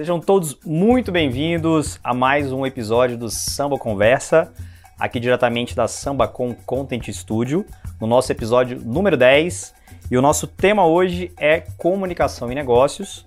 Sejam 0.00 0.18
todos 0.18 0.56
muito 0.64 1.12
bem-vindos 1.12 2.00
a 2.02 2.14
mais 2.14 2.50
um 2.50 2.64
episódio 2.64 3.18
do 3.18 3.28
Samba 3.28 3.76
Conversa, 3.76 4.50
aqui 4.98 5.20
diretamente 5.20 5.76
da 5.76 5.86
Samba 5.86 6.26
com 6.26 6.54
Content 6.54 7.06
Studio, 7.10 7.66
no 8.00 8.06
nosso 8.06 8.32
episódio 8.32 8.80
número 8.82 9.14
10. 9.14 9.74
E 10.10 10.16
o 10.16 10.22
nosso 10.22 10.46
tema 10.46 10.86
hoje 10.86 11.30
é 11.36 11.60
comunicação 11.76 12.50
e 12.50 12.54
negócios. 12.54 13.26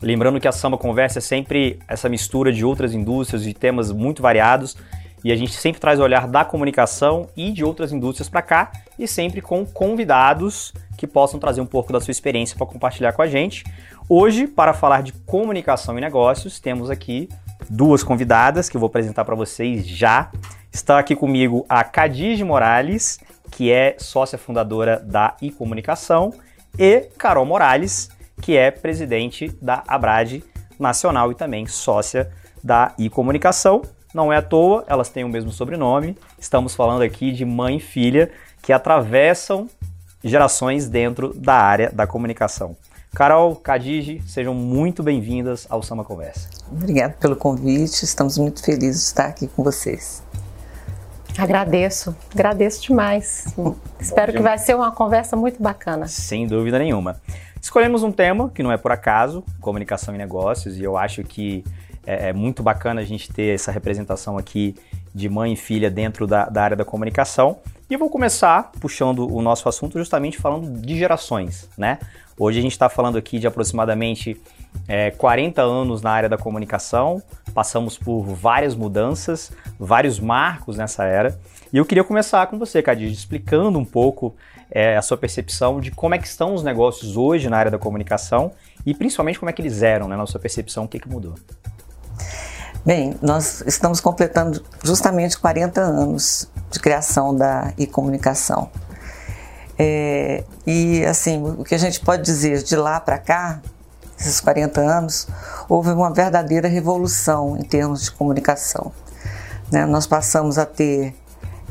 Lembrando 0.00 0.40
que 0.40 0.48
a 0.48 0.52
Samba 0.52 0.78
Conversa 0.78 1.18
é 1.18 1.20
sempre 1.20 1.80
essa 1.86 2.08
mistura 2.08 2.50
de 2.50 2.64
outras 2.64 2.94
indústrias 2.94 3.46
e 3.46 3.52
temas 3.52 3.92
muito 3.92 4.22
variados, 4.22 4.74
e 5.22 5.30
a 5.30 5.36
gente 5.36 5.52
sempre 5.52 5.82
traz 5.82 6.00
o 6.00 6.02
olhar 6.02 6.26
da 6.26 6.46
comunicação 6.46 7.28
e 7.36 7.52
de 7.52 7.62
outras 7.62 7.92
indústrias 7.92 8.26
para 8.26 8.40
cá, 8.40 8.72
e 8.98 9.06
sempre 9.06 9.42
com 9.42 9.66
convidados 9.66 10.72
que 10.96 11.06
possam 11.06 11.38
trazer 11.38 11.60
um 11.60 11.66
pouco 11.66 11.92
da 11.92 12.00
sua 12.00 12.10
experiência 12.10 12.56
para 12.56 12.66
compartilhar 12.66 13.12
com 13.12 13.20
a 13.20 13.26
gente. 13.26 13.64
Hoje, 14.08 14.46
para 14.46 14.72
falar 14.72 15.02
de 15.02 15.12
comunicação 15.12 15.98
e 15.98 16.00
negócios, 16.00 16.60
temos 16.60 16.90
aqui 16.90 17.28
duas 17.68 18.04
convidadas 18.04 18.68
que 18.68 18.76
eu 18.76 18.80
vou 18.80 18.86
apresentar 18.86 19.24
para 19.24 19.34
vocês 19.34 19.84
já. 19.84 20.30
Está 20.72 21.00
aqui 21.00 21.16
comigo 21.16 21.66
a 21.68 21.82
Cadide 21.82 22.44
Morales, 22.44 23.18
que 23.50 23.72
é 23.72 23.96
sócia 23.98 24.38
fundadora 24.38 25.00
da 25.00 25.36
e-comunicação, 25.42 26.32
e 26.78 27.00
Carol 27.18 27.44
Morales, 27.44 28.08
que 28.40 28.56
é 28.56 28.70
presidente 28.70 29.48
da 29.60 29.82
Abrade 29.88 30.44
Nacional 30.78 31.32
e 31.32 31.34
também 31.34 31.66
sócia 31.66 32.30
da 32.62 32.94
e-comunicação. 32.96 33.82
Não 34.14 34.32
é 34.32 34.36
à 34.36 34.42
toa, 34.42 34.84
elas 34.86 35.08
têm 35.08 35.24
o 35.24 35.28
mesmo 35.28 35.50
sobrenome. 35.50 36.16
Estamos 36.38 36.76
falando 36.76 37.02
aqui 37.02 37.32
de 37.32 37.44
mãe 37.44 37.78
e 37.78 37.80
filha 37.80 38.30
que 38.62 38.72
atravessam 38.72 39.68
gerações 40.22 40.88
dentro 40.88 41.34
da 41.34 41.54
área 41.54 41.90
da 41.90 42.06
comunicação. 42.06 42.76
Carol, 43.16 43.56
Cadige, 43.56 44.22
sejam 44.26 44.52
muito 44.52 45.02
bem-vindas 45.02 45.66
ao 45.70 45.82
Sama 45.82 46.04
Conversa. 46.04 46.50
Obrigada 46.70 47.16
pelo 47.18 47.34
convite, 47.34 48.04
estamos 48.04 48.36
muito 48.36 48.62
felizes 48.62 49.00
de 49.00 49.06
estar 49.06 49.24
aqui 49.24 49.46
com 49.46 49.64
vocês. 49.64 50.22
Agradeço, 51.38 52.14
agradeço 52.30 52.82
demais. 52.82 53.46
Espero 53.98 54.34
que 54.34 54.42
vai 54.42 54.58
ser 54.58 54.76
uma 54.76 54.92
conversa 54.92 55.34
muito 55.34 55.62
bacana. 55.62 56.06
Sem 56.06 56.46
dúvida 56.46 56.78
nenhuma. 56.78 57.18
Escolhemos 57.58 58.02
um 58.02 58.12
tema 58.12 58.50
que 58.50 58.62
não 58.62 58.70
é 58.70 58.76
por 58.76 58.92
acaso, 58.92 59.42
comunicação 59.62 60.14
e 60.14 60.18
negócios, 60.18 60.76
e 60.76 60.84
eu 60.84 60.98
acho 60.98 61.24
que 61.24 61.64
é, 62.06 62.28
é 62.28 62.32
muito 62.34 62.62
bacana 62.62 63.00
a 63.00 63.04
gente 63.04 63.32
ter 63.32 63.54
essa 63.54 63.72
representação 63.72 64.36
aqui 64.36 64.74
de 65.14 65.26
mãe 65.30 65.54
e 65.54 65.56
filha 65.56 65.90
dentro 65.90 66.26
da, 66.26 66.50
da 66.50 66.62
área 66.62 66.76
da 66.76 66.84
comunicação. 66.84 67.56
E 67.88 67.94
eu 67.94 67.98
vou 67.98 68.10
começar 68.10 68.72
puxando 68.78 69.26
o 69.32 69.40
nosso 69.40 69.70
assunto 69.70 69.96
justamente 69.96 70.36
falando 70.36 70.82
de 70.82 70.98
gerações, 70.98 71.66
né? 71.78 71.98
Hoje 72.38 72.58
a 72.58 72.62
gente 72.62 72.72
está 72.72 72.88
falando 72.90 73.16
aqui 73.16 73.38
de 73.38 73.46
aproximadamente 73.46 74.38
é, 74.86 75.10
40 75.10 75.62
anos 75.62 76.02
na 76.02 76.10
área 76.10 76.28
da 76.28 76.36
comunicação, 76.36 77.22
passamos 77.54 77.96
por 77.96 78.24
várias 78.24 78.74
mudanças, 78.74 79.50
vários 79.78 80.20
marcos 80.20 80.76
nessa 80.76 81.04
era. 81.04 81.38
E 81.72 81.78
eu 81.78 81.84
queria 81.86 82.04
começar 82.04 82.46
com 82.48 82.58
você, 82.58 82.82
Cadir, 82.82 83.10
explicando 83.10 83.78
um 83.78 83.84
pouco 83.86 84.36
é, 84.70 84.98
a 84.98 85.02
sua 85.02 85.16
percepção 85.16 85.80
de 85.80 85.90
como 85.90 86.14
é 86.14 86.18
que 86.18 86.26
estão 86.26 86.52
os 86.52 86.62
negócios 86.62 87.16
hoje 87.16 87.48
na 87.48 87.56
área 87.56 87.70
da 87.70 87.78
comunicação 87.78 88.52
e 88.84 88.94
principalmente 88.94 89.38
como 89.38 89.48
é 89.48 89.52
que 89.52 89.62
eles 89.62 89.82
eram, 89.82 90.06
né, 90.06 90.14
na 90.14 90.26
sua 90.26 90.38
percepção, 90.38 90.84
o 90.84 90.88
que, 90.88 91.00
que 91.00 91.08
mudou. 91.08 91.34
Bem, 92.84 93.16
nós 93.20 93.62
estamos 93.66 93.98
completando 93.98 94.62
justamente 94.84 95.38
40 95.38 95.80
anos 95.80 96.48
de 96.70 96.78
criação 96.78 97.34
da 97.34 97.72
e-comunicação. 97.78 98.70
É, 99.78 100.44
e 100.66 101.04
assim, 101.04 101.42
o 101.42 101.64
que 101.64 101.74
a 101.74 101.78
gente 101.78 102.00
pode 102.00 102.22
dizer 102.22 102.62
de 102.62 102.76
lá 102.76 102.98
para 102.98 103.18
cá, 103.18 103.60
esses 104.18 104.40
40 104.40 104.80
anos, 104.80 105.28
houve 105.68 105.90
uma 105.90 106.12
verdadeira 106.12 106.68
revolução 106.68 107.56
em 107.58 107.62
termos 107.62 108.04
de 108.04 108.10
comunicação. 108.12 108.92
Né? 109.70 109.84
Nós 109.84 110.06
passamos 110.06 110.58
a 110.58 110.64
ter 110.64 111.14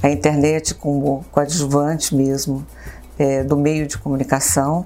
a 0.03 0.09
internet 0.09 0.75
como 0.75 1.25
coadjuvante 1.31 2.13
mesmo 2.15 2.65
é, 3.17 3.43
do 3.43 3.57
meio 3.57 3.87
de 3.87 3.97
comunicação 3.97 4.85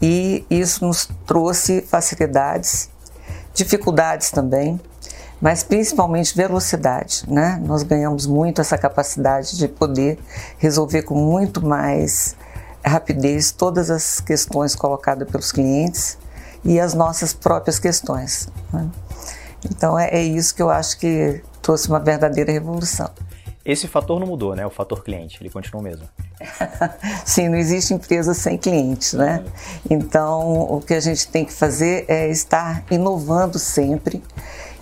e 0.00 0.46
isso 0.48 0.86
nos 0.86 1.08
trouxe 1.26 1.82
facilidades, 1.82 2.88
dificuldades 3.52 4.30
também, 4.30 4.80
mas 5.40 5.62
principalmente 5.62 6.36
velocidade, 6.36 7.24
né? 7.28 7.60
Nós 7.64 7.82
ganhamos 7.82 8.26
muito 8.26 8.60
essa 8.60 8.76
capacidade 8.76 9.56
de 9.56 9.68
poder 9.68 10.18
resolver 10.58 11.02
com 11.02 11.14
muito 11.14 11.64
mais 11.64 12.36
rapidez 12.84 13.52
todas 13.52 13.90
as 13.90 14.20
questões 14.20 14.74
colocadas 14.74 15.28
pelos 15.30 15.52
clientes 15.52 16.18
e 16.64 16.80
as 16.80 16.94
nossas 16.94 17.32
próprias 17.32 17.78
questões. 17.78 18.48
Né? 18.72 18.88
Então 19.64 19.98
é, 19.98 20.08
é 20.10 20.22
isso 20.22 20.54
que 20.54 20.62
eu 20.62 20.70
acho 20.70 20.98
que 20.98 21.42
trouxe 21.62 21.88
uma 21.88 22.00
verdadeira 22.00 22.50
revolução. 22.50 23.10
Esse 23.64 23.86
fator 23.86 24.18
não 24.18 24.26
mudou, 24.26 24.56
né? 24.56 24.64
O 24.64 24.70
fator 24.70 25.04
cliente, 25.04 25.36
ele 25.42 25.50
continua 25.50 25.82
o 25.82 25.84
mesmo. 25.84 26.08
Sim, 27.26 27.50
não 27.50 27.58
existe 27.58 27.92
empresa 27.92 28.32
sem 28.32 28.56
clientes, 28.56 29.12
né? 29.12 29.44
Então, 29.90 30.62
o 30.62 30.80
que 30.80 30.94
a 30.94 31.00
gente 31.00 31.28
tem 31.28 31.44
que 31.44 31.52
fazer 31.52 32.06
é 32.08 32.28
estar 32.30 32.82
inovando 32.90 33.58
sempre 33.58 34.22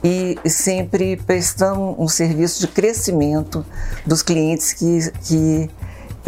e 0.03 0.39
sempre 0.49 1.17
prestando 1.17 2.01
um 2.01 2.09
serviço 2.09 2.61
de 2.61 2.69
crescimento 2.69 3.65
dos 4.07 4.23
clientes 4.23 4.73
que, 4.73 5.11
que 5.23 5.71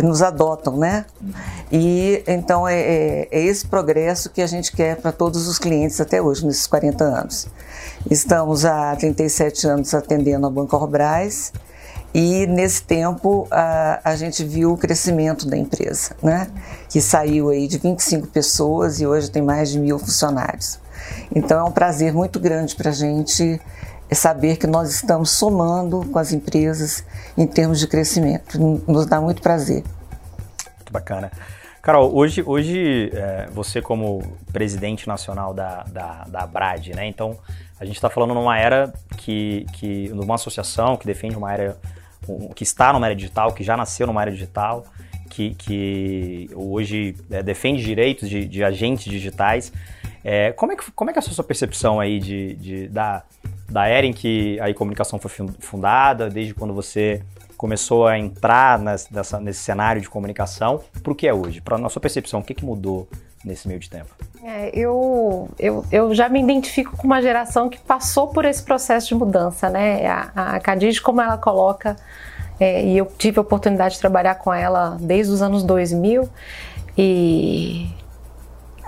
nos 0.03 0.23
adotam, 0.23 0.77
né? 0.77 1.05
E 1.71 2.23
então 2.27 2.67
é, 2.67 2.81
é, 2.81 3.29
é, 3.31 3.41
esse 3.45 3.67
progresso 3.67 4.31
que 4.31 4.41
a 4.41 4.47
gente 4.47 4.73
quer 4.73 4.97
para 4.97 5.13
todos 5.13 5.47
os 5.49 5.59
clientes 5.59 6.01
até 6.01 6.21
hoje, 6.23 6.47
nesses 6.47 6.67
40 6.67 7.05
anos. 7.05 7.49
Estamos 8.11 8.65
há 8.65 8.95
37 8.97 9.67
anos 9.67 9.93
atendendo 9.95 10.47
a 10.47 10.51
Banco 10.51 10.77
Orbrais 10.77 11.53
e 12.15 12.47
nesse 12.47 12.83
tempo 12.83 13.47
a, 13.51 14.01
a 14.05 14.17
gente 14.17 14.45
viu 14.45 14.73
o 14.73 14.77
crescimento 14.79 15.47
da 15.47 15.57
empresa, 15.57 16.17
né? 16.23 16.49
Que 16.89 17.01
saiu 17.01 17.51
aí 17.51 17.67
de 17.67 17.79
25 17.79 18.29
pessoas 18.29 19.01
e 19.01 19.07
hoje 19.07 19.31
tem 19.31 19.43
mais 19.43 19.71
de 19.71 19.79
mil 19.79 19.99
funcionários. 19.99 20.79
Então 21.35 21.59
é 21.59 21.65
um 21.65 21.73
prazer 21.73 22.13
muito 22.13 22.39
grande 22.39 22.75
para 22.75 22.91
a 22.91 22.95
gente 22.95 23.61
saber 24.13 24.57
que 24.57 24.67
nós 24.67 24.91
estamos 24.91 25.31
somando 25.31 26.05
com 26.07 26.19
as 26.19 26.33
empresas 26.33 27.05
em 27.37 27.47
termos 27.47 27.79
de 27.79 27.87
crescimento. 27.87 28.59
Nos 28.87 29.07
dá 29.07 29.21
muito 29.21 29.43
prazer. 29.43 29.85
Muito 30.77 30.93
bacana. 30.93 31.31
Carol, 31.83 32.15
hoje, 32.15 32.43
hoje 32.45 33.11
é, 33.15 33.49
você 33.53 33.81
como 33.81 34.23
presidente 34.53 35.07
nacional 35.07 35.55
da, 35.55 35.85
da, 35.85 36.25
da 36.25 36.47
né? 36.95 37.07
Então, 37.07 37.39
a 37.81 37.85
gente 37.85 37.95
está 37.95 38.11
falando 38.11 38.35
numa 38.35 38.59
era 38.59 38.93
que, 39.17 39.65
que, 39.73 40.09
numa 40.11 40.35
associação 40.35 40.97
que 40.97 41.07
defende 41.07 41.37
uma 41.37 41.49
área, 41.49 41.77
que 42.55 42.63
está 42.63 42.93
numa 42.93 43.07
área 43.07 43.17
digital, 43.17 43.53
que 43.53 43.63
já 43.63 43.77
nasceu 43.77 44.07
numa 44.07 44.21
área 44.21 44.33
digital, 44.33 44.85
que, 45.31 45.55
que 45.55 46.51
hoje 46.55 47.15
é, 47.31 47.43
defende 47.43 47.83
direitos 47.83 48.29
de, 48.29 48.47
de 48.47 48.65
agentes 48.65 49.05
digitais. 49.05 49.73
É, 50.31 50.53
como, 50.53 50.73
é 50.73 50.77
que, 50.77 50.93
como 50.93 51.09
é 51.09 51.13
que 51.15 51.19
é 51.19 51.23
a 51.23 51.23
sua 51.23 51.43
percepção 51.43 51.99
aí 51.99 52.19
de, 52.19 52.55
de, 52.57 52.89
da, 52.89 53.23
da 53.67 53.87
era 53.87 54.05
em 54.05 54.13
que 54.13 54.61
a 54.61 54.69
e-comunicação 54.69 55.19
foi 55.19 55.31
fundada, 55.59 56.29
desde 56.29 56.53
quando 56.53 56.75
você 56.75 57.23
começou 57.57 58.07
a 58.07 58.19
entrar 58.19 58.79
nessa, 58.79 59.41
nesse 59.41 59.61
cenário 59.61 60.03
de 60.03 60.11
comunicação, 60.11 60.83
para 61.03 61.13
o 61.15 61.15
que 61.15 61.27
é 61.27 61.33
hoje? 61.33 61.63
Para 61.63 61.79
a 61.79 61.89
sua 61.89 62.03
percepção, 62.03 62.41
o 62.41 62.45
que, 62.45 62.53
que 62.53 62.63
mudou 62.63 63.09
nesse 63.43 63.67
meio 63.67 63.81
de 63.81 63.89
tempo? 63.89 64.15
É, 64.45 64.71
eu, 64.75 65.49
eu, 65.59 65.83
eu 65.91 66.15
já 66.15 66.29
me 66.29 66.43
identifico 66.43 66.95
com 66.95 67.07
uma 67.07 67.23
geração 67.23 67.71
que 67.71 67.79
passou 67.79 68.29
por 68.29 68.45
esse 68.45 68.63
processo 68.63 69.09
de 69.09 69.15
mudança, 69.15 69.71
né? 69.71 70.07
A, 70.07 70.57
a 70.57 70.61
Cadiz, 70.61 71.01
como 71.01 71.23
ela 71.23 71.39
coloca, 71.39 71.97
é, 72.61 72.85
e 72.85 72.99
eu 72.99 73.11
tive 73.17 73.39
a 73.39 73.41
oportunidade 73.41 73.95
de 73.95 74.01
trabalhar 74.01 74.35
com 74.35 74.53
ela 74.53 74.99
desde 75.01 75.33
os 75.33 75.41
anos 75.41 75.63
2000, 75.63 76.29
e 76.99 77.89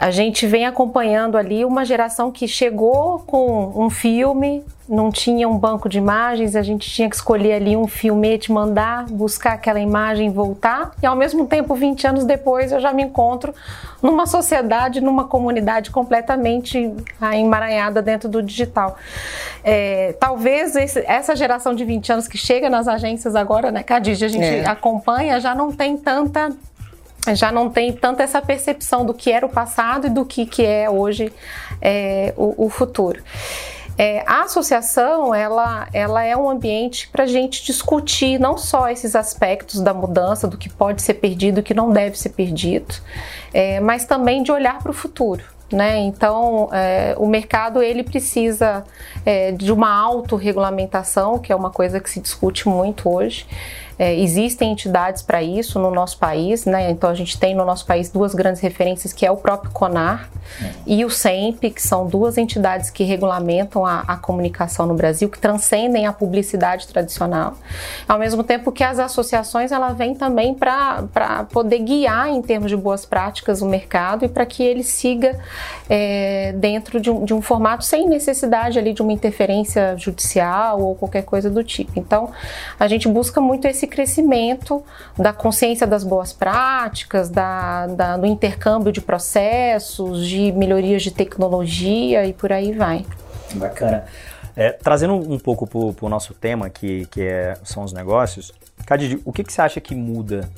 a 0.00 0.10
gente 0.10 0.46
vem 0.46 0.64
acompanhando 0.64 1.36
ali 1.36 1.62
uma 1.62 1.84
geração 1.84 2.32
que 2.32 2.48
chegou 2.48 3.18
com 3.26 3.70
um 3.76 3.90
filme, 3.90 4.64
não 4.88 5.10
tinha 5.10 5.46
um 5.46 5.58
banco 5.58 5.90
de 5.90 5.98
imagens, 5.98 6.56
a 6.56 6.62
gente 6.62 6.88
tinha 6.90 7.06
que 7.06 7.14
escolher 7.14 7.52
ali 7.52 7.76
um 7.76 7.86
filmete, 7.86 8.50
mandar, 8.50 9.04
buscar 9.10 9.52
aquela 9.52 9.78
imagem, 9.78 10.30
voltar, 10.30 10.92
e 11.02 11.06
ao 11.06 11.14
mesmo 11.14 11.46
tempo, 11.46 11.74
20 11.74 12.06
anos 12.06 12.24
depois, 12.24 12.72
eu 12.72 12.80
já 12.80 12.94
me 12.94 13.02
encontro 13.02 13.54
numa 14.02 14.24
sociedade, 14.24 15.02
numa 15.02 15.24
comunidade 15.24 15.90
completamente 15.90 16.90
emaranhada 17.34 18.00
dentro 18.00 18.26
do 18.26 18.42
digital. 18.42 18.96
É, 19.62 20.14
talvez 20.18 20.76
esse, 20.76 21.04
essa 21.06 21.36
geração 21.36 21.74
de 21.74 21.84
20 21.84 22.10
anos 22.10 22.26
que 22.26 22.38
chega 22.38 22.70
nas 22.70 22.88
agências 22.88 23.36
agora, 23.36 23.70
né, 23.70 23.82
Cadija, 23.82 24.24
a 24.24 24.30
gente 24.30 24.46
é. 24.46 24.66
acompanha, 24.66 25.38
já 25.38 25.54
não 25.54 25.70
tem 25.70 25.98
tanta 25.98 26.50
já 27.34 27.52
não 27.52 27.68
tem 27.68 27.92
tanta 27.92 28.22
essa 28.22 28.40
percepção 28.40 29.04
do 29.04 29.12
que 29.12 29.30
era 29.30 29.44
o 29.44 29.48
passado 29.48 30.06
e 30.06 30.10
do 30.10 30.24
que, 30.24 30.46
que 30.46 30.64
é 30.64 30.88
hoje 30.88 31.32
é, 31.80 32.32
o, 32.36 32.66
o, 32.66 32.70
futuro. 32.70 33.22
É, 33.98 34.22
a 34.26 34.42
associação 34.44 35.34
ela, 35.34 35.86
ela 35.92 36.24
é 36.24 36.34
um 36.34 36.48
ambiente 36.48 37.08
para 37.08 37.24
a 37.24 37.26
gente 37.26 37.64
discutir 37.64 38.38
não 38.38 38.56
só 38.56 38.88
esses 38.88 39.14
aspectos 39.14 39.80
da 39.80 39.92
mudança, 39.92 40.48
do 40.48 40.56
que 40.56 40.70
pode 40.70 41.02
ser 41.02 41.14
perdido, 41.14 41.56
do 41.56 41.62
que 41.62 41.74
não 41.74 41.92
deve 41.92 42.18
ser 42.18 42.30
perdido, 42.30 42.94
é, 43.52 43.78
mas 43.80 44.06
também 44.06 44.42
de 44.42 44.50
olhar 44.50 44.78
para 44.78 44.90
o 44.90 44.94
futuro. 44.94 45.44
né? 45.70 45.98
Então, 45.98 46.68
é, 46.72 47.14
o 47.18 47.26
mercado 47.26 47.82
ele 47.82 48.02
precisa 48.02 48.84
é, 49.24 49.52
de 49.52 49.70
uma 49.70 49.90
autorregulamentação, 49.90 51.38
que 51.38 51.52
é 51.52 51.56
uma 51.56 51.70
coisa 51.70 52.00
que 52.00 52.08
se 52.08 52.20
discute 52.20 52.68
muito 52.68 53.08
hoje. 53.08 53.46
É, 54.00 54.18
existem 54.18 54.72
entidades 54.72 55.20
para 55.20 55.42
isso 55.42 55.78
no 55.78 55.90
nosso 55.90 56.16
país, 56.16 56.64
né? 56.64 56.90
Então 56.90 57.10
a 57.10 57.14
gente 57.14 57.38
tem 57.38 57.54
no 57.54 57.66
nosso 57.66 57.84
país 57.84 58.08
duas 58.08 58.34
grandes 58.34 58.62
referências, 58.62 59.12
que 59.12 59.26
é 59.26 59.30
o 59.30 59.36
próprio 59.36 59.70
CONAR 59.72 60.30
é. 60.58 60.72
e 60.86 61.04
o 61.04 61.10
SEMP, 61.10 61.64
que 61.64 61.82
são 61.82 62.06
duas 62.06 62.38
entidades 62.38 62.88
que 62.88 63.04
regulamentam 63.04 63.84
a, 63.84 64.00
a, 64.08 64.16
comunicação 64.16 64.86
no 64.86 64.94
Brasil, 64.94 65.28
que 65.28 65.38
transcendem 65.38 66.06
a 66.06 66.14
publicidade 66.14 66.88
tradicional. 66.88 67.58
Ao 68.08 68.18
mesmo 68.18 68.42
tempo 68.42 68.72
que 68.72 68.82
as 68.82 68.98
associações 68.98 69.70
ela 69.70 69.92
vêm 69.92 70.14
também 70.14 70.54
para 70.54 71.44
poder 71.52 71.80
guiar 71.80 72.30
em 72.30 72.40
termos 72.40 72.70
de 72.70 72.78
boas 72.78 73.04
práticas 73.04 73.60
o 73.60 73.66
mercado 73.66 74.24
e 74.24 74.28
para 74.28 74.46
que 74.46 74.62
ele 74.62 74.82
siga 74.82 75.38
é, 75.90 76.54
dentro 76.56 76.98
de 76.98 77.10
um, 77.10 77.22
de 77.22 77.34
um 77.34 77.42
formato 77.42 77.84
sem 77.84 78.08
necessidade 78.08 78.78
ali 78.78 78.94
de 78.94 79.02
uma 79.02 79.12
interferência 79.12 79.94
judicial 79.98 80.80
ou 80.80 80.94
qualquer 80.94 81.22
coisa 81.22 81.50
do 81.50 81.62
tipo. 81.62 81.92
Então 81.96 82.30
a 82.78 82.88
gente 82.88 83.06
busca 83.06 83.42
muito 83.42 83.66
esse 83.66 83.89
crescimento 83.90 84.82
da 85.18 85.32
consciência 85.32 85.86
das 85.86 86.02
boas 86.02 86.32
práticas, 86.32 87.28
da, 87.28 87.86
da, 87.88 88.16
do 88.16 88.26
intercâmbio 88.26 88.90
de 88.90 89.02
processos, 89.02 90.26
de 90.26 90.50
melhorias 90.52 91.02
de 91.02 91.10
tecnologia 91.10 92.24
e 92.24 92.32
por 92.32 92.50
aí 92.50 92.72
vai. 92.72 93.04
Bacana. 93.54 94.04
É, 94.56 94.72
trazendo 94.72 95.14
um 95.14 95.38
pouco 95.38 95.66
para 95.66 96.06
o 96.06 96.08
nosso 96.08 96.32
tema, 96.32 96.70
que, 96.70 97.06
que 97.06 97.22
é, 97.22 97.56
são 97.62 97.82
os 97.82 97.92
negócios, 97.92 98.52
Cadid, 98.86 99.20
o 99.24 99.32
que, 99.32 99.44
que 99.44 99.52
você 99.52 99.62
acha 99.62 99.80
que 99.80 99.94
muda 99.94 100.48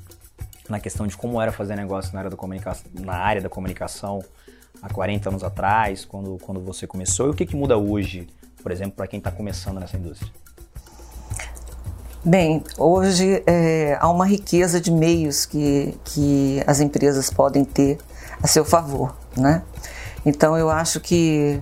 na 0.68 0.80
questão 0.80 1.06
de 1.06 1.16
como 1.16 1.40
era 1.40 1.52
fazer 1.52 1.76
negócio 1.76 2.12
na 2.14 2.20
área 2.20 2.30
da 2.30 2.36
comunicação, 2.36 2.90
na 2.94 3.14
área 3.14 3.42
da 3.42 3.48
comunicação 3.48 4.24
há 4.80 4.92
40 4.92 5.28
anos 5.28 5.44
atrás, 5.44 6.04
quando, 6.04 6.38
quando 6.38 6.60
você 6.60 6.86
começou, 6.86 7.26
e 7.26 7.30
o 7.30 7.34
que, 7.34 7.44
que 7.44 7.56
muda 7.56 7.76
hoje, 7.76 8.26
por 8.62 8.72
exemplo, 8.72 8.94
para 8.96 9.06
quem 9.06 9.18
está 9.18 9.30
começando 9.30 9.78
nessa 9.78 9.96
indústria? 9.96 10.32
Bem, 12.24 12.62
hoje 12.78 13.42
é, 13.48 13.98
há 13.98 14.08
uma 14.08 14.24
riqueza 14.24 14.80
de 14.80 14.92
meios 14.92 15.44
que, 15.44 15.98
que 16.04 16.62
as 16.68 16.78
empresas 16.78 17.30
podem 17.30 17.64
ter 17.64 17.98
a 18.40 18.46
seu 18.46 18.64
favor, 18.64 19.12
né? 19.36 19.60
Então 20.24 20.56
eu 20.56 20.70
acho 20.70 21.00
que 21.00 21.60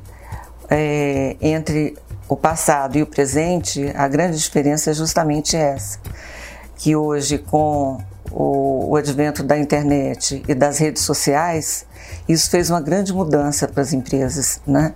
é, 0.68 1.34
entre 1.40 1.96
o 2.28 2.36
passado 2.36 2.98
e 2.98 3.02
o 3.02 3.06
presente, 3.06 3.90
a 3.96 4.06
grande 4.06 4.36
diferença 4.36 4.90
é 4.90 4.92
justamente 4.92 5.56
essa, 5.56 5.98
que 6.76 6.94
hoje 6.94 7.38
com 7.38 7.96
o, 8.30 8.90
o 8.90 8.96
advento 8.96 9.42
da 9.42 9.56
internet 9.56 10.42
e 10.46 10.54
das 10.54 10.76
redes 10.76 11.04
sociais, 11.04 11.86
isso 12.28 12.50
fez 12.50 12.68
uma 12.68 12.82
grande 12.82 13.14
mudança 13.14 13.66
para 13.66 13.80
as 13.82 13.94
empresas, 13.94 14.60
né? 14.66 14.92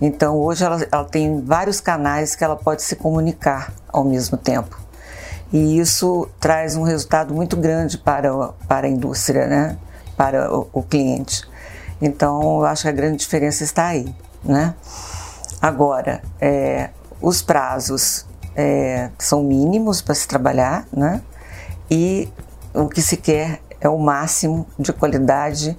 Então 0.00 0.38
hoje 0.38 0.64
ela, 0.64 0.86
ela 0.90 1.04
tem 1.04 1.42
vários 1.42 1.82
canais 1.82 2.34
que 2.34 2.42
ela 2.42 2.56
pode 2.56 2.80
se 2.80 2.96
comunicar 2.96 3.74
ao 3.92 4.04
mesmo 4.04 4.38
tempo 4.38 4.81
e 5.52 5.78
isso 5.78 6.28
traz 6.40 6.76
um 6.76 6.82
resultado 6.82 7.34
muito 7.34 7.56
grande 7.56 7.98
para, 7.98 8.32
para 8.66 8.86
a 8.86 8.90
indústria, 8.90 9.46
né? 9.46 9.76
para 10.16 10.52
o, 10.54 10.68
o 10.72 10.82
cliente. 10.82 11.42
Então, 12.00 12.60
eu 12.60 12.64
acho 12.64 12.82
que 12.82 12.88
a 12.88 12.92
grande 12.92 13.18
diferença 13.18 13.62
está 13.62 13.86
aí. 13.86 14.14
Né? 14.42 14.74
Agora, 15.60 16.22
é, 16.40 16.90
os 17.20 17.42
prazos 17.42 18.24
é, 18.56 19.10
são 19.18 19.42
mínimos 19.42 20.00
para 20.00 20.14
se 20.14 20.26
trabalhar 20.26 20.86
né? 20.92 21.20
e 21.90 22.28
o 22.74 22.88
que 22.88 23.02
se 23.02 23.16
quer 23.16 23.60
é 23.80 23.88
o 23.88 23.98
máximo 23.98 24.66
de 24.78 24.92
qualidade 24.92 25.76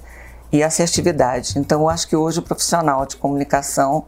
e 0.52 0.62
assertividade. 0.62 1.58
Então, 1.58 1.82
eu 1.82 1.90
acho 1.90 2.08
que 2.08 2.16
hoje 2.16 2.40
o 2.40 2.44
profissional 2.44 3.06
de 3.08 3.18
comunicação 3.18 4.06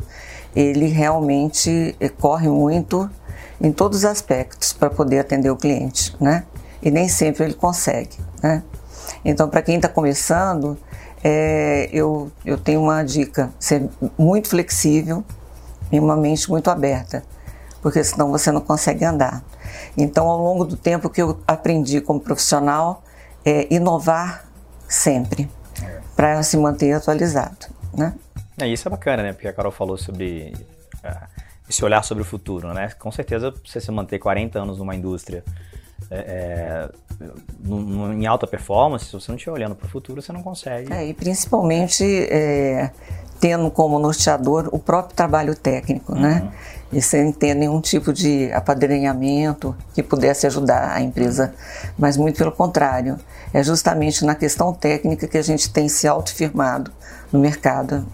ele 0.56 0.88
realmente 0.88 1.98
corre 2.20 2.48
muito 2.48 3.10
em 3.60 3.72
todos 3.72 4.00
os 4.00 4.06
aspectos 4.06 4.74
para 4.74 4.90
poder 4.90 5.19
atender 5.19 5.50
o 5.50 5.56
cliente, 5.56 6.16
né? 6.19 6.46
E 6.81 6.92
nem 6.92 7.07
sempre 7.07 7.44
ele 7.44 7.54
consegue, 7.54 8.18
né? 8.42 8.63
Então, 9.24 9.50
para 9.50 9.62
quem 9.62 9.78
está 9.78 9.88
começando, 9.88 10.78
é, 11.24 11.90
eu, 11.92 12.31
eu 12.46 12.57
tenho 12.57 12.81
uma 12.81 13.04
dica: 13.04 13.52
ser 13.60 13.90
muito 14.18 14.50
flexível 14.50 15.24
e 15.92 16.00
uma 16.00 16.16
mente 16.16 16.50
muito 16.50 16.69
aberta, 16.69 17.24
porque 17.81 18.04
senão 18.04 18.31
você 18.31 18.52
não 18.52 18.62
consegue 18.62 19.04
andar. 19.06 19.44
Então, 19.98 20.28
ao 20.28 20.38
longo 20.42 20.66
do 20.66 20.75
tempo 20.78 21.10
que 21.10 21.22
eu 21.22 21.40
aprendi 21.48 22.02
como 22.02 22.19
profissional, 22.19 23.04
é 23.44 23.74
inovar 23.74 24.46
sempre 24.88 25.50
para 26.16 26.42
se 26.44 26.57
manter 26.57 26.94
atualizado, 26.94 27.68
né? 27.94 28.13
É, 28.57 28.68
isso 28.68 28.88
é 28.88 28.92
bacana, 28.92 29.24
né? 29.24 29.34
Porque 29.34 29.48
a 29.48 29.54
Carol 29.54 29.72
falou 29.72 29.98
sobre 29.98 30.54
uh, 31.04 31.35
esse 31.70 31.84
olhar 31.84 32.04
sobre 32.04 32.22
o 32.22 32.26
futuro, 32.26 32.74
né? 32.74 32.92
Com 33.00 33.12
certeza, 33.12 33.54
você 33.64 33.80
se 33.80 33.92
manter 33.92 34.20
40 34.20 34.60
anos 34.60 34.78
numa 34.78 34.96
indústria 34.96 35.44
é, 36.12 36.18
é, 36.18 36.90
em 38.14 38.26
alta 38.26 38.46
performance, 38.46 39.06
se 39.06 39.14
você 39.14 39.32
não 39.32 39.38
estiver 39.38 39.54
olhando 39.54 39.76
para 39.76 39.86
o 39.86 39.90
futuro, 39.90 40.22
você 40.22 40.32
não 40.32 40.44
consegue. 40.44 40.92
É, 40.94 41.06
e 41.06 41.14
principalmente 41.14 42.04
é, 42.30 42.92
tendo 43.40 43.72
como 43.72 43.98
norteador 43.98 44.70
o 44.72 44.80
próprio 44.80 45.16
trabalho 45.16 45.56
técnico, 45.56 46.14
né? 46.14 46.40
uhum. 46.40 46.46
né? 46.46 46.52
E 46.94 47.02
sem 47.02 47.32
ter 47.32 47.56
nenhum 47.56 47.82
tipo 47.82 48.14
de 48.14 48.52
apadrinhamento 48.54 49.76
que 49.94 50.04
pudesse 50.04 50.46
ajudar 50.46 50.92
a 50.92 51.02
empresa, 51.02 51.54
mas 51.98 52.16
muito 52.16 52.38
pelo 52.38 52.52
contrário. 52.52 53.18
É 53.54 53.64
justamente 53.64 54.24
na 54.24 54.36
questão 54.36 54.74
técnica 54.74 55.28
que 55.28 55.38
a 55.38 55.42
gente 55.42 55.70
tem 55.70 55.90
se 55.90 56.08
autofirmado 56.08 56.92
no 57.34 57.40
mercado 57.40 58.06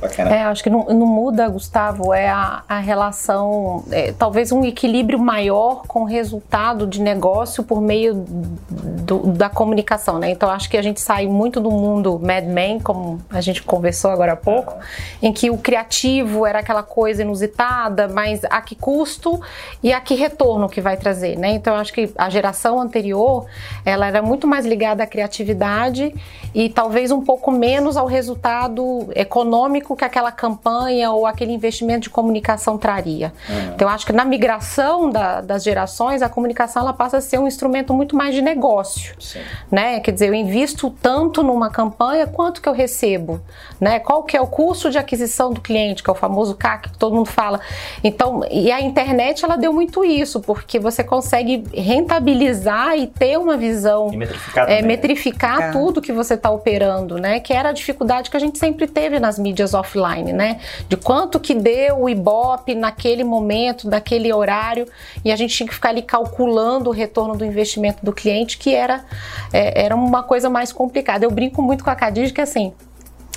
Bacana. 0.00 0.30
É, 0.30 0.42
acho 0.44 0.62
que 0.62 0.70
não, 0.70 0.84
não, 0.84 1.06
muda, 1.06 1.48
Gustavo, 1.48 2.14
é 2.14 2.28
a, 2.28 2.62
a 2.68 2.78
relação, 2.78 3.84
é, 3.90 4.12
talvez 4.12 4.52
um 4.52 4.64
equilíbrio 4.64 5.18
maior 5.18 5.82
com 5.88 6.02
o 6.02 6.04
resultado 6.04 6.86
de 6.86 7.00
negócio 7.00 7.64
por 7.64 7.80
meio 7.80 8.14
do, 8.14 9.26
da 9.32 9.48
comunicação, 9.48 10.20
né? 10.20 10.30
Então 10.30 10.48
acho 10.50 10.70
que 10.70 10.76
a 10.76 10.82
gente 10.82 11.00
sai 11.00 11.26
muito 11.26 11.60
do 11.60 11.70
mundo 11.70 12.20
Mad 12.22 12.44
Men, 12.44 12.78
como 12.78 13.20
a 13.28 13.40
gente 13.40 13.62
conversou 13.64 14.12
agora 14.12 14.34
há 14.34 14.36
pouco, 14.36 14.74
em 15.20 15.32
que 15.32 15.50
o 15.50 15.58
criativo 15.58 16.46
era 16.46 16.60
aquela 16.60 16.84
coisa 16.84 17.22
inusitada, 17.22 18.06
mas 18.06 18.44
a 18.44 18.60
que 18.62 18.76
custo 18.76 19.40
e 19.82 19.92
a 19.92 20.00
que 20.00 20.14
retorno 20.14 20.68
que 20.68 20.80
vai 20.80 20.96
trazer, 20.96 21.36
né? 21.36 21.50
Então 21.50 21.74
acho 21.74 21.92
que 21.92 22.12
a 22.16 22.30
geração 22.30 22.80
anterior, 22.80 23.46
ela 23.84 24.06
era 24.06 24.22
muito 24.22 24.46
mais 24.46 24.64
ligada 24.64 25.02
à 25.02 25.06
criatividade 25.08 26.14
e 26.54 26.68
talvez 26.68 27.10
um 27.10 27.20
pouco 27.20 27.50
menos 27.50 27.96
ao 27.96 28.06
resultado 28.06 29.08
econômico 29.16 29.87
que 29.96 30.04
aquela 30.04 30.32
campanha 30.32 31.10
ou 31.10 31.26
aquele 31.26 31.52
investimento 31.52 32.02
de 32.02 32.10
comunicação 32.10 32.76
traria. 32.78 33.32
Uhum. 33.48 33.72
Então, 33.74 33.88
eu 33.88 33.94
acho 33.94 34.06
que 34.06 34.12
na 34.12 34.24
migração 34.24 35.10
da, 35.10 35.40
das 35.40 35.62
gerações, 35.62 36.22
a 36.22 36.28
comunicação 36.28 36.82
ela 36.82 36.92
passa 36.92 37.18
a 37.18 37.20
ser 37.20 37.38
um 37.38 37.46
instrumento 37.46 37.92
muito 37.92 38.16
mais 38.16 38.34
de 38.34 38.42
negócio. 38.42 39.14
Sim. 39.20 39.40
Né? 39.70 40.00
Quer 40.00 40.12
dizer, 40.12 40.28
eu 40.28 40.34
invisto 40.34 40.90
tanto 40.90 41.42
numa 41.42 41.70
campanha 41.70 42.26
quanto 42.26 42.60
que 42.60 42.68
eu 42.68 42.72
recebo. 42.72 43.40
Né? 43.80 43.98
Qual 44.00 44.22
que 44.22 44.36
é 44.36 44.40
o 44.40 44.46
custo 44.46 44.90
de 44.90 44.98
aquisição 44.98 45.52
do 45.52 45.60
cliente, 45.60 46.02
que 46.02 46.10
é 46.10 46.12
o 46.12 46.16
famoso 46.16 46.54
CAC 46.54 46.90
que 46.90 46.98
todo 46.98 47.14
mundo 47.14 47.28
fala. 47.28 47.60
Então, 48.02 48.42
e 48.50 48.70
a 48.70 48.80
internet 48.80 49.44
ela 49.44 49.56
deu 49.56 49.72
muito 49.72 50.04
isso, 50.04 50.40
porque 50.40 50.78
você 50.78 51.02
consegue 51.04 51.64
rentabilizar 51.72 52.96
e 52.98 53.06
ter 53.06 53.38
uma 53.38 53.56
visão. 53.56 54.12
E 54.12 54.16
metrificar, 54.16 54.70
é, 54.70 54.82
metrificar 54.82 55.62
é. 55.62 55.72
tudo 55.72 56.00
que 56.00 56.12
você 56.12 56.34
está 56.34 56.50
operando, 56.50 57.18
né? 57.18 57.40
Que 57.40 57.52
era 57.52 57.70
a 57.70 57.72
dificuldade 57.72 58.30
que 58.30 58.36
a 58.36 58.40
gente 58.40 58.58
sempre 58.58 58.86
teve 58.86 59.18
nas 59.18 59.38
mídias 59.38 59.74
offline, 59.78 60.32
né? 60.32 60.60
De 60.88 60.96
quanto 60.96 61.38
que 61.40 61.54
deu 61.54 62.02
o 62.02 62.08
Ibope 62.08 62.74
naquele 62.74 63.24
momento, 63.24 63.88
naquele 63.88 64.32
horário, 64.32 64.86
e 65.24 65.32
a 65.32 65.36
gente 65.36 65.54
tinha 65.54 65.66
que 65.66 65.74
ficar 65.74 65.90
ali 65.90 66.02
calculando 66.02 66.90
o 66.90 66.92
retorno 66.92 67.36
do 67.36 67.44
investimento 67.44 68.04
do 68.04 68.12
cliente, 68.12 68.58
que 68.58 68.74
era, 68.74 69.04
é, 69.52 69.84
era 69.84 69.94
uma 69.94 70.22
coisa 70.22 70.50
mais 70.50 70.72
complicada. 70.72 71.24
Eu 71.24 71.30
brinco 71.30 71.62
muito 71.62 71.84
com 71.84 71.90
a 71.90 71.94
Cadiz 71.94 72.32
que 72.32 72.40
assim, 72.40 72.72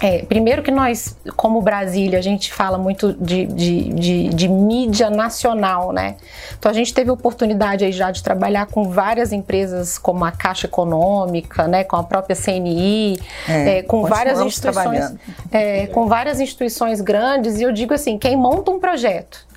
é, 0.01 0.24
primeiro 0.24 0.63
que 0.63 0.72
nós, 0.72 1.15
como 1.36 1.62
Brasília, 1.62 2.17
a 2.17 2.22
gente 2.24 2.51
fala 2.51 2.77
muito 2.77 3.13
de, 3.13 3.46
de, 3.46 3.93
de, 3.93 4.29
de, 4.29 4.48
mídia 4.48 5.12
nacional, 5.12 5.91
né? 5.91 6.15
Então 6.58 6.72
a 6.72 6.74
gente 6.74 6.91
teve 6.91 7.12
oportunidade 7.12 7.86
aí 7.86 7.91
já 7.91 8.10
de 8.10 8.24
trabalhar 8.24 8.65
com 8.65 8.89
várias 8.89 9.31
empresas 9.31 10.00
como 10.00 10.25
a 10.25 10.31
Caixa 10.31 10.65
Econômica, 10.65 11.67
né? 11.67 11.84
Com 11.84 11.98
a 11.98 12.03
própria 12.03 12.36
CNI, 12.36 13.20
é, 13.48 13.77
é, 13.77 13.84
com 13.84 14.03
várias 14.03 14.39
instituições, 14.39 15.13
é, 15.51 15.86
com 15.88 16.08
várias 16.08 16.39
instituições 16.39 17.00
grandes. 17.00 17.60
E 17.60 17.63
eu 17.63 17.72
digo 17.72 17.93
assim, 17.93 18.17
quem 18.17 18.36
monta 18.36 18.72
um 18.72 18.79
projeto 18.79 19.50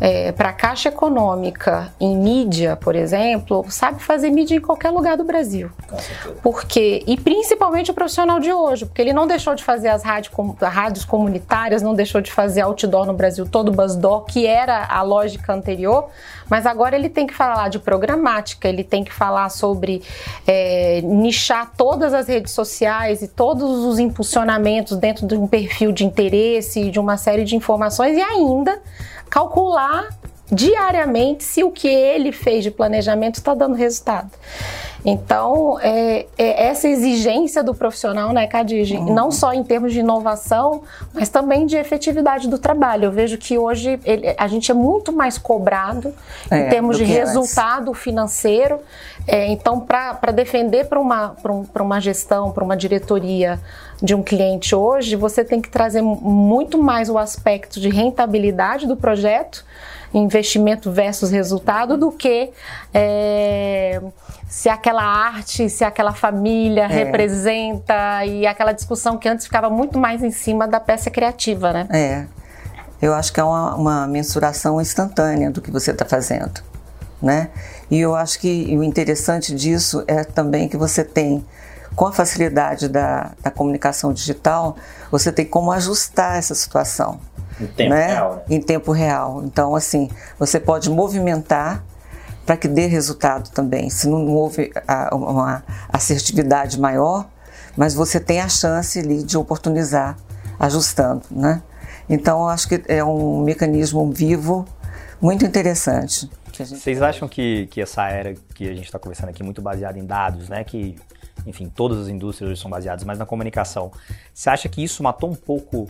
é, 0.00 0.32
para 0.32 0.48
a 0.48 0.52
Caixa 0.52 0.88
Econômica 0.88 1.92
em 2.00 2.16
mídia, 2.16 2.76
por 2.76 2.96
exemplo, 2.96 3.64
sabe 3.68 4.02
fazer 4.02 4.30
mídia 4.30 4.56
em 4.56 4.60
qualquer 4.60 4.90
lugar 4.90 5.16
do 5.16 5.24
Brasil. 5.24 5.70
Porque, 6.42 7.04
e 7.06 7.16
principalmente 7.16 7.90
o 7.90 7.94
profissional 7.94 8.40
de 8.40 8.52
hoje, 8.52 8.84
porque 8.84 9.00
ele 9.00 9.12
não 9.12 9.26
deixou 9.26 9.54
de 9.54 9.62
fazer 9.62 9.88
as 9.88 10.02
rádio, 10.02 10.32
rádios 10.60 11.04
comunitárias, 11.04 11.82
não 11.82 11.94
deixou 11.94 12.20
de 12.20 12.32
fazer 12.32 12.62
outdoor 12.62 13.06
no 13.06 13.14
Brasil 13.14 13.46
todo, 13.46 13.70
Buzzdoor, 13.70 14.24
que 14.24 14.46
era 14.46 14.86
a 14.86 15.02
lógica 15.02 15.52
anterior, 15.52 16.08
mas 16.48 16.66
agora 16.66 16.96
ele 16.96 17.08
tem 17.08 17.26
que 17.26 17.34
falar 17.34 17.68
de 17.68 17.78
programática, 17.78 18.68
ele 18.68 18.84
tem 18.84 19.04
que 19.04 19.12
falar 19.12 19.50
sobre 19.50 20.02
é, 20.46 21.00
nichar 21.02 21.72
todas 21.76 22.12
as 22.12 22.26
redes 22.26 22.52
sociais 22.52 23.22
e 23.22 23.28
todos 23.28 23.84
os 23.84 23.98
impulsionamentos 23.98 24.96
dentro 24.96 25.26
de 25.26 25.34
um 25.34 25.46
perfil 25.46 25.92
de 25.92 26.04
interesse, 26.04 26.90
de 26.90 26.98
uma 26.98 27.16
série 27.16 27.44
de 27.44 27.54
informações 27.54 28.18
e 28.18 28.20
ainda 28.20 28.80
calcular 29.32 30.10
diariamente 30.52 31.42
se 31.42 31.64
o 31.64 31.70
que 31.70 31.88
ele 31.88 32.30
fez 32.32 32.62
de 32.62 32.70
planejamento 32.70 33.36
está 33.36 33.54
dando 33.54 33.74
resultado. 33.74 34.30
Então, 35.04 35.80
é, 35.80 36.26
é, 36.38 36.66
essa 36.66 36.86
exigência 36.86 37.62
do 37.64 37.74
profissional, 37.74 38.32
né, 38.32 38.46
Cadige, 38.46 38.96
uhum. 38.96 39.12
não 39.12 39.30
só 39.32 39.52
em 39.52 39.64
termos 39.64 39.92
de 39.92 40.00
inovação, 40.00 40.82
mas 41.12 41.28
também 41.28 41.66
de 41.66 41.76
efetividade 41.76 42.46
do 42.46 42.58
trabalho. 42.58 43.06
Eu 43.06 43.10
vejo 43.10 43.38
que 43.38 43.58
hoje 43.58 43.98
ele, 44.04 44.34
a 44.36 44.46
gente 44.46 44.70
é 44.70 44.74
muito 44.74 45.12
mais 45.12 45.38
cobrado 45.38 46.14
é, 46.50 46.58
em 46.58 46.68
termos 46.68 46.98
de 46.98 47.04
resultado 47.04 47.90
antes. 47.90 48.02
financeiro. 48.02 48.78
É, 49.26 49.46
então, 49.46 49.80
para 49.80 50.32
defender 50.32 50.86
para 50.86 51.00
uma, 51.00 51.36
um, 51.44 51.64
uma 51.80 52.00
gestão, 52.00 52.50
para 52.50 52.64
uma 52.64 52.76
diretoria 52.76 53.60
de 54.02 54.14
um 54.14 54.22
cliente 54.22 54.74
hoje, 54.74 55.14
você 55.14 55.44
tem 55.44 55.60
que 55.60 55.70
trazer 55.70 56.02
muito 56.02 56.82
mais 56.82 57.08
o 57.08 57.16
aspecto 57.16 57.80
de 57.80 57.88
rentabilidade 57.88 58.86
do 58.86 58.96
projeto, 58.96 59.64
investimento 60.12 60.90
versus 60.90 61.30
resultado, 61.30 61.96
do 61.96 62.10
que 62.10 62.50
é, 62.92 64.02
se 64.48 64.68
aquela 64.68 65.04
arte, 65.04 65.70
se 65.70 65.84
aquela 65.84 66.12
família 66.12 66.82
é. 66.82 66.86
representa 66.86 68.24
e 68.26 68.46
aquela 68.46 68.72
discussão 68.72 69.16
que 69.16 69.28
antes 69.28 69.46
ficava 69.46 69.70
muito 69.70 69.98
mais 69.98 70.22
em 70.22 70.30
cima 70.30 70.66
da 70.66 70.80
peça 70.80 71.10
criativa, 71.10 71.72
né? 71.72 71.86
É. 71.90 72.26
Eu 73.00 73.14
acho 73.14 73.32
que 73.32 73.40
é 73.40 73.44
uma, 73.44 73.74
uma 73.74 74.06
mensuração 74.06 74.80
instantânea 74.80 75.50
do 75.50 75.60
que 75.60 75.70
você 75.70 75.90
está 75.90 76.04
fazendo, 76.04 76.60
né? 77.20 77.50
E 77.92 78.00
eu 78.00 78.14
acho 78.14 78.38
que 78.38 78.74
o 78.74 78.82
interessante 78.82 79.54
disso 79.54 80.02
é 80.06 80.24
também 80.24 80.66
que 80.66 80.78
você 80.78 81.04
tem 81.04 81.44
com 81.94 82.06
a 82.06 82.12
facilidade 82.12 82.88
da, 82.88 83.32
da 83.42 83.50
comunicação 83.50 84.14
digital, 84.14 84.76
você 85.10 85.30
tem 85.30 85.44
como 85.44 85.70
ajustar 85.70 86.38
essa 86.38 86.54
situação. 86.54 87.20
Em 87.60 87.66
tempo 87.66 87.90
né? 87.90 88.06
real. 88.06 88.34
Né? 88.36 88.42
Em 88.48 88.60
tempo 88.62 88.92
real. 88.92 89.42
Então, 89.44 89.76
assim, 89.76 90.08
você 90.38 90.58
pode 90.58 90.88
movimentar 90.88 91.84
para 92.46 92.56
que 92.56 92.66
dê 92.66 92.86
resultado 92.86 93.50
também. 93.50 93.90
Se 93.90 94.08
não 94.08 94.26
houve 94.28 94.72
uma 95.12 95.62
assertividade 95.90 96.80
maior, 96.80 97.28
mas 97.76 97.92
você 97.92 98.18
tem 98.18 98.40
a 98.40 98.48
chance 98.48 98.98
ali 98.98 99.22
de 99.22 99.36
oportunizar 99.36 100.16
ajustando, 100.58 101.24
né? 101.30 101.60
Então, 102.08 102.40
eu 102.40 102.48
acho 102.48 102.66
que 102.70 102.82
é 102.88 103.04
um 103.04 103.42
mecanismo 103.42 104.10
vivo 104.10 104.64
muito 105.20 105.44
interessante. 105.44 106.30
Vocês 106.52 107.02
acham 107.02 107.28
que, 107.28 107.66
que 107.68 107.80
essa 107.80 108.08
era 108.08 108.34
que 108.54 108.68
a 108.68 108.74
gente 108.74 108.84
está 108.84 108.98
conversando 108.98 109.30
aqui, 109.30 109.42
muito 109.42 109.62
baseada 109.62 109.98
em 109.98 110.04
dados, 110.04 110.48
né? 110.48 110.62
Que 110.64 110.96
enfim, 111.46 111.70
todas 111.74 111.98
as 111.98 112.08
indústrias 112.08 112.50
hoje 112.50 112.60
são 112.60 112.70
baseadas, 112.70 113.04
mas 113.04 113.18
na 113.18 113.26
comunicação. 113.26 113.90
Você 114.32 114.50
acha 114.50 114.68
que 114.68 114.82
isso 114.82 115.02
matou 115.02 115.30
um 115.30 115.34
pouco 115.34 115.88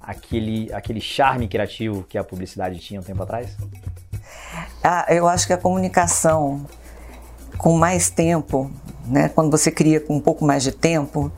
aquele, 0.00 0.72
aquele 0.72 1.00
charme 1.00 1.48
criativo 1.48 2.04
que 2.08 2.18
a 2.18 2.24
publicidade 2.24 2.78
tinha 2.78 3.00
um 3.00 3.02
tempo 3.02 3.22
atrás? 3.22 3.56
Ah, 4.82 5.06
eu 5.08 5.28
acho 5.28 5.46
que 5.46 5.52
a 5.52 5.58
comunicação 5.58 6.66
com 7.56 7.76
mais 7.76 8.10
tempo, 8.10 8.70
né, 9.06 9.28
quando 9.28 9.50
você 9.50 9.70
cria 9.70 10.00
com 10.00 10.16
um 10.16 10.20
pouco 10.20 10.44
mais 10.44 10.62
de 10.62 10.72
tempo, 10.72 11.30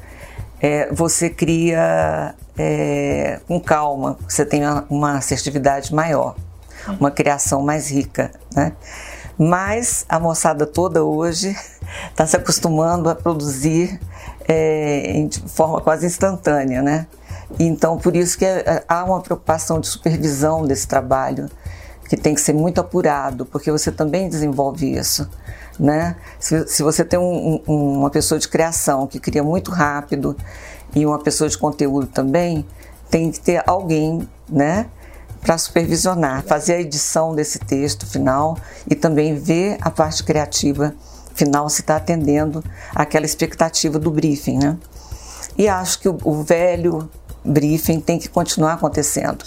é, 0.60 0.92
você 0.92 1.28
cria 1.28 2.34
é, 2.56 3.40
com 3.48 3.58
calma, 3.58 4.16
você 4.28 4.46
tem 4.46 4.64
uma, 4.64 4.86
uma 4.88 5.16
assertividade 5.18 5.92
maior, 5.92 6.36
uma 6.98 7.10
criação 7.10 7.62
mais 7.62 7.90
rica. 7.90 8.30
Né? 8.54 8.72
Mas 9.38 10.04
a 10.08 10.20
moçada 10.20 10.66
toda 10.66 11.02
hoje 11.02 11.56
está 12.10 12.24
se 12.26 12.36
acostumando 12.36 13.08
a 13.08 13.14
produzir 13.14 14.00
é, 14.48 15.26
de 15.28 15.40
forma 15.48 15.80
quase 15.80 16.06
instantânea, 16.06 16.82
né? 16.82 17.06
Então, 17.58 17.98
por 17.98 18.16
isso 18.16 18.38
que 18.38 18.44
é, 18.44 18.84
há 18.88 19.04
uma 19.04 19.20
preocupação 19.20 19.80
de 19.80 19.86
supervisão 19.86 20.66
desse 20.66 20.86
trabalho, 20.86 21.50
que 22.08 22.16
tem 22.16 22.34
que 22.34 22.40
ser 22.40 22.52
muito 22.52 22.80
apurado, 22.80 23.46
porque 23.46 23.70
você 23.70 23.90
também 23.90 24.28
desenvolve 24.28 24.96
isso. 24.96 25.28
Né? 25.78 26.16
Se, 26.38 26.66
se 26.68 26.82
você 26.82 27.04
tem 27.04 27.18
um, 27.18 27.60
um, 27.66 27.98
uma 27.98 28.10
pessoa 28.10 28.38
de 28.38 28.48
criação 28.48 29.06
que 29.06 29.18
cria 29.18 29.42
muito 29.42 29.70
rápido 29.70 30.36
e 30.94 31.06
uma 31.06 31.18
pessoa 31.18 31.48
de 31.48 31.56
conteúdo 31.56 32.06
também, 32.06 32.66
tem 33.10 33.30
que 33.30 33.40
ter 33.40 33.62
alguém 33.66 34.28
né, 34.48 34.86
para 35.42 35.58
supervisionar, 35.58 36.42
fazer 36.44 36.74
a 36.74 36.80
edição 36.80 37.34
desse 37.34 37.58
texto 37.58 38.06
final 38.06 38.56
e 38.88 38.94
também 38.94 39.34
ver 39.34 39.76
a 39.80 39.90
parte 39.90 40.22
criativa 40.22 40.94
final 41.34 41.68
se 41.68 41.80
está 41.80 41.96
atendendo 41.96 42.62
àquela 42.94 43.26
expectativa 43.26 43.98
do 43.98 44.10
briefing, 44.10 44.58
né? 44.58 44.76
E 45.58 45.68
acho 45.68 45.98
que 45.98 46.08
o, 46.08 46.16
o 46.24 46.42
velho 46.42 47.10
briefing 47.44 48.00
tem 48.00 48.18
que 48.18 48.28
continuar 48.28 48.74
acontecendo 48.74 49.44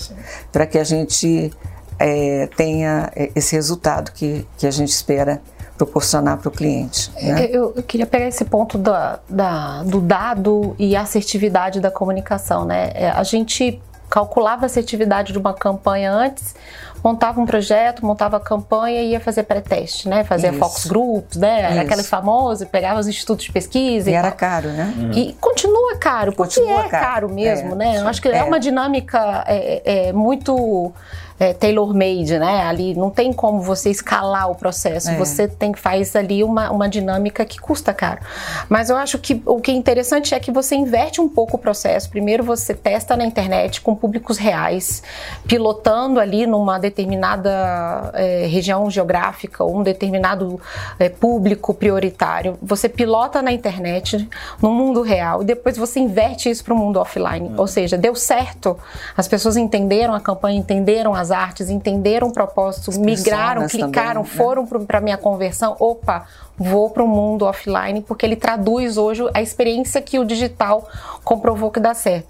para 0.51 0.65
que 0.65 0.77
a 0.77 0.83
gente 0.83 1.51
é, 1.97 2.47
tenha 2.57 3.11
é, 3.15 3.31
esse 3.33 3.55
resultado 3.55 4.11
que, 4.11 4.45
que 4.57 4.67
a 4.67 4.71
gente 4.71 4.89
espera 4.89 5.41
proporcionar 5.77 6.37
para 6.37 6.49
o 6.49 6.51
cliente. 6.51 7.11
Né? 7.21 7.47
Eu, 7.47 7.73
eu, 7.75 7.83
queria 7.83 8.05
pegar 8.05 8.27
esse 8.27 8.45
ponto 8.45 8.77
da, 8.77 9.19
da, 9.27 9.83
do 9.83 9.99
dado 9.99 10.75
e 10.79 10.95
assertividade 10.95 11.79
da 11.79 11.91
comunicação. 11.91 12.65
Né? 12.65 12.91
É, 12.93 13.09
a 13.09 13.23
gente 13.23 13.81
calculava 14.15 14.63
a 14.63 14.67
assertividade 14.67 15.33
de 15.33 15.37
uma 15.37 15.53
campanha 15.53 16.09
antes, 16.09 16.55
montava 17.03 17.41
um 17.41 17.45
projeto, 17.45 18.05
montava 18.05 18.37
a 18.37 18.39
campanha 18.39 19.01
e 19.01 19.09
ia 19.09 19.19
fazer 19.19 19.43
pré-teste, 19.43 20.07
né? 20.07 20.23
Fazia 20.23 20.51
Isso. 20.51 20.57
focus 20.59 20.85
groups, 20.85 21.35
né? 21.35 21.71
Isso. 21.71 21.81
Aquele 21.81 22.03
famoso, 22.03 22.65
pegava 22.67 22.97
os 22.97 23.09
institutos 23.09 23.43
de 23.43 23.51
pesquisa. 23.51 24.09
E, 24.09 24.13
e 24.13 24.15
era 24.15 24.29
tal. 24.29 24.37
caro, 24.37 24.69
né? 24.69 24.93
Uhum. 24.95 25.11
E 25.11 25.33
continua 25.33 25.97
caro, 25.97 26.31
porque 26.31 26.61
continua 26.61 26.85
é 26.85 26.87
caro, 26.87 27.05
caro 27.05 27.29
mesmo, 27.29 27.73
é. 27.73 27.75
né? 27.75 27.97
Eu 27.97 28.07
acho 28.07 28.21
que 28.21 28.29
é, 28.29 28.37
é 28.37 28.43
uma 28.45 28.57
dinâmica 28.57 29.43
é, 29.47 30.07
é 30.07 30.13
muito 30.13 30.93
é, 31.39 31.53
tailor-made, 31.53 32.37
né? 32.39 32.63
Ali 32.63 32.93
não 32.93 33.09
tem 33.09 33.33
como 33.33 33.61
você 33.61 33.89
escalar 33.89 34.49
o 34.49 34.55
processo, 34.55 35.09
é. 35.09 35.15
você 35.15 35.47
tem 35.47 35.71
que 35.71 35.79
faz 35.79 36.15
ali 36.15 36.43
uma, 36.43 36.71
uma 36.71 36.87
dinâmica 36.87 37.45
que 37.45 37.59
custa 37.59 37.93
caro. 37.93 38.21
Mas 38.69 38.89
eu 38.89 38.97
acho 38.97 39.19
que 39.19 39.41
o 39.45 39.59
que 39.59 39.71
é 39.71 39.73
interessante 39.73 40.33
é 40.33 40.39
que 40.39 40.51
você 40.51 40.75
inverte 40.75 41.19
um 41.19 41.27
pouco 41.27 41.57
o 41.57 41.59
processo. 41.59 42.09
Primeiro 42.09 42.43
você 42.43 42.73
testa 42.73 43.17
na 43.17 43.25
internet 43.25 43.81
com 43.81 43.95
públicos 43.95 44.37
reais, 44.37 45.03
pilotando 45.47 46.19
ali 46.19 46.47
numa 46.47 46.79
determinada 46.79 48.11
é, 48.13 48.45
região 48.47 48.89
geográfica 48.89 49.63
ou 49.63 49.79
um 49.79 49.83
determinado 49.83 50.59
é, 50.97 51.09
público 51.09 51.73
prioritário. 51.73 52.57
Você 52.61 52.87
pilota 52.87 53.41
na 53.41 53.51
internet, 53.51 54.27
no 54.61 54.71
mundo 54.71 55.01
real, 55.01 55.41
e 55.41 55.45
depois 55.45 55.77
você 55.77 55.99
inverte 55.99 56.49
isso 56.49 56.63
para 56.63 56.73
o 56.73 56.77
mundo 56.77 56.99
offline. 56.99 57.53
Ou 57.57 57.67
seja, 57.67 57.97
deu 57.97 58.15
certo, 58.15 58.77
as 59.17 59.27
pessoas 59.27 59.57
entenderam 59.57 60.13
a 60.13 60.19
campanha, 60.19 60.57
entenderam 60.57 61.13
as 61.13 61.24
as 61.25 61.31
artes, 61.31 61.69
entenderam 61.69 62.27
o 62.27 62.33
propósito, 62.33 62.91
As 62.91 62.97
migraram, 62.97 63.67
clicaram, 63.67 64.23
também, 64.23 64.37
né? 64.37 64.37
foram 64.37 64.65
para 64.65 65.01
minha 65.01 65.17
conversão. 65.17 65.75
Opa, 65.79 66.25
vou 66.57 66.89
para 66.89 67.03
o 67.03 67.07
mundo 67.07 67.45
offline, 67.45 68.01
porque 68.01 68.25
ele 68.25 68.35
traduz 68.35 68.97
hoje 68.97 69.23
a 69.33 69.41
experiência 69.41 70.01
que 70.01 70.19
o 70.19 70.25
digital 70.25 70.87
comprovou 71.23 71.71
que 71.71 71.79
dá 71.79 71.93
certo. 71.93 72.27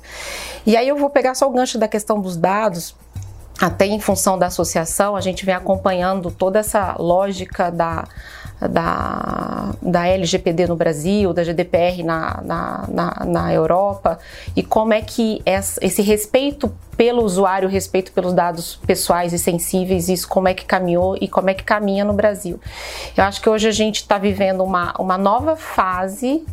E 0.66 0.76
aí 0.78 0.88
eu 0.88 0.96
vou 0.96 1.10
pegar 1.10 1.36
só 1.36 1.48
o 1.48 1.52
gancho 1.52 1.78
da 1.78 1.88
questão 1.88 2.20
dos 2.20 2.38
dados. 2.38 2.96
Até 3.60 3.86
em 3.86 4.00
função 4.00 4.38
da 4.38 4.48
associação, 4.48 5.16
a 5.16 5.22
gente 5.22 5.46
vem 5.46 5.56
acompanhando 5.56 6.30
toda 6.30 6.60
essa 6.60 6.96
lógica 7.00 7.72
da, 7.72 8.06
da, 8.68 9.72
da 9.82 10.08
LGPD 10.08 10.68
no 10.68 10.76
Brasil, 10.76 11.34
da 11.34 11.44
GDPR 11.44 12.04
na, 12.04 12.42
na, 12.44 12.88
na, 12.88 13.26
na 13.26 13.54
Europa, 13.54 14.20
e 14.56 14.64
como 14.64 14.94
é 14.94 15.02
que 15.02 15.42
esse 15.46 16.02
respeito 16.02 16.72
pelo 16.98 17.24
usuário, 17.24 17.68
respeito 17.68 18.12
pelos 18.12 18.34
dados 18.34 18.80
pessoais 18.88 19.34
e 19.34 19.40
sensíveis, 19.40 20.08
isso 20.08 20.28
como 20.28 20.48
é 20.48 20.54
que 20.54 20.66
caminhou 20.66 21.18
e 21.20 21.28
como 21.28 21.50
é 21.50 21.54
que 21.54 21.64
caminha 21.64 22.06
no 22.06 22.14
Brasil. 22.14 22.60
Eu 23.16 23.24
acho 23.24 23.42
que 23.42 23.50
hoje 23.50 23.68
a 23.68 23.72
gente 23.72 23.98
está 23.98 24.18
vivendo 24.18 24.64
uma, 24.64 24.94
uma 24.98 25.18
nova 25.18 25.56
fase 25.56 26.46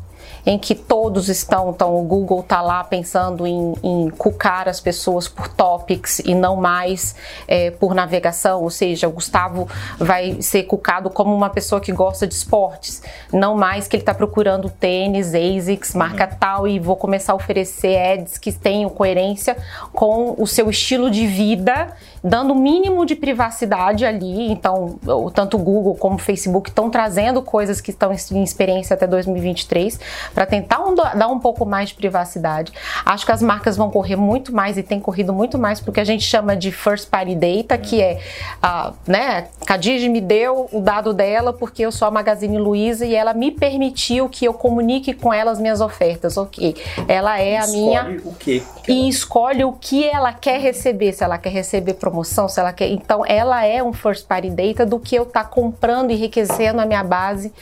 em 0.45 0.59
que 0.59 0.75
todos 0.75 1.29
estão, 1.29 1.71
então 1.71 1.97
o 1.97 2.03
Google 2.03 2.41
está 2.41 2.61
lá 2.61 2.83
pensando 2.83 3.47
em, 3.47 3.75
em 3.83 4.11
cucar 4.11 4.69
as 4.69 4.81
pessoas 4.81 5.29
por 5.29 5.49
topics 5.49 6.19
e 6.21 6.35
não 6.35 6.57
mais 6.57 7.15
é, 7.47 7.71
por 7.71 7.95
navegação, 7.95 8.63
ou 8.63 8.71
seja, 8.71 9.09
o 9.09 9.13
Gustavo 9.13 9.69
vai 9.99 10.43
ser 10.43 10.65
cucado 10.65 11.11
como 11.11 11.35
uma 11.35 11.51
pessoa 11.51 11.81
que 11.81 11.93
gosta 11.93 12.27
de 12.27 12.35
esportes, 12.35 13.03
não 13.33 13.57
mais 13.57 13.87
que 13.87 13.97
ele 13.97 14.03
está 14.03 14.15
procurando 14.15 14.69
tênis, 14.69 15.33
ASICS, 15.35 15.95
marca 15.95 16.25
uhum. 16.25 16.39
tal 16.39 16.69
e 16.69 16.79
vou 16.79 16.97
começar 16.97 17.33
a 17.33 17.37
oferecer 17.37 17.97
ads 17.97 18.39
que 18.39 18.53
tenham 18.53 18.91
coerência 18.91 19.57
com 19.93 20.35
o 20.39 20.47
seu 20.47 20.69
estilo 20.69 21.11
de 21.11 21.27
vida 21.27 21.95
dando 22.23 22.53
o 22.53 22.57
mínimo 22.57 23.05
de 23.05 23.17
privacidade 23.17 24.05
ali. 24.05 24.53
Então, 24.53 24.99
tanto 25.35 25.57
o 25.57 25.61
Google 25.61 25.95
como 25.97 26.17
o 26.17 26.19
Facebook 26.19 26.71
estão 26.71 26.89
trazendo 26.89 27.43
coisas 27.43 27.81
que 27.81 27.91
estão 27.91 28.13
em 28.13 28.43
experiência 28.43 28.95
até 28.95 29.07
2023 29.07 29.99
para 30.35 30.47
tentar 30.47 30.81
um, 30.81 30.95
dar 30.95 31.29
um 31.29 31.39
pouco 31.39 31.65
mais 31.65 31.91
de 31.91 31.95
privacidade. 31.95 32.73
Acho 33.05 33.27
que 33.27 33.33
as 33.33 33.43
marcas 33.43 33.77
vão 33.77 33.91
correr 33.91 34.17
muito 34.17 34.55
mais 34.55 34.77
e 34.79 34.83
têm 34.83 35.01
corrido 35.01 35.33
muito 35.33 35.59
mais 35.59 35.81
porque 35.81 36.01
a 36.01 36.05
gente 36.05 36.25
chama 36.25 36.57
de 36.57 36.73
first 36.73 37.09
party 37.09 37.35
data, 37.35 37.77
que 37.79 38.01
é, 38.01 38.21
a, 38.62 38.93
né, 39.07 39.49
Khadija 39.67 40.09
me 40.09 40.21
deu 40.21 40.69
o 40.73 40.81
dado 40.81 41.12
dela 41.12 41.53
porque 41.53 41.83
eu 41.83 41.93
sou 41.93 42.09
a 42.09 42.11
Magazine 42.11 42.59
Luiza 42.59 43.05
e 43.05 43.15
ela 43.15 43.35
me 43.35 43.51
permitiu 43.51 44.29
que 44.29 44.45
eu 44.45 44.55
comunique 44.55 45.12
com 45.12 45.33
ela 45.33 45.51
as 45.51 45.61
minhas 45.61 45.81
ofertas. 45.81 46.37
Ok, 46.37 46.75
ela 47.07 47.39
é 47.39 47.59
a 47.59 47.65
escolhe 47.65 47.79
minha 47.79 48.21
o 48.25 48.35
quê? 48.35 48.62
e 48.89 49.09
escolhe 49.09 49.65
o 49.65 49.73
que 49.73 50.05
ela 50.05 50.33
quer 50.33 50.61
receber, 50.61 51.12
se 51.12 51.23
ela 51.23 51.39
quer 51.39 51.51
receber 51.51 51.95
promoção, 51.95 52.49
se 52.49 52.59
ela 52.59 52.73
quer. 52.73 52.89
Então, 52.89 53.25
ela 53.27 53.65
é 53.65 53.83
um 53.83 53.93
first 53.93 54.27
party 54.27 54.51
data 54.51 54.87
do 54.87 54.99
que 54.99 55.15
eu 55.15 55.25
estar 55.25 55.45
tá 55.45 55.49
comprando 55.49 56.11
e 56.11 56.15
enriquecendo 56.15 56.81
a 56.81 56.87
minha 56.87 57.03
base 57.03 57.53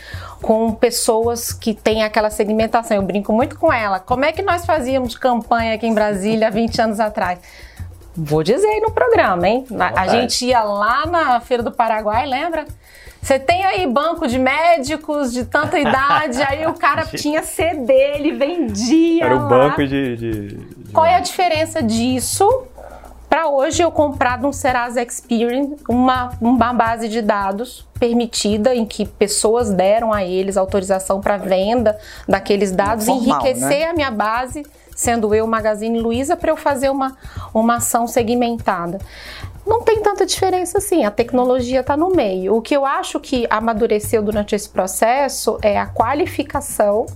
com 0.40 0.72
pessoas 0.72 1.52
que 1.52 1.74
têm 1.74 2.02
aquela 2.02 2.30
segmentação. 2.30 2.59
Eu 2.90 3.02
brinco 3.02 3.32
muito 3.32 3.58
com 3.58 3.72
ela. 3.72 4.00
Como 4.00 4.24
é 4.24 4.32
que 4.32 4.42
nós 4.42 4.66
fazíamos 4.66 5.16
campanha 5.16 5.74
aqui 5.74 5.86
em 5.86 5.94
Brasília 5.94 6.48
há 6.48 6.50
20 6.50 6.82
anos 6.82 7.00
atrás? 7.00 7.38
Vou 8.14 8.42
dizer 8.42 8.66
aí 8.66 8.80
no 8.80 8.90
programa, 8.90 9.48
hein? 9.48 9.64
A, 9.78 10.02
a 10.02 10.08
gente 10.08 10.44
ia 10.46 10.62
lá 10.62 11.06
na 11.06 11.40
Feira 11.40 11.62
do 11.62 11.70
Paraguai, 11.70 12.26
lembra? 12.26 12.66
Você 13.22 13.38
tem 13.38 13.64
aí 13.64 13.86
banco 13.86 14.26
de 14.26 14.38
médicos 14.38 15.32
de 15.32 15.44
tanta 15.44 15.78
idade, 15.78 16.40
aí 16.42 16.66
o 16.66 16.74
cara 16.74 17.04
tinha 17.04 17.42
CD, 17.42 17.92
ele 17.92 18.32
vendia. 18.32 19.24
Era 19.24 19.36
o 19.36 19.42
lá. 19.42 19.48
banco 19.48 19.86
de, 19.86 20.16
de, 20.16 20.46
de, 20.48 20.92
Qual 20.92 21.04
é 21.04 21.16
a 21.16 21.20
diferença 21.20 21.82
disso 21.82 22.66
para 23.30 23.48
hoje 23.48 23.80
eu 23.80 23.92
comprar 23.92 24.40
no 24.40 24.52
Serasa 24.52 25.00
Experience 25.00 25.76
uma, 25.88 26.32
uma 26.40 26.72
base 26.72 27.08
de 27.08 27.22
dados 27.22 27.86
permitida 27.98 28.74
em 28.74 28.84
que 28.84 29.06
pessoas 29.06 29.70
deram 29.70 30.12
a 30.12 30.24
eles 30.24 30.56
autorização 30.56 31.20
para 31.20 31.36
venda 31.36 31.96
daqueles 32.28 32.72
dados, 32.72 33.06
Formal, 33.06 33.40
enriquecer 33.40 33.78
né? 33.78 33.84
a 33.86 33.92
minha 33.94 34.10
base, 34.10 34.66
sendo 34.96 35.32
eu 35.32 35.46
Magazine 35.46 36.00
Luiza, 36.00 36.36
para 36.36 36.50
eu 36.50 36.56
fazer 36.56 36.90
uma, 36.90 37.16
uma 37.54 37.76
ação 37.76 38.08
segmentada 38.08 38.98
não 39.70 39.82
tem 39.82 40.02
tanta 40.02 40.26
diferença 40.26 40.78
assim, 40.78 41.04
a 41.04 41.12
tecnologia 41.12 41.78
está 41.78 41.96
no 41.96 42.10
meio. 42.10 42.56
O 42.56 42.60
que 42.60 42.76
eu 42.76 42.84
acho 42.84 43.20
que 43.20 43.46
amadureceu 43.48 44.20
durante 44.20 44.52
esse 44.52 44.68
processo 44.68 45.60
é 45.62 45.78
a 45.78 45.86
qualificação, 45.86 47.06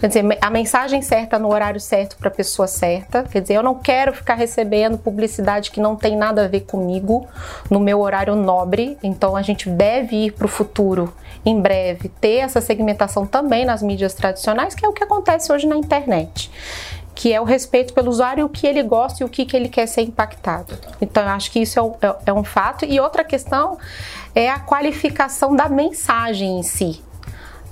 quer 0.00 0.08
dizer, 0.08 0.24
a 0.40 0.48
mensagem 0.48 1.02
certa 1.02 1.38
no 1.38 1.52
horário 1.52 1.78
certo 1.78 2.16
para 2.16 2.28
a 2.28 2.30
pessoa 2.30 2.66
certa. 2.66 3.24
Quer 3.24 3.42
dizer, 3.42 3.54
eu 3.56 3.62
não 3.62 3.74
quero 3.74 4.14
ficar 4.14 4.36
recebendo 4.36 4.96
publicidade 4.96 5.70
que 5.70 5.80
não 5.80 5.96
tem 5.96 6.16
nada 6.16 6.46
a 6.46 6.48
ver 6.48 6.62
comigo 6.62 7.28
no 7.70 7.78
meu 7.78 8.00
horário 8.00 8.34
nobre, 8.34 8.96
então 9.02 9.36
a 9.36 9.42
gente 9.42 9.68
deve 9.68 10.16
ir 10.16 10.32
para 10.32 10.46
o 10.46 10.48
futuro 10.48 11.12
em 11.44 11.60
breve 11.60 12.08
ter 12.08 12.38
essa 12.38 12.62
segmentação 12.62 13.26
também 13.26 13.66
nas 13.66 13.82
mídias 13.82 14.14
tradicionais, 14.14 14.74
que 14.74 14.84
é 14.84 14.88
o 14.88 14.94
que 14.94 15.04
acontece 15.04 15.52
hoje 15.52 15.66
na 15.66 15.76
internet 15.76 16.50
que 17.18 17.32
é 17.32 17.40
o 17.40 17.44
respeito 17.44 17.92
pelo 17.92 18.10
usuário, 18.10 18.46
o 18.46 18.48
que 18.48 18.64
ele 18.64 18.80
gosta 18.80 19.24
e 19.24 19.26
o 19.26 19.28
que, 19.28 19.44
que 19.44 19.56
ele 19.56 19.68
quer 19.68 19.88
ser 19.88 20.02
impactado. 20.02 20.78
Então, 21.00 21.20
eu 21.24 21.30
acho 21.30 21.50
que 21.50 21.58
isso 21.58 21.76
é 21.76 21.82
um, 21.82 21.94
é, 22.00 22.16
é 22.26 22.32
um 22.32 22.44
fato. 22.44 22.84
E 22.84 23.00
outra 23.00 23.24
questão 23.24 23.76
é 24.36 24.48
a 24.48 24.60
qualificação 24.60 25.56
da 25.56 25.68
mensagem 25.68 26.60
em 26.60 26.62
si. 26.62 27.02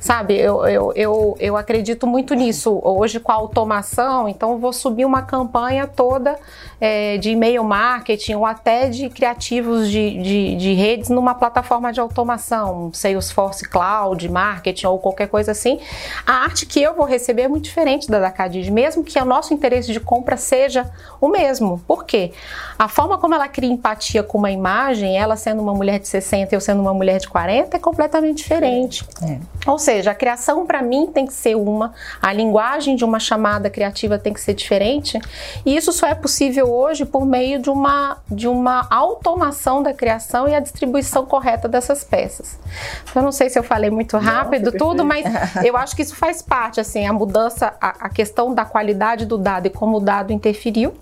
Sabe, 0.07 0.37
eu, 0.37 0.65
eu, 0.69 0.93
eu, 0.95 1.37
eu 1.41 1.57
acredito 1.57 2.07
muito 2.07 2.33
nisso. 2.33 2.81
Hoje, 2.85 3.19
com 3.19 3.33
a 3.33 3.35
automação, 3.35 4.29
então 4.29 4.57
vou 4.57 4.73
subir 4.73 5.05
uma 5.05 5.23
campanha 5.23 5.85
toda 5.85 6.39
é, 6.81 7.19
de 7.19 7.31
e-mail 7.31 7.65
marketing 7.65 8.35
ou 8.35 8.47
até 8.47 8.89
de 8.89 9.09
criativos 9.09 9.91
de, 9.91 10.23
de, 10.23 10.55
de, 10.55 10.75
redes 10.75 11.11
numa 11.11 11.35
plataforma 11.35 11.93
de 11.93 11.99
automação, 11.99 12.89
Salesforce 12.93 13.69
Cloud, 13.69 14.29
marketing 14.29 14.87
ou 14.87 15.01
qualquer 15.01 15.27
coisa 15.27 15.51
assim. 15.51 15.81
A 16.25 16.35
arte 16.35 16.67
que 16.67 16.81
eu 16.81 16.95
vou 16.95 17.05
receber 17.05 17.43
é 17.43 17.49
muito 17.49 17.65
diferente 17.65 18.09
da 18.09 18.21
da 18.21 18.31
Cadid, 18.31 18.71
mesmo 18.71 19.03
que 19.03 19.19
o 19.19 19.25
nosso 19.25 19.53
interesse 19.53 19.93
de 19.93 19.99
compra 19.99 20.37
seja 20.37 20.89
o 21.27 21.31
mesmo. 21.31 21.83
Por 21.87 22.05
quê? 22.05 22.33
A 22.79 22.89
forma 22.89 23.19
como 23.19 23.35
ela 23.35 23.49
cria 23.49 23.71
empatia 23.71 24.23
com 24.23 24.39
uma 24.39 24.51
imagem, 24.51 25.17
ela 25.17 25.37
sendo 25.37 25.63
uma 25.63 25.75
mulher 25.75 25.99
de 25.99 26.09
60 26.09 26.55
e 26.55 26.57
eu 26.57 26.61
sendo 26.61 26.81
uma 26.81 26.93
mulher 26.93 27.19
de 27.19 27.29
40, 27.29 27.77
é 27.77 27.81
completamente 27.81 28.39
diferente. 28.39 29.07
É. 29.23 29.39
Ou 29.67 29.79
seja, 29.79 30.11
a 30.11 30.15
criação 30.15 30.67
para 30.67 30.83
mim 30.83 31.07
tem 31.07 31.27
que 31.27 31.33
ser 31.33 31.57
uma, 31.57 31.93
a 32.21 32.33
linguagem 32.33 32.95
de 32.97 33.05
uma 33.05 33.19
chamada 33.19 33.71
criativa 33.71 34.19
tem 34.19 34.33
que 34.33 34.41
ser 34.41 34.55
diferente, 34.55 35.19
e 35.65 35.77
isso 35.77 35.93
só 35.93 36.07
é 36.07 36.15
possível 36.15 36.73
hoje 36.73 37.05
por 37.05 37.25
meio 37.25 37.61
de 37.61 37.71
uma, 37.71 38.19
de 38.31 38.47
uma 38.47 38.87
automação 38.91 39.83
da 39.83 39.93
criação 39.93 40.49
e 40.49 40.55
a 40.55 40.61
distribuição 40.61 41.25
correta 41.27 41.69
dessas 41.69 42.05
peças. 42.05 42.59
Então, 43.03 43.23
eu 43.23 43.25
não 43.25 43.33
sei 43.33 43.49
se 43.49 43.59
eu 43.59 43.63
falei 43.63 43.91
muito 43.91 44.17
rápido 44.19 44.73
tudo, 44.73 45.05
mas 45.05 45.25
eu 45.65 45.77
acho 45.77 45.97
que 45.97 46.03
isso 46.03 46.15
faz 46.15 46.43
parte, 46.43 46.81
assim, 46.81 47.07
a 47.07 47.13
mudança, 47.13 47.75
a, 47.81 48.07
a 48.07 48.09
questão 48.09 48.55
da 48.55 48.65
qualidade 48.65 49.27
do 49.27 49.39
dado 49.39 49.67
e 49.67 49.71
como 49.71 49.97
o 49.97 50.01
dado 50.01 50.33
interferiu, 50.33 50.95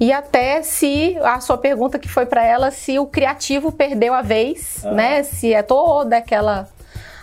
e 0.00 0.12
até 0.12 0.62
se 0.62 1.16
a 1.22 1.40
sua 1.40 1.58
pergunta 1.58 1.98
que 1.98 2.08
foi 2.08 2.26
para 2.26 2.44
ela, 2.44 2.70
se 2.70 2.98
o 2.98 3.06
criativo 3.06 3.70
perdeu 3.72 4.14
a 4.14 4.22
vez, 4.22 4.84
ah. 4.84 4.92
né? 4.92 5.22
Se 5.22 5.52
é 5.52 5.62
toda 5.62 6.16
aquela 6.16 6.68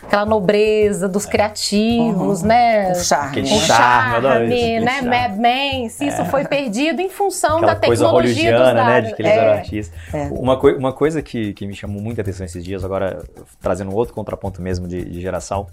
aquela 0.03 0.25
nobreza 0.25 1.07
dos 1.07 1.25
criativos, 1.25 2.41
uhum. 2.41 2.47
né? 2.47 2.91
O 2.91 2.95
charme. 2.95 3.41
O 3.43 3.45
charme, 3.45 4.27
charme 4.27 4.79
né? 4.79 5.01
Mad 5.01 5.37
Men, 5.37 5.89
se 5.89 6.07
isso 6.07 6.21
é. 6.21 6.25
foi 6.25 6.43
perdido 6.45 7.01
em 7.01 7.09
função 7.09 7.57
aquela 7.57 7.73
da 7.73 7.79
tecnologia 7.79 8.51
dos 8.51 8.73
dados. 8.73 8.85
né? 8.85 9.01
De 9.01 9.15
que 9.15 9.21
eles 9.21 9.31
é. 9.31 9.37
eram 9.37 9.53
artistas. 9.53 9.99
É. 10.13 10.27
Uma, 10.31 10.57
coi 10.57 10.73
uma 10.73 10.91
coisa 10.91 11.21
que, 11.21 11.53
que 11.53 11.65
me 11.65 11.75
chamou 11.75 12.01
muita 12.01 12.21
atenção 12.21 12.45
esses 12.45 12.63
dias, 12.63 12.83
agora 12.83 13.23
trazendo 13.61 13.95
outro 13.95 14.13
contraponto 14.13 14.61
mesmo 14.61 14.87
de, 14.87 15.05
de 15.05 15.21
geração, 15.21 15.67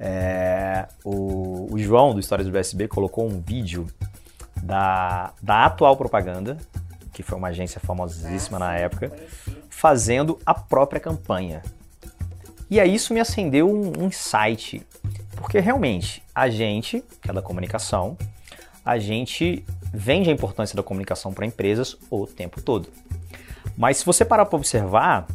é, 0.00 0.86
o, 1.04 1.66
o, 1.70 1.78
João, 1.78 2.14
do 2.14 2.20
Histórias 2.20 2.48
do 2.48 2.56
USB, 2.56 2.86
colocou 2.86 3.26
um 3.26 3.40
vídeo 3.40 3.86
da, 4.62 5.32
da 5.42 5.66
atual 5.66 5.96
propaganda, 5.96 6.56
que 7.12 7.22
foi 7.22 7.36
uma 7.36 7.48
agência 7.48 7.80
famosíssima 7.80 8.58
na 8.58 8.74
época, 8.76 9.12
fazendo 9.68 10.38
a 10.46 10.54
própria 10.54 11.00
campanha. 11.00 11.62
E 12.70 12.78
aí 12.78 12.94
isso 12.94 13.14
me 13.14 13.20
acendeu 13.20 13.70
um, 13.70 14.04
insight, 14.06 14.86
porque 15.36 15.58
realmente 15.58 16.22
a 16.34 16.50
gente, 16.50 17.02
que 17.20 17.30
é 17.30 17.32
da 17.32 17.40
comunicação, 17.40 18.16
a 18.84 18.98
gente 18.98 19.64
vende 19.92 20.30
a 20.30 20.32
importância 20.32 20.76
da 20.76 20.82
comunicação 20.82 21.32
para 21.32 21.46
empresas 21.46 21.96
o 22.10 22.26
tempo 22.26 22.60
todo. 22.60 22.88
Mas 23.76 23.98
se 23.98 24.04
você 24.04 24.24
parar 24.24 24.44
para 24.44 24.56
observar, 24.56 25.26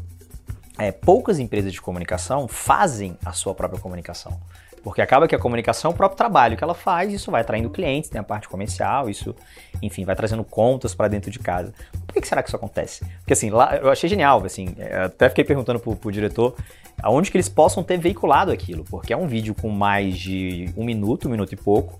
é, 0.77 0.91
poucas 0.91 1.39
empresas 1.39 1.71
de 1.71 1.81
comunicação 1.81 2.47
fazem 2.47 3.17
a 3.25 3.31
sua 3.31 3.53
própria 3.53 3.79
comunicação. 3.79 4.39
Porque 4.83 5.01
acaba 5.01 5.27
que 5.27 5.33
a 5.33 5.39
comunicação 5.39 5.91
é 5.91 5.93
o 5.93 5.97
próprio 5.97 6.17
trabalho 6.17 6.57
que 6.57 6.63
ela 6.63 6.73
faz, 6.73 7.13
isso 7.13 7.31
vai 7.31 7.41
atraindo 7.41 7.69
clientes, 7.69 8.09
tem 8.09 8.19
a 8.19 8.23
parte 8.23 8.49
comercial, 8.49 9.09
isso, 9.09 9.33
enfim, 9.81 10.03
vai 10.03 10.15
trazendo 10.15 10.43
contas 10.43 10.93
para 10.93 11.07
dentro 11.07 11.31
de 11.31 11.39
casa. 11.39 11.73
Por 12.05 12.13
que, 12.13 12.27
será 12.27 12.43
que 12.43 12.49
isso 12.49 12.55
acontece? 12.55 13.05
Porque 13.19 13.31
assim, 13.31 13.49
lá 13.49 13.77
eu 13.77 13.89
achei 13.89 14.09
genial, 14.09 14.43
assim, 14.45 14.75
é, 14.77 15.03
até 15.03 15.29
fiquei 15.29 15.45
perguntando 15.45 15.79
pro, 15.79 15.95
pro 15.95 16.11
diretor 16.11 16.55
aonde 17.01 17.31
que 17.31 17.37
eles 17.37 17.47
possam 17.47 17.81
ter 17.81 17.97
veiculado 17.97 18.51
aquilo, 18.51 18.83
porque 18.83 19.13
é 19.13 19.17
um 19.17 19.25
vídeo 19.25 19.55
com 19.55 19.69
mais 19.69 20.17
de 20.17 20.69
um 20.75 20.83
minuto, 20.83 21.27
um 21.27 21.31
minuto 21.31 21.53
e 21.53 21.55
pouco. 21.55 21.97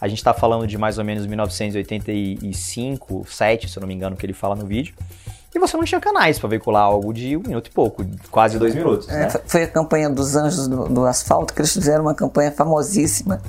A 0.00 0.08
gente 0.08 0.18
está 0.18 0.34
falando 0.34 0.66
de 0.66 0.76
mais 0.76 0.98
ou 0.98 1.04
menos 1.04 1.24
1985, 1.24 3.24
7, 3.26 3.68
se 3.68 3.78
eu 3.78 3.80
não 3.80 3.88
me 3.88 3.94
engano, 3.94 4.16
que 4.16 4.26
ele 4.26 4.32
fala 4.32 4.56
no 4.56 4.66
vídeo 4.66 4.94
e 5.54 5.58
você 5.58 5.76
não 5.76 5.84
tinha 5.84 6.00
canais 6.00 6.38
para 6.38 6.48
veicular 6.48 6.82
algo 6.82 7.12
de 7.12 7.36
um 7.36 7.42
minuto 7.46 7.68
e 7.68 7.70
pouco, 7.70 8.04
quase 8.30 8.58
dois 8.58 8.74
minutos. 8.74 9.08
É, 9.08 9.20
né? 9.20 9.30
Foi 9.46 9.62
a 9.62 9.68
campanha 9.68 10.10
dos 10.10 10.34
Anjos 10.34 10.66
do, 10.66 10.88
do, 10.88 11.06
Asfalto, 11.06 11.54
que 11.54 11.60
eles 11.60 11.72
fizeram 11.72 12.02
uma 12.04 12.14
campanha 12.14 12.50
famosíssima 12.50 13.40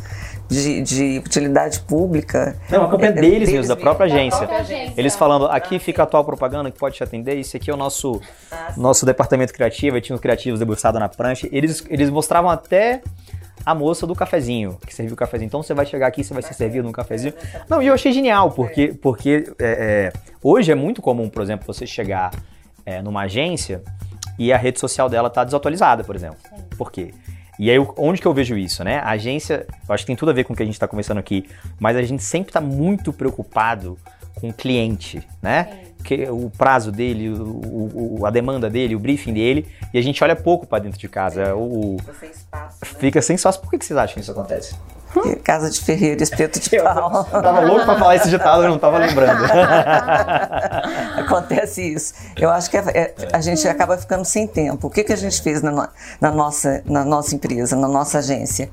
de, 0.47 0.81
de 0.81 1.17
utilidade 1.25 1.79
pública. 1.79 2.55
É 2.69 2.77
uma 2.77 2.89
campanha 2.89 3.09
é, 3.09 3.13
deles, 3.13 3.31
deles 3.31 3.51
mesmo, 3.51 3.67
da 3.67 3.75
própria 3.75 4.05
agência. 4.05 4.41
Da 4.41 4.47
própria 4.47 4.59
agência. 4.59 4.93
Eles 4.95 5.15
falando, 5.15 5.47
aqui 5.47 5.79
fica 5.79 6.03
a 6.03 6.05
atual 6.05 6.23
propaganda 6.23 6.69
que 6.69 6.77
pode 6.77 6.95
te 6.95 7.03
atender, 7.03 7.39
esse 7.39 7.57
aqui 7.57 7.71
é 7.71 7.73
o 7.73 7.77
nosso, 7.77 8.21
nosso 8.77 9.03
departamento 9.03 9.51
criativo, 9.51 9.99
tinha 9.99 10.15
os 10.15 10.21
criativos 10.21 10.59
debruçados 10.59 10.99
na 10.99 11.09
prancha. 11.09 11.49
Eles, 11.51 11.83
eles 11.89 12.11
mostravam 12.11 12.51
até 12.51 13.01
a 13.63 13.75
moça 13.75 14.05
do 14.07 14.15
cafezinho, 14.15 14.77
que 14.85 14.93
serviu 14.93 15.13
o 15.13 15.17
cafezinho. 15.17 15.47
Então 15.47 15.61
você 15.61 15.73
vai 15.73 15.85
chegar 15.85 16.07
aqui, 16.07 16.23
você 16.23 16.33
vai 16.33 16.43
ser 16.43 16.53
servido 16.53 16.83
num 16.83 16.91
cafezinho. 16.91 17.33
Não, 17.69 17.81
e 17.81 17.87
eu 17.87 17.93
achei 17.93 18.11
genial, 18.11 18.51
porque, 18.51 18.93
porque 19.01 19.51
é, 19.59 20.11
é, 20.13 20.13
hoje 20.43 20.71
é 20.71 20.75
muito 20.75 21.01
comum, 21.01 21.29
por 21.29 21.41
exemplo, 21.41 21.65
você 21.65 21.85
chegar 21.85 22.31
é, 22.85 23.01
numa 23.01 23.21
agência 23.21 23.83
e 24.37 24.51
a 24.51 24.57
rede 24.57 24.79
social 24.79 25.09
dela 25.09 25.29
tá 25.29 25.43
desatualizada, 25.43 26.03
por 26.03 26.15
exemplo. 26.15 26.37
Por 26.77 26.91
quê? 26.91 27.13
E 27.57 27.71
aí, 27.71 27.77
onde 27.97 28.21
que 28.21 28.27
eu 28.27 28.33
vejo 28.33 28.57
isso, 28.57 28.83
né? 28.83 28.97
A 28.97 29.11
agência, 29.11 29.65
eu 29.87 29.95
acho 29.95 30.03
que 30.03 30.07
tem 30.07 30.15
tudo 30.15 30.31
a 30.31 30.33
ver 30.33 30.43
com 30.43 30.53
o 30.53 30.55
que 30.55 30.61
a 30.61 30.65
gente 30.65 30.75
está 30.75 30.87
conversando 30.87 31.19
aqui, 31.19 31.47
mas 31.79 31.95
a 31.95 32.03
gente 32.03 32.21
sempre 32.21 32.49
está 32.49 32.59
muito 32.59 33.13
preocupado 33.13 33.97
com 34.35 34.49
o 34.49 34.53
cliente, 34.53 35.25
né? 35.41 35.85
Que, 36.05 36.29
o 36.29 36.51
prazo 36.55 36.91
dele, 36.91 37.29
o, 37.29 38.19
o, 38.19 38.25
a 38.27 38.29
demanda 38.29 38.69
dele, 38.69 38.95
o 38.95 38.99
briefing 38.99 39.33
dele, 39.33 39.65
e 39.91 39.97
a 39.97 40.01
gente 40.03 40.23
olha 40.23 40.35
pouco 40.35 40.67
para 40.67 40.83
dentro 40.83 40.99
de 40.99 41.09
casa. 41.09 41.55
O, 41.55 41.97
Fica 41.97 42.13
sem 42.13 42.29
espaço. 42.29 42.77
Né? 42.81 42.99
Fica 42.99 43.21
sem 43.21 43.35
espaço. 43.35 43.59
Por 43.59 43.71
que, 43.71 43.79
que 43.79 43.85
vocês 43.85 43.97
acham 43.97 44.13
que 44.13 44.21
isso 44.21 44.31
acontece? 44.31 44.75
Casa 45.43 45.69
de 45.69 45.81
ferreiro, 45.81 46.21
espeto 46.21 46.59
de 46.59 46.69
pau. 46.81 47.27
Eu 47.31 47.41
tava 47.41 47.61
louco 47.61 47.85
para 47.85 47.97
falar 47.97 48.15
esse 48.17 48.29
ditado, 48.29 48.63
eu 48.63 48.69
não 48.69 48.77
tava 48.77 48.97
lembrando. 48.97 49.45
Acontece 51.17 51.81
isso. 51.93 52.13
Eu 52.35 52.49
acho 52.49 52.69
que 52.69 52.77
é, 52.77 52.83
é, 52.93 53.15
a 53.31 53.39
gente 53.39 53.67
acaba 53.67 53.97
ficando 53.97 54.25
sem 54.25 54.45
tempo. 54.45 54.87
O 54.87 54.89
que, 54.89 55.03
que 55.03 55.13
a 55.13 55.15
gente 55.15 55.41
fez 55.41 55.61
na, 55.61 55.89
na 56.19 56.31
nossa, 56.31 56.83
na 56.85 57.05
nossa 57.05 57.33
empresa, 57.33 57.75
na 57.75 57.87
nossa 57.87 58.19
agência? 58.19 58.69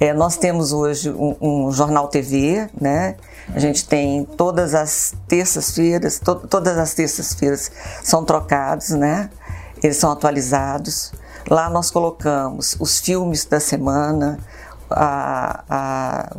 É, 0.00 0.14
nós 0.14 0.36
temos 0.36 0.72
hoje 0.72 1.10
um, 1.10 1.36
um, 1.40 1.72
jornal 1.72 2.08
TV, 2.08 2.68
né? 2.80 3.16
A 3.54 3.58
gente 3.58 3.86
tem 3.86 4.24
todas 4.24 4.74
as 4.74 5.14
terças-feiras, 5.28 6.18
to, 6.18 6.36
todas 6.36 6.78
as 6.78 6.94
terças-feiras 6.94 7.70
são 8.02 8.24
trocados, 8.24 8.90
né? 8.90 9.30
Eles 9.82 9.96
são 9.96 10.10
atualizados. 10.12 11.12
Lá 11.50 11.68
nós 11.68 11.90
colocamos 11.90 12.76
os 12.78 13.00
filmes 13.00 13.44
da 13.44 13.58
semana, 13.58 14.38
a, 14.88 15.64
a, 15.68 16.32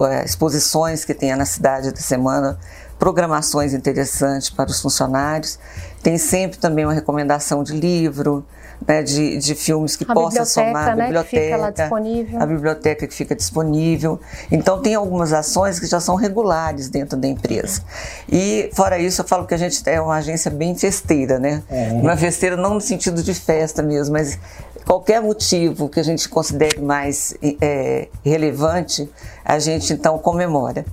a, 0.00 0.24
exposições 0.24 1.04
que 1.04 1.14
tem 1.14 1.34
na 1.34 1.46
cidade 1.46 1.90
da 1.92 2.00
semana, 2.00 2.58
programações 2.98 3.72
interessantes 3.72 4.50
para 4.50 4.70
os 4.70 4.80
funcionários. 4.80 5.58
Tem 6.02 6.18
sempre 6.18 6.58
também 6.58 6.84
uma 6.84 6.92
recomendação 6.92 7.62
de 7.62 7.72
livro, 7.72 8.44
né, 8.86 9.02
de, 9.02 9.36
de 9.36 9.54
filmes 9.54 9.96
que 9.96 10.04
a 10.08 10.14
possa 10.14 10.44
somar 10.44 10.88
a 10.90 10.96
né, 10.96 11.04
biblioteca, 11.04 11.88
a 12.38 12.46
biblioteca 12.46 13.06
que 13.06 13.14
fica 13.14 13.34
disponível. 13.34 14.20
Então 14.50 14.80
tem 14.80 14.94
algumas 14.94 15.32
ações 15.32 15.78
que 15.78 15.86
já 15.86 16.00
são 16.00 16.14
regulares 16.14 16.88
dentro 16.88 17.16
da 17.16 17.28
empresa. 17.28 17.82
E 18.30 18.70
fora 18.72 18.98
isso, 18.98 19.20
eu 19.20 19.26
falo 19.26 19.46
que 19.46 19.54
a 19.54 19.58
gente 19.58 19.82
é 19.88 20.00
uma 20.00 20.16
agência 20.16 20.50
bem 20.50 20.74
festeira, 20.74 21.38
né? 21.38 21.62
Uhum. 21.70 22.00
Uma 22.00 22.16
festeira 22.16 22.56
não 22.56 22.74
no 22.74 22.80
sentido 22.80 23.22
de 23.22 23.34
festa 23.34 23.82
mesmo, 23.82 24.14
mas 24.14 24.38
qualquer 24.84 25.20
motivo 25.20 25.88
que 25.88 26.00
a 26.00 26.02
gente 26.02 26.28
considere 26.28 26.80
mais 26.80 27.34
é, 27.60 28.08
relevante, 28.24 29.08
a 29.44 29.58
gente 29.58 29.92
então 29.92 30.18
comemora. 30.18 30.84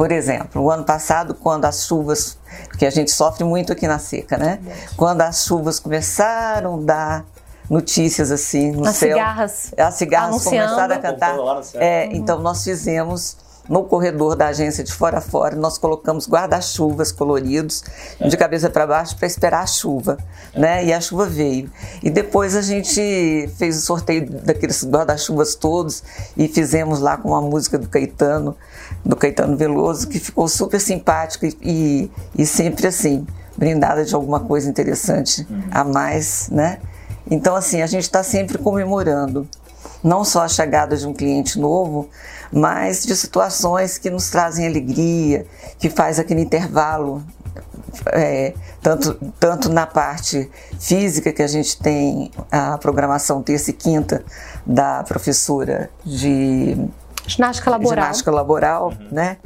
Por 0.00 0.10
exemplo, 0.12 0.62
o 0.62 0.70
ano 0.70 0.82
passado, 0.82 1.34
quando 1.34 1.66
as 1.66 1.84
chuvas, 1.84 2.38
que 2.78 2.86
a 2.86 2.90
gente 2.90 3.10
sofre 3.10 3.44
muito 3.44 3.70
aqui 3.70 3.86
na 3.86 3.98
seca, 3.98 4.38
né? 4.38 4.58
Quando 4.96 5.20
as 5.20 5.44
chuvas 5.44 5.78
começaram 5.78 6.76
a 6.76 6.82
dar 6.82 7.24
notícias 7.68 8.30
assim 8.30 8.72
no 8.72 8.88
as 8.88 8.96
céu, 8.96 9.18
cigarras 9.18 9.74
as 9.76 9.94
cigarras 9.96 10.42
começaram 10.42 10.94
a 10.94 10.98
cantar. 10.98 11.36
É, 11.74 12.06
uhum. 12.06 12.12
Então 12.12 12.38
nós 12.38 12.64
fizemos 12.64 13.36
no 13.70 13.84
corredor 13.84 14.34
da 14.34 14.48
agência 14.48 14.82
de 14.82 14.92
fora 14.92 15.18
a 15.18 15.20
fora, 15.20 15.54
nós 15.54 15.78
colocamos 15.78 16.28
guarda-chuvas 16.28 17.12
coloridos 17.12 17.84
é. 18.18 18.26
de 18.26 18.36
cabeça 18.36 18.68
para 18.68 18.84
baixo 18.84 19.16
para 19.16 19.28
esperar 19.28 19.62
a 19.62 19.66
chuva, 19.66 20.18
é. 20.52 20.58
né? 20.60 20.84
E 20.84 20.92
a 20.92 21.00
chuva 21.00 21.26
veio. 21.26 21.70
E 22.02 22.10
depois 22.10 22.56
a 22.56 22.62
gente 22.62 23.48
fez 23.56 23.78
o 23.78 23.80
sorteio 23.80 24.28
daqueles 24.28 24.84
guarda-chuvas 24.84 25.54
todos 25.54 26.02
e 26.36 26.48
fizemos 26.48 26.98
lá 26.98 27.16
com 27.16 27.28
uma 27.28 27.40
música 27.40 27.78
do 27.78 27.88
Caetano, 27.88 28.56
do 29.04 29.14
Caetano 29.14 29.56
Veloso, 29.56 30.08
que 30.08 30.18
ficou 30.18 30.48
super 30.48 30.80
simpático 30.80 31.46
e, 31.46 31.56
e, 31.62 32.10
e 32.42 32.46
sempre 32.46 32.88
assim, 32.88 33.24
brindada 33.56 34.04
de 34.04 34.12
alguma 34.16 34.40
coisa 34.40 34.68
interessante 34.68 35.46
uhum. 35.48 35.62
a 35.70 35.84
mais, 35.84 36.48
né? 36.50 36.80
Então, 37.30 37.54
assim, 37.54 37.82
a 37.82 37.86
gente 37.86 38.02
está 38.02 38.24
sempre 38.24 38.58
comemorando 38.58 39.46
não 40.02 40.24
só 40.24 40.42
a 40.42 40.48
chegada 40.48 40.96
de 40.96 41.06
um 41.06 41.12
cliente 41.12 41.58
novo, 41.58 42.08
mas 42.52 43.04
de 43.04 43.14
situações 43.14 43.98
que 43.98 44.10
nos 44.10 44.30
trazem 44.30 44.66
alegria, 44.66 45.46
que 45.78 45.88
faz 45.88 46.18
aquele 46.18 46.42
intervalo, 46.42 47.22
é, 48.12 48.54
tanto, 48.82 49.14
tanto 49.38 49.68
na 49.68 49.86
parte 49.86 50.50
física, 50.78 51.32
que 51.32 51.42
a 51.42 51.46
gente 51.46 51.78
tem 51.78 52.30
a 52.50 52.78
programação 52.78 53.42
terça 53.42 53.70
e 53.70 53.74
quinta 53.74 54.24
da 54.64 55.02
professora 55.04 55.90
de 56.04 56.76
ginástica 57.26 57.70
laboral, 57.70 58.04
ginástica 58.04 58.30
laboral 58.30 58.88
uhum. 58.88 59.08
né? 59.10 59.36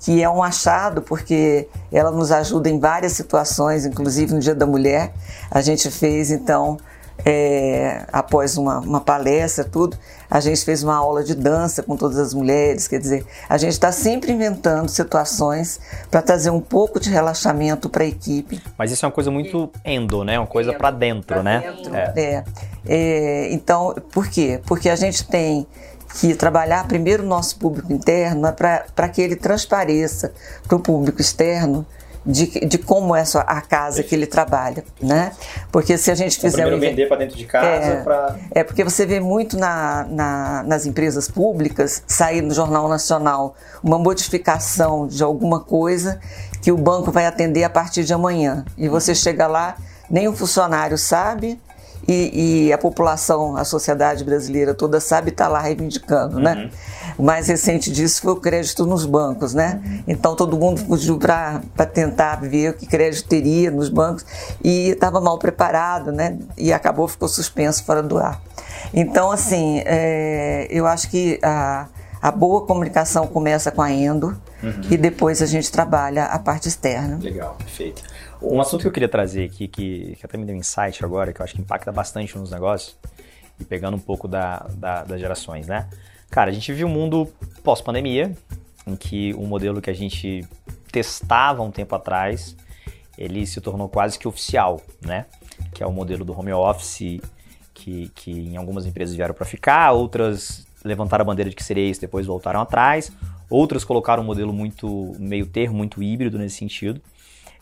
que 0.00 0.22
é 0.22 0.28
um 0.28 0.42
achado 0.42 1.02
porque 1.02 1.68
ela 1.92 2.10
nos 2.10 2.32
ajuda 2.32 2.70
em 2.70 2.78
várias 2.78 3.12
situações, 3.12 3.84
inclusive 3.84 4.32
no 4.32 4.40
Dia 4.40 4.54
da 4.54 4.66
Mulher. 4.66 5.12
A 5.50 5.60
gente 5.60 5.90
fez 5.90 6.30
então 6.30 6.78
é, 7.24 8.04
após 8.12 8.56
uma, 8.56 8.78
uma, 8.80 9.00
palestra, 9.00 9.64
tudo, 9.64 9.96
a 10.30 10.40
gente 10.40 10.64
fez 10.64 10.82
uma 10.82 10.96
aula 10.96 11.22
de 11.22 11.34
dança 11.34 11.82
com 11.82 11.96
todas 11.96 12.18
as 12.18 12.34
mulheres. 12.34 12.86
Quer 12.88 12.98
dizer, 12.98 13.26
a 13.48 13.58
gente 13.58 13.72
está 13.72 13.92
sempre 13.92 14.32
inventando 14.32 14.88
situações 14.88 15.80
para 16.10 16.22
trazer 16.22 16.50
um 16.50 16.60
pouco 16.60 17.00
de 17.00 17.10
relaxamento 17.10 17.88
para 17.88 18.04
a 18.04 18.06
equipe. 18.06 18.62
Mas 18.78 18.90
isso 18.90 19.04
é 19.04 19.08
uma 19.08 19.12
coisa 19.12 19.30
muito 19.30 19.70
endo, 19.84 20.24
né? 20.24 20.38
Uma 20.38 20.46
coisa 20.46 20.72
para 20.72 20.90
dentro, 20.90 21.26
pra 21.26 21.42
né? 21.42 21.60
Dentro. 21.60 21.94
É. 21.94 22.12
É. 22.16 22.44
é. 22.86 23.52
Então, 23.52 23.94
por 24.12 24.28
quê? 24.28 24.60
Porque 24.66 24.88
a 24.88 24.96
gente 24.96 25.26
tem 25.26 25.66
que 26.18 26.34
trabalhar 26.34 26.86
primeiro 26.88 27.22
o 27.22 27.26
nosso 27.26 27.56
público 27.56 27.92
interno 27.92 28.46
é 28.46 28.52
para 28.52 29.08
que 29.08 29.22
ele 29.22 29.36
transpareça 29.36 30.32
para 30.66 30.76
o 30.76 30.80
público 30.80 31.20
externo 31.20 31.86
de, 32.24 32.46
de 32.66 32.78
como 32.78 33.16
é 33.16 33.24
a 33.46 33.60
casa 33.60 34.02
que 34.02 34.14
ele 34.14 34.26
trabalha, 34.26 34.84
né? 35.00 35.32
Porque 35.72 35.96
se 35.96 36.10
a 36.10 36.14
gente 36.14 36.38
fizer... 36.38 36.62
Primeiro 36.62 36.80
vender 36.80 37.08
para 37.08 37.16
dentro 37.16 37.36
de 37.36 37.44
casa 37.44 37.66
é, 37.66 38.02
para... 38.02 38.36
É, 38.50 38.64
porque 38.64 38.84
você 38.84 39.06
vê 39.06 39.20
muito 39.20 39.58
na, 39.58 40.04
na, 40.08 40.62
nas 40.64 40.86
empresas 40.86 41.28
públicas 41.28 42.02
sair 42.06 42.42
no 42.42 42.52
Jornal 42.52 42.88
Nacional 42.88 43.54
uma 43.82 43.98
modificação 43.98 45.06
de 45.06 45.22
alguma 45.22 45.60
coisa 45.60 46.20
que 46.60 46.70
o 46.70 46.76
banco 46.76 47.10
vai 47.10 47.26
atender 47.26 47.64
a 47.64 47.70
partir 47.70 48.04
de 48.04 48.12
amanhã. 48.12 48.64
E 48.76 48.88
você 48.88 49.14
chega 49.14 49.46
lá, 49.46 49.76
nem 50.10 50.28
o 50.28 50.36
funcionário 50.36 50.98
sabe, 50.98 51.58
e, 52.08 52.66
e, 52.66 52.72
a 52.72 52.78
população, 52.78 53.56
a 53.56 53.64
sociedade 53.64 54.24
brasileira 54.24 54.74
toda 54.74 55.00
sabe 55.00 55.30
estar 55.30 55.44
tá 55.44 55.50
lá 55.50 55.60
reivindicando, 55.60 56.40
né? 56.40 56.54
uhum. 56.54 56.62
né? 56.62 56.70
O 57.20 57.22
mais 57.22 57.48
recente 57.48 57.92
disso 57.92 58.22
foi 58.22 58.32
o 58.32 58.36
crédito 58.36 58.86
nos 58.86 59.04
bancos, 59.04 59.52
né? 59.52 60.02
Então 60.08 60.34
todo 60.34 60.56
mundo 60.56 60.80
fugiu 60.80 61.18
para 61.18 61.60
tentar 61.92 62.36
ver 62.36 62.70
o 62.70 62.72
que 62.72 62.86
crédito 62.86 63.28
teria 63.28 63.70
nos 63.70 63.90
bancos 63.90 64.24
e 64.64 64.88
estava 64.88 65.20
mal 65.20 65.38
preparado, 65.38 66.12
né? 66.12 66.38
E 66.56 66.72
acabou, 66.72 67.06
ficou 67.06 67.28
suspenso 67.28 67.84
fora 67.84 68.02
do 68.02 68.16
ar. 68.16 68.40
Então, 68.94 69.30
assim, 69.30 69.82
é, 69.84 70.66
eu 70.70 70.86
acho 70.86 71.10
que 71.10 71.38
a, 71.42 71.88
a 72.22 72.30
boa 72.30 72.64
comunicação 72.64 73.26
começa 73.26 73.70
com 73.70 73.82
a 73.82 73.92
endo 73.92 74.28
uhum. 74.62 74.80
e 74.90 74.96
depois 74.96 75.42
a 75.42 75.46
gente 75.46 75.70
trabalha 75.70 76.24
a 76.24 76.38
parte 76.38 76.68
externa. 76.68 77.18
Legal, 77.20 77.54
perfeito. 77.56 78.02
Um 78.40 78.62
assunto 78.62 78.80
que 78.80 78.88
eu 78.88 78.92
queria 78.92 79.10
trazer 79.10 79.44
aqui, 79.44 79.68
que, 79.68 80.16
que 80.18 80.24
até 80.24 80.38
me 80.38 80.46
deu 80.46 80.56
um 80.56 80.58
insight 80.58 81.04
agora, 81.04 81.34
que 81.34 81.40
eu 81.42 81.44
acho 81.44 81.54
que 81.54 81.60
impacta 81.60 81.92
bastante 81.92 82.38
nos 82.38 82.50
negócios, 82.50 82.96
e 83.60 83.64
pegando 83.64 83.98
um 83.98 84.00
pouco 84.00 84.26
da, 84.26 84.66
da, 84.70 85.04
das 85.04 85.20
gerações, 85.20 85.66
né? 85.66 85.86
Cara, 86.30 86.50
a 86.50 86.52
gente 86.52 86.72
viu 86.72 86.86
um 86.86 86.90
mundo 86.90 87.26
pós-pandemia, 87.64 88.36
em 88.86 88.94
que 88.94 89.34
o 89.34 89.42
modelo 89.42 89.80
que 89.80 89.90
a 89.90 89.94
gente 89.94 90.46
testava 90.92 91.62
um 91.62 91.70
tempo 91.70 91.94
atrás, 91.94 92.56
ele 93.18 93.44
se 93.46 93.60
tornou 93.60 93.88
quase 93.88 94.18
que 94.18 94.28
oficial, 94.28 94.80
né? 95.04 95.26
Que 95.74 95.82
é 95.82 95.86
o 95.86 95.92
modelo 95.92 96.24
do 96.24 96.38
home 96.38 96.52
office, 96.52 97.20
que, 97.74 98.10
que 98.14 98.30
em 98.30 98.56
algumas 98.56 98.86
empresas 98.86 99.14
vieram 99.14 99.34
para 99.34 99.44
ficar, 99.44 99.90
outras 99.92 100.66
levantaram 100.84 101.22
a 101.22 101.26
bandeira 101.26 101.50
de 101.50 101.56
que 101.56 101.64
seria 101.64 101.88
isso, 101.88 102.00
depois 102.00 102.26
voltaram 102.26 102.60
atrás, 102.60 103.12
outras 103.50 103.84
colocaram 103.84 104.22
um 104.22 104.26
modelo 104.26 104.52
muito 104.52 105.14
meio 105.18 105.46
termo, 105.46 105.76
muito 105.76 106.02
híbrido 106.02 106.38
nesse 106.38 106.56
sentido. 106.56 107.00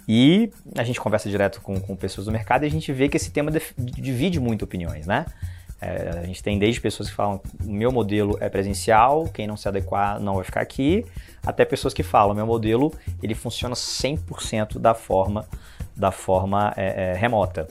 E 0.06 0.50
a 0.76 0.84
gente 0.84 1.00
conversa 1.00 1.28
direto 1.28 1.60
com, 1.60 1.80
com 1.80 1.96
pessoas 1.96 2.26
do 2.26 2.32
mercado 2.32 2.64
e 2.64 2.66
a 2.66 2.70
gente 2.70 2.92
vê 2.92 3.08
que 3.08 3.16
esse 3.16 3.30
tema 3.30 3.50
divide 3.76 4.40
muito 4.40 4.64
opiniões, 4.64 5.06
né? 5.06 5.26
É, 5.80 6.20
a 6.22 6.26
gente 6.26 6.42
tem 6.42 6.58
desde 6.58 6.80
pessoas 6.80 7.08
que 7.08 7.14
falam 7.14 7.40
meu 7.62 7.92
modelo 7.92 8.36
é 8.40 8.48
presencial, 8.48 9.28
quem 9.32 9.46
não 9.46 9.56
se 9.56 9.68
adequar 9.68 10.18
não 10.18 10.34
vai 10.34 10.44
ficar 10.44 10.60
aqui, 10.60 11.04
até 11.46 11.64
pessoas 11.64 11.94
que 11.94 12.02
falam 12.02 12.34
meu 12.34 12.46
modelo 12.46 12.92
ele 13.22 13.34
funciona 13.34 13.76
100% 13.76 14.78
da 14.78 14.92
forma 14.92 15.46
da 15.94 16.10
forma 16.10 16.72
é, 16.76 17.12
é, 17.12 17.14
remota. 17.14 17.66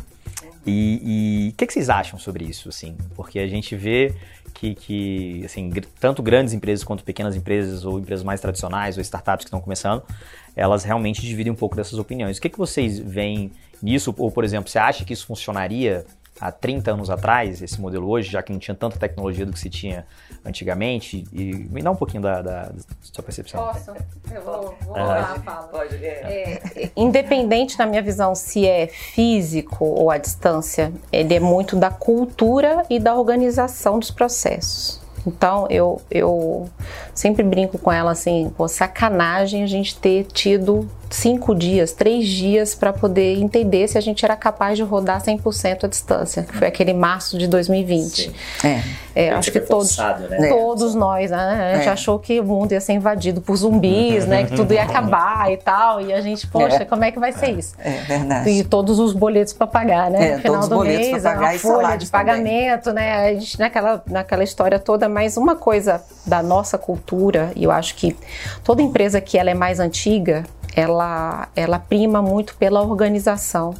E 0.70 1.52
o 1.54 1.56
que, 1.56 1.65
que, 1.65 1.72
vocês 1.72 1.89
acham 1.89 2.20
sobre 2.20 2.43
isso, 2.43 2.67
assim? 2.67 2.98
Porque 3.15 3.39
a 3.39 3.48
gente 3.48 3.74
vê 3.74 4.13
que, 4.54 4.76
que 4.76 5.46
assim, 5.46 5.72
tanto 5.98 6.22
grandes 6.22 6.54
empresas 6.54 6.84
quanto 6.84 7.06
pequenas 7.06 7.38
empresas 7.38 7.86
ou 7.86 8.00
empresas 8.00 8.24
mais 8.24 8.41
tradicionais 8.41 8.98
ou 8.98 9.02
startups 9.02 9.46
que 9.46 9.48
estão 9.48 9.62
começando, 9.62 10.04
elas 10.58 10.84
realmente 10.84 11.22
dividem 11.22 11.54
um 11.54 11.56
pouco 11.56 11.76
dessas 11.76 11.98
opiniões. 11.98 12.38
O 12.38 12.41
que, 12.41 12.50
que 12.50 12.58
vocês 12.58 13.00
veem 13.00 13.50
nisso? 13.82 14.13
Ou, 14.17 14.30
por 14.30 14.43
exemplo, 14.43 14.70
você 14.70 14.78
acha 14.78 15.06
que 15.06 15.13
isso 15.13 15.26
funcionaria 15.26 16.06
há 16.39 16.52
30 16.52 16.91
anos 16.91 17.10
atrás, 17.10 17.62
esse 17.62 17.80
modelo 17.80 18.08
hoje, 18.10 18.32
já 18.32 18.41
que 18.41 18.52
não 18.52 18.60
tinha 18.60 18.76
tanta 18.76 18.97
tecnologia 18.97 19.45
do 19.45 19.52
que 19.52 19.60
se 19.60 19.69
tinha 19.69 20.06
antigamente? 20.45 21.26
E 21.32 21.54
me 21.54 21.82
dá 21.82 21.91
um 21.91 21.95
pouquinho 21.95 22.23
da, 22.23 22.41
da, 22.41 22.62
da 22.63 22.73
sua 23.02 23.23
percepção. 23.23 23.65
Posso? 23.65 23.91
Eu 24.32 24.41
vou, 24.41 24.78
vou 24.82 24.93
rolar 24.93 25.32
a 25.32 25.39
fala. 25.39 25.67
Pode. 25.67 25.95
É, 25.95 26.62
é, 26.76 26.91
independente, 26.95 27.78
na 27.78 27.86
minha 27.86 28.02
visão, 28.02 28.36
se 28.36 28.67
é 28.67 28.88
físico 28.88 29.86
ou 29.86 30.12
à 30.12 30.17
distância, 30.17 30.91
ele 31.12 31.34
é 31.34 31.39
muito 31.39 31.76
da 31.76 31.89
cultura 31.89 32.86
e 32.89 33.00
da 33.00 33.15
organização 33.15 34.00
dos 34.00 34.12
processos. 34.12 35.02
Então 35.26 35.67
eu, 35.69 36.02
eu 36.10 36.69
sempre 37.13 37.43
brinco 37.43 37.78
com 37.78 37.91
ela 37.91 38.12
assim, 38.12 38.50
pô, 38.56 38.67
sacanagem 38.67 39.62
a 39.62 39.67
gente 39.67 39.97
ter 39.97 40.23
tido 40.23 40.89
cinco 41.10 41.56
dias, 41.56 41.91
três 41.91 42.28
dias 42.28 42.76
para 42.76 42.91
poder 42.91 43.38
entender 43.38 43.88
se 43.88 43.98
a 43.98 44.02
gente 44.02 44.24
era 44.26 44.36
capaz 44.36 44.78
de 44.78 44.84
rodar 44.84 45.22
100% 45.22 45.86
a 45.86 45.88
distância, 45.88 46.43
que 46.43 46.56
foi 46.56 46.67
aquele 46.67 46.93
março 46.93 47.38
de 47.38 47.48
2020. 47.48 48.32
Sim. 48.32 48.34
É. 49.15 49.26
é 49.28 49.30
acho 49.32 49.52
que 49.52 49.60
todos, 49.60 49.96
forçado, 49.96 50.28
né? 50.28 50.50
todos 50.50 50.96
nós, 50.96 51.32
né? 51.32 51.72
A 51.74 51.78
gente 51.78 51.88
é. 51.88 51.91
achou 51.91 52.20
que 52.20 52.39
o 52.39 52.43
mundo 52.43 52.72
ia 52.72 52.82
ser 52.82 52.93
invadido 52.93 53.41
por 53.41 53.56
zumbis, 53.56 54.26
né? 54.26 54.46
Que 54.46 54.56
tudo 54.56 54.74
ia 54.74 54.84
acabar 54.84 55.52
e 55.52 55.58
tal. 55.58 56.02
E 56.02 56.13
a 56.13 56.22
gente, 56.22 56.46
poxa, 56.48 56.84
é. 56.84 56.86
como 56.86 57.04
é 57.04 57.12
que 57.12 57.20
vai 57.20 57.32
ser 57.32 57.52
isso? 57.52 57.76
É 57.80 57.91
verdade. 58.02 58.50
E 58.50 58.63
todos 58.63 59.00
os 59.00 59.13
boletos 59.13 59.54
para 59.54 59.67
pagar, 59.67 60.12
né? 60.12 60.30
É, 60.30 60.36
no 60.36 60.41
final 60.41 60.67
do 60.67 60.80
mês, 60.82 61.26
a 61.26 61.58
folha 61.58 61.96
de 61.96 62.08
pagamento, 62.08 62.86
também. 62.86 63.04
né? 63.04 63.30
A 63.30 63.34
gente 63.34 63.60
naquela, 63.60 64.04
naquela 64.08 64.43
história 64.43 64.80
toda, 64.80 65.08
mas 65.08 65.38
uma 65.38 65.56
coisa 65.56 66.02
da 66.26 66.43
nossa 66.43 66.78
cultura, 66.78 67.52
e 67.56 67.63
eu 67.63 67.72
acho 67.72 67.96
que 67.96 68.15
toda 68.63 68.82
empresa 68.82 69.22
que 69.22 69.38
ela 69.38 69.50
é 69.50 69.54
mais 69.54 69.80
antiga, 69.80 70.43
ela, 70.78 71.50
ela 71.56 71.80
prima 71.80 72.22
muito 72.22 72.56
pela 72.56 72.84
organização 72.84 73.74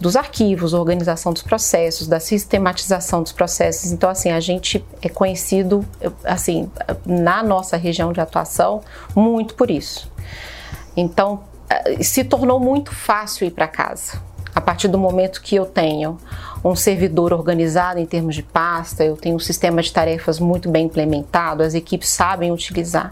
dos 0.00 0.14
arquivos, 0.14 0.72
organização 0.72 1.32
dos 1.32 1.42
processos, 1.42 2.06
da 2.06 2.20
sistematização 2.20 3.20
dos 3.20 3.32
processos. 3.32 3.90
Então, 3.90 4.08
assim, 4.08 4.30
a 4.30 4.38
gente 4.38 4.84
é 5.02 5.08
conhecido, 5.08 5.84
assim, 6.24 6.70
na 7.04 7.42
nossa 7.42 7.76
região 7.76 8.12
de 8.12 8.20
atuação, 8.20 8.80
muito 9.14 9.54
por 9.54 9.70
isso. 9.70 10.08
Então, 10.96 11.42
eh, 11.68 12.00
se 12.02 12.22
tornou 12.22 12.60
muito 12.60 12.94
fácil 12.94 13.46
ir 13.46 13.50
para 13.50 13.66
casa. 13.66 14.22
A 14.54 14.60
partir 14.60 14.86
do 14.86 14.98
momento 14.98 15.42
que 15.42 15.56
eu 15.56 15.66
tenho 15.66 16.16
um 16.64 16.76
servidor 16.76 17.32
organizado 17.32 17.98
em 17.98 18.06
termos 18.06 18.36
de 18.36 18.42
pasta, 18.42 19.02
eu 19.02 19.16
tenho 19.16 19.34
um 19.34 19.40
sistema 19.40 19.82
de 19.82 19.92
tarefas 19.92 20.38
muito 20.38 20.68
bem 20.70 20.86
implementado, 20.86 21.64
as 21.64 21.74
equipes 21.74 22.08
sabem 22.08 22.52
utilizar. 22.52 23.10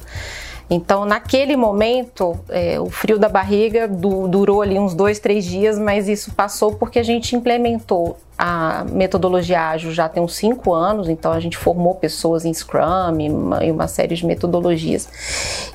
Então, 0.71 1.05
naquele 1.05 1.57
momento, 1.57 2.39
é, 2.49 2.81
o 2.81 2.89
frio 2.91 3.19
da 3.19 3.29
barriga 3.29 3.87
du 3.87 4.27
durou 4.29 4.63
ali 4.63 4.79
uns 4.79 4.95
dois, 4.95 5.19
três 5.19 5.45
dias, 5.45 5.79
mas 5.79 6.09
isso 6.09 6.35
passou 6.35 6.75
porque 6.75 6.99
a 6.99 7.03
gente 7.03 7.37
implementou 7.37 8.17
a 8.45 8.85
metodologia 8.91 9.69
ágil 9.69 9.93
já 9.93 10.09
tem 10.09 10.21
uns 10.21 10.35
cinco 10.35 10.75
anos, 10.75 11.09
então 11.09 11.31
a 11.31 11.39
gente 11.39 11.57
formou 11.57 11.95
pessoas 11.95 12.45
em 12.45 12.53
Scrum 12.53 13.21
e 13.21 13.31
uma, 13.31 13.65
e 13.65 13.71
uma 13.71 13.87
série 13.87 14.17
de 14.17 14.27
metodologias. 14.27 15.09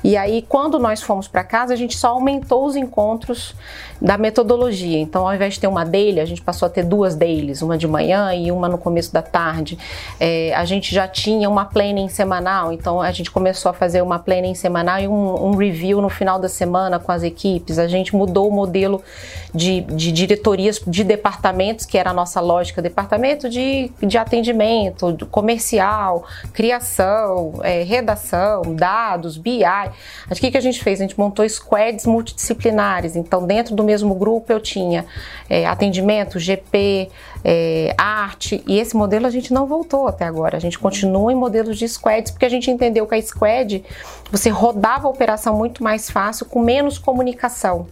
E 0.04 0.18
aí, 0.18 0.44
quando 0.46 0.78
nós 0.78 1.00
fomos 1.00 1.26
para 1.26 1.42
casa, 1.42 1.72
a 1.72 1.76
gente 1.76 1.96
só 1.96 2.08
aumentou 2.08 2.66
os 2.66 2.76
encontros 2.76 3.54
da 4.02 4.18
metodologia. 4.18 4.98
Então, 4.98 5.26
ao 5.26 5.34
invés 5.34 5.54
de 5.54 5.60
ter 5.60 5.66
uma 5.66 5.82
daily, 5.82 6.20
a 6.20 6.26
gente 6.26 6.42
passou 6.42 6.66
a 6.66 6.68
ter 6.68 6.84
duas 6.84 7.14
dailies, 7.16 7.62
uma 7.62 7.78
de 7.78 7.88
manhã 7.88 8.34
e 8.34 8.52
uma 8.52 8.68
no 8.68 8.76
começo 8.76 9.14
da 9.14 9.22
tarde. 9.22 9.78
É, 10.20 10.54
a 10.54 10.66
gente 10.66 10.94
já 10.94 11.08
tinha 11.08 11.48
uma 11.48 11.64
planning 11.64 12.10
semanal, 12.10 12.70
então 12.70 13.00
a 13.00 13.10
gente 13.12 13.30
começou 13.30 13.70
a 13.70 13.72
fazer 13.72 14.02
uma 14.02 14.18
planning 14.18 14.54
semanal 14.54 15.00
e 15.00 15.08
um, 15.08 15.46
um 15.46 15.56
review 15.56 16.02
no 16.02 16.10
final 16.10 16.38
da 16.38 16.50
semana 16.50 16.98
com 16.98 17.10
as 17.10 17.22
equipes. 17.22 17.78
A 17.78 17.88
gente 17.88 18.14
mudou 18.14 18.46
o 18.46 18.52
modelo 18.52 19.02
de, 19.54 19.80
de 19.80 20.12
diretorias 20.12 20.78
de 20.86 21.02
departamentos, 21.02 21.86
que 21.86 21.96
era 21.96 22.10
a 22.10 22.14
nossa 22.14 22.42
loja 22.42 22.57
departamento 22.82 23.48
de, 23.48 23.90
de 24.00 24.18
atendimento, 24.18 25.26
comercial, 25.30 26.24
criação, 26.52 27.60
é, 27.62 27.82
redação, 27.82 28.62
dados, 28.74 29.36
BI. 29.36 29.64
Acho 29.64 30.40
que 30.40 30.48
o 30.48 30.50
que 30.50 30.58
a 30.58 30.62
gente 30.62 30.82
fez? 30.82 31.00
A 31.00 31.04
gente 31.04 31.18
montou 31.18 31.48
squads 31.48 32.06
multidisciplinares. 32.06 33.16
Então, 33.16 33.46
dentro 33.46 33.74
do 33.74 33.84
mesmo 33.84 34.14
grupo 34.14 34.52
eu 34.52 34.60
tinha 34.60 35.06
é, 35.48 35.66
atendimento, 35.66 36.38
GP, 36.38 37.08
é, 37.44 37.94
arte, 37.96 38.62
e 38.66 38.78
esse 38.78 38.96
modelo 38.96 39.26
a 39.26 39.30
gente 39.30 39.52
não 39.52 39.66
voltou 39.66 40.08
até 40.08 40.24
agora. 40.24 40.56
A 40.56 40.60
gente 40.60 40.78
continua 40.78 41.32
em 41.32 41.36
modelos 41.36 41.78
de 41.78 41.88
squads, 41.88 42.30
porque 42.30 42.46
a 42.46 42.48
gente 42.48 42.70
entendeu 42.70 43.06
que 43.06 43.14
a 43.14 43.22
squad 43.22 43.84
você 44.30 44.50
rodava 44.50 45.06
a 45.06 45.10
operação 45.10 45.56
muito 45.56 45.82
mais 45.82 46.10
fácil, 46.10 46.46
com 46.46 46.60
menos 46.60 46.98
comunicação. 46.98 47.86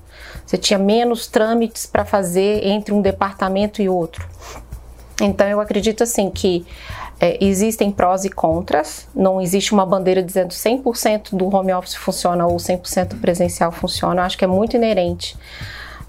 Você 0.45 0.57
tinha 0.57 0.79
menos 0.79 1.27
trâmites 1.27 1.87
para 1.87 2.05
fazer 2.05 2.65
entre 2.65 2.93
um 2.93 3.01
departamento 3.01 3.83
e 3.83 3.89
outro. 3.89 4.27
Então 5.21 5.47
eu 5.49 5.61
acredito 5.61 6.03
assim 6.03 6.31
que 6.31 6.67
é, 7.19 7.43
existem 7.43 7.91
prós 7.91 8.25
e 8.25 8.31
contras, 8.31 9.09
não 9.15 9.41
existe 9.41 9.73
uma 9.73 9.87
bandeira 9.87 10.23
dizendo 10.23 10.51
100% 10.51 11.35
do 11.35 11.47
home 11.55 11.73
office 11.73 11.95
funciona 11.95 12.47
ou 12.47 12.57
100% 12.57 13.19
presencial 13.21 13.73
funciona, 13.73 14.21
eu 14.21 14.27
acho 14.27 14.37
que 14.37 14.45
é 14.45 14.49
muito 14.49 14.77
inerente 14.77 15.37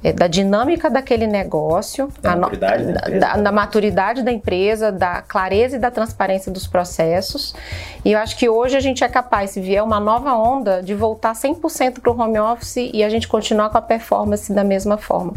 é, 0.08 0.14
da 0.14 0.28
dinâmica 0.28 0.90
daquele 0.90 1.28
negócio, 1.28 2.10
da, 2.22 2.36
maturidade 2.36 2.86
no, 2.86 2.94
da, 2.94 3.02
da, 3.10 3.36
da, 3.36 3.52
maturidade 3.52 4.24
da 4.24 4.32
empresa, 4.32 4.90
da 4.90 5.22
clareza 5.22 5.76
e 5.76 5.80
da 5.80 5.92
transparência 5.92 6.50
dos 6.50 6.66
processos. 6.66 7.54
E 8.06 8.14
eu 8.14 8.20
acho 8.20 8.38
que 8.38 8.48
hoje 8.48 8.78
a 8.78 8.80
gente 8.80 9.04
é 9.04 9.10
capaz, 9.10 9.52
se 9.52 9.60
vier 9.60 9.84
uma 9.84 10.00
nova 10.00 10.34
onda, 10.34 10.82
de 10.82 10.94
voltar 10.94 11.34
100% 11.34 12.00
para 12.00 12.12
o 12.12 12.18
home 12.18 12.40
office 12.40 12.90
e 12.94 13.04
a 13.04 13.10
gente 13.10 13.28
continuar 13.28 13.70
com 13.70 13.78
a 13.78 13.82
performance 13.82 14.54
da 14.54 14.64
mesma 14.64 14.98
forma. 14.98 15.34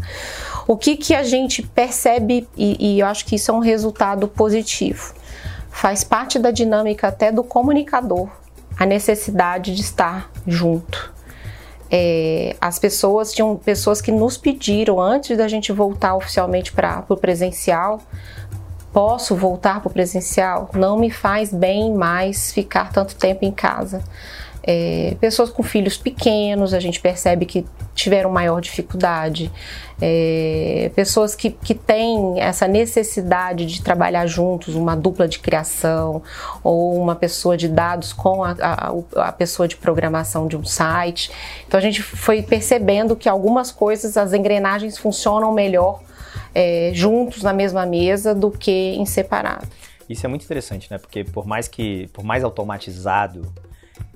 O 0.65 0.77
que, 0.77 0.95
que 0.95 1.13
a 1.13 1.23
gente 1.23 1.61
percebe, 1.61 2.47
e, 2.55 2.95
e 2.95 2.99
eu 3.01 3.07
acho 3.07 3.25
que 3.25 3.35
isso 3.35 3.51
é 3.51 3.53
um 3.53 3.59
resultado 3.59 4.25
positivo, 4.25 5.13
faz 5.69 6.03
parte 6.05 6.39
da 6.39 6.49
dinâmica 6.51 7.09
até 7.09 7.29
do 7.29 7.43
comunicador, 7.43 8.29
a 8.79 8.85
necessidade 8.85 9.75
de 9.75 9.81
estar 9.81 10.31
junto 10.47 11.11
é, 11.93 12.55
as 12.61 12.79
pessoas 12.79 13.33
tinham 13.33 13.57
pessoas 13.57 13.99
que 13.99 14.13
nos 14.13 14.37
pediram 14.37 15.01
antes 15.01 15.37
da 15.37 15.47
gente 15.49 15.73
voltar 15.73 16.15
oficialmente 16.15 16.71
para 16.71 17.03
o 17.09 17.17
presencial. 17.17 17.99
Posso 18.93 19.35
voltar 19.35 19.81
para 19.81 19.89
o 19.89 19.91
presencial? 19.91 20.69
Não 20.73 20.97
me 20.97 21.11
faz 21.11 21.53
bem 21.53 21.93
mais 21.93 22.53
ficar 22.53 22.93
tanto 22.93 23.15
tempo 23.15 23.43
em 23.43 23.51
casa. 23.51 24.01
É, 24.63 25.15
pessoas 25.19 25.49
com 25.49 25.63
filhos 25.63 25.97
pequenos, 25.97 26.73
a 26.73 26.79
gente 26.79 26.99
percebe 26.99 27.45
que 27.45 27.65
tiveram 27.95 28.29
maior 28.29 28.61
dificuldade. 28.61 29.51
É, 29.99 30.91
pessoas 30.95 31.33
que, 31.33 31.49
que 31.49 31.73
têm 31.73 32.39
essa 32.39 32.67
necessidade 32.67 33.65
de 33.65 33.81
trabalhar 33.81 34.27
juntos, 34.27 34.75
uma 34.75 34.95
dupla 34.95 35.27
de 35.27 35.39
criação, 35.39 36.21
ou 36.63 37.01
uma 37.01 37.15
pessoa 37.15 37.57
de 37.57 37.67
dados 37.67 38.13
com 38.13 38.43
a, 38.43 38.55
a, 38.59 39.27
a 39.27 39.31
pessoa 39.31 39.67
de 39.67 39.75
programação 39.75 40.47
de 40.47 40.55
um 40.55 40.63
site. 40.63 41.31
Então 41.67 41.79
a 41.79 41.81
gente 41.81 42.01
foi 42.01 42.41
percebendo 42.43 43.15
que 43.15 43.27
algumas 43.27 43.71
coisas, 43.71 44.15
as 44.15 44.33
engrenagens 44.33 44.97
funcionam 44.97 45.51
melhor 45.53 46.01
é, 46.53 46.91
juntos 46.93 47.41
na 47.41 47.53
mesma 47.53 47.85
mesa 47.85 48.35
do 48.35 48.51
que 48.51 48.95
em 48.95 49.05
separado. 49.05 49.67
Isso 50.07 50.25
é 50.25 50.29
muito 50.29 50.43
interessante, 50.43 50.91
né? 50.91 50.97
Porque 50.97 51.23
por 51.23 51.47
mais 51.47 51.67
que, 51.67 52.07
por 52.07 52.23
mais 52.23 52.43
automatizado 52.43 53.41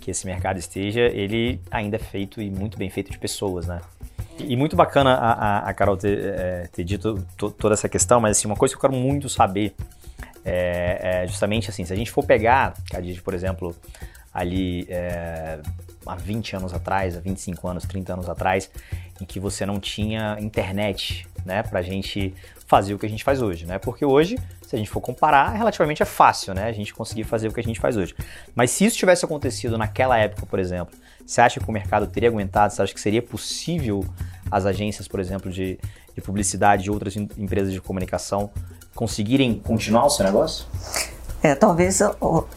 que 0.06 0.12
esse 0.12 0.28
mercado 0.28 0.60
esteja, 0.60 1.02
ele 1.02 1.60
ainda 1.72 1.96
é 1.96 2.00
feito 2.00 2.40
e 2.40 2.48
muito 2.48 2.78
bem 2.78 2.92
feito 2.92 3.12
de 3.12 3.18
pessoas, 3.18 3.66
né? 3.66 3.82
E 4.38 4.56
muito 4.56 4.76
bacana 4.76 5.16
a, 5.16 5.32
a, 5.32 5.70
a 5.70 5.74
Carol 5.74 5.98
ter, 5.98 6.20
é, 6.24 6.70
ter 6.72 6.84
dito 6.84 7.26
toda 7.36 7.74
essa 7.74 7.90
questão, 7.90 8.22
mas 8.22 8.38
assim, 8.38 8.48
uma 8.48 8.56
coisa 8.56 8.72
que 8.72 8.78
eu 8.78 8.82
quero 8.82 8.94
muito 8.94 9.28
saber 9.28 9.74
é, 10.46 11.24
é 11.24 11.28
justamente 11.28 11.72
assim, 11.72 11.84
se 11.84 11.92
a 11.92 11.96
gente 11.96 12.12
for 12.12 12.24
pegar, 12.24 12.76
Cadide, 12.92 13.20
por 13.20 13.34
exemplo, 13.34 13.76
ali 14.32 14.86
é, 14.90 15.58
há 16.06 16.16
20 16.16 16.56
anos 16.56 16.72
atrás, 16.72 17.18
há 17.18 17.20
25 17.20 17.68
anos, 17.68 17.84
30 17.86 18.14
anos 18.14 18.30
atrás, 18.30 18.70
em 19.20 19.26
que 19.26 19.40
você 19.40 19.66
não 19.66 19.80
tinha 19.80 20.38
internet, 20.40 21.28
né, 21.44 21.64
pra 21.64 21.82
gente 21.82 22.32
fazer 22.68 22.94
o 22.94 23.00
que 23.00 23.08
a 23.08 23.10
gente 23.10 23.24
faz 23.24 23.42
hoje, 23.42 23.66
né? 23.66 23.80
Porque 23.80 24.06
hoje, 24.06 24.38
se 24.68 24.76
a 24.76 24.80
gente 24.80 24.90
for 24.90 25.02
comparar, 25.02 25.50
relativamente 25.50 26.02
é 26.02 26.06
fácil, 26.06 26.54
né? 26.54 26.66
A 26.66 26.72
gente 26.72 26.94
conseguir 26.94 27.24
fazer 27.24 27.48
o 27.48 27.54
que 27.54 27.60
a 27.60 27.64
gente 27.64 27.80
faz 27.80 27.96
hoje. 27.98 28.16
Mas 28.54 28.72
se 28.72 28.86
isso 28.86 28.98
tivesse 28.98 29.24
acontecido 29.24 29.78
naquela 29.78 30.18
época, 30.18 30.46
por 30.46 30.60
exemplo, 30.60 30.96
você 31.26 31.42
acha 31.42 31.60
que 31.60 31.70
o 31.70 31.72
mercado 31.72 32.08
teria 32.08 32.30
aguentado? 32.30 32.74
Você 32.74 32.82
acha 32.82 32.94
que 32.94 33.00
seria 33.00 33.22
possível 33.22 34.06
as 34.50 34.66
agências, 34.66 35.08
por 35.08 35.20
exemplo, 35.20 35.52
de, 35.52 35.80
de 36.14 36.22
publicidade 36.22 36.84
de 36.84 36.92
outras 36.92 37.16
empresas 37.16 37.74
de 37.74 37.82
comunicação 37.82 38.50
conseguirem 38.94 39.60
continuar 39.60 40.06
o 40.06 40.10
seu 40.10 40.26
negócio? 40.26 40.66
É, 41.44 41.54
talvez 41.54 42.00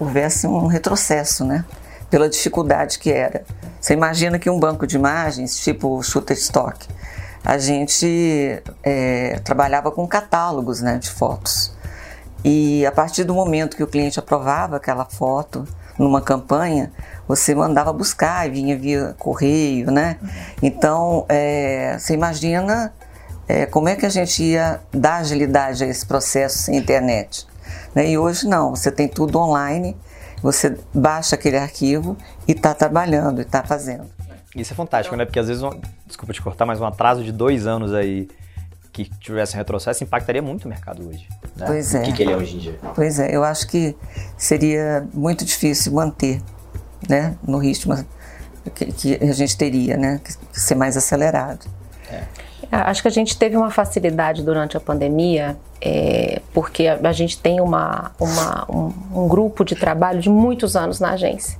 houvesse 0.00 0.46
um 0.46 0.66
retrocesso, 0.66 1.44
né? 1.44 1.64
Pela 2.08 2.28
dificuldade 2.28 2.98
que 2.98 3.10
era. 3.10 3.44
Você 3.80 3.92
imagina 3.92 4.38
que 4.38 4.48
um 4.48 4.58
banco 4.58 4.86
de 4.86 4.96
imagens, 4.96 5.58
tipo 5.62 6.02
Shutterstock, 6.02 6.86
a 7.44 7.58
gente 7.58 8.62
é, 8.82 9.40
trabalhava 9.44 9.90
com 9.90 10.06
catálogos 10.06 10.80
né, 10.80 10.98
de 10.98 11.10
fotos. 11.10 11.72
E 12.44 12.86
a 12.86 12.92
partir 12.92 13.24
do 13.24 13.34
momento 13.34 13.76
que 13.76 13.82
o 13.82 13.86
cliente 13.86 14.18
aprovava 14.18 14.76
aquela 14.76 15.04
foto 15.04 15.66
numa 15.98 16.20
campanha, 16.20 16.92
você 17.26 17.54
mandava 17.54 17.92
buscar 17.92 18.46
e 18.46 18.50
vinha 18.50 18.78
via 18.78 19.14
correio, 19.18 19.90
né? 19.90 20.18
Então, 20.62 21.26
é, 21.28 21.98
você 21.98 22.14
imagina 22.14 22.92
é, 23.48 23.66
como 23.66 23.88
é 23.88 23.96
que 23.96 24.06
a 24.06 24.08
gente 24.08 24.42
ia 24.42 24.80
dar 24.92 25.16
agilidade 25.16 25.82
a 25.82 25.86
esse 25.86 26.06
processo 26.06 26.58
sem 26.58 26.76
internet. 26.76 27.46
Né? 27.94 28.10
E 28.10 28.18
hoje 28.18 28.46
não, 28.46 28.74
você 28.74 28.92
tem 28.92 29.08
tudo 29.08 29.38
online, 29.38 29.96
você 30.42 30.78
baixa 30.94 31.34
aquele 31.34 31.56
arquivo 31.56 32.16
e 32.46 32.52
está 32.52 32.74
trabalhando, 32.74 33.40
e 33.40 33.42
está 33.42 33.64
fazendo. 33.64 34.06
Isso 34.54 34.72
é 34.72 34.76
fantástico, 34.76 35.16
né? 35.16 35.24
Porque 35.24 35.38
às 35.38 35.48
vezes, 35.48 35.62
um, 35.62 35.70
desculpa 36.06 36.32
te 36.32 36.40
cortar, 36.40 36.66
mas 36.66 36.80
um 36.80 36.86
atraso 36.86 37.24
de 37.24 37.32
dois 37.32 37.66
anos 37.66 37.92
aí 37.92 38.28
que 39.04 39.18
tivesse 39.18 39.54
um 39.54 39.58
retrocesso 39.58 40.02
impactaria 40.04 40.42
muito 40.42 40.64
o 40.64 40.68
mercado 40.68 41.06
hoje. 41.08 41.26
Né? 41.56 41.66
Pois 41.66 41.94
é. 41.94 42.00
O 42.00 42.04
que, 42.04 42.12
que 42.12 42.22
ele 42.22 42.32
é 42.32 42.36
hoje 42.36 42.56
em 42.56 42.58
dia? 42.58 42.78
Pois 42.94 43.18
é, 43.18 43.34
eu 43.34 43.44
acho 43.44 43.66
que 43.68 43.96
seria 44.36 45.06
muito 45.12 45.44
difícil 45.44 45.92
manter 45.92 46.42
né, 47.08 47.36
no 47.42 47.58
ritmo 47.58 47.94
que, 48.70 48.86
que 48.92 49.14
a 49.24 49.32
gente 49.32 49.56
teria, 49.56 49.96
né? 49.96 50.20
Que 50.22 50.60
ser 50.60 50.74
mais 50.74 50.96
acelerado. 50.96 51.66
É. 52.10 52.24
Acho 52.70 53.00
que 53.00 53.08
a 53.08 53.10
gente 53.10 53.38
teve 53.38 53.56
uma 53.56 53.70
facilidade 53.70 54.42
durante 54.42 54.76
a 54.76 54.80
pandemia, 54.80 55.56
é, 55.80 56.42
porque 56.52 56.86
a, 56.86 56.98
a, 57.02 57.12
gente 57.12 57.38
tem 57.38 57.60
uma, 57.60 58.10
uma 58.20 58.66
um, 58.68 58.92
um, 59.22 59.28
grupo 59.28 59.64
de 59.64 59.74
trabalho 59.74 60.20
de 60.20 60.28
muitos 60.28 60.76
anos 60.76 61.00
na 61.00 61.12
agência. 61.12 61.58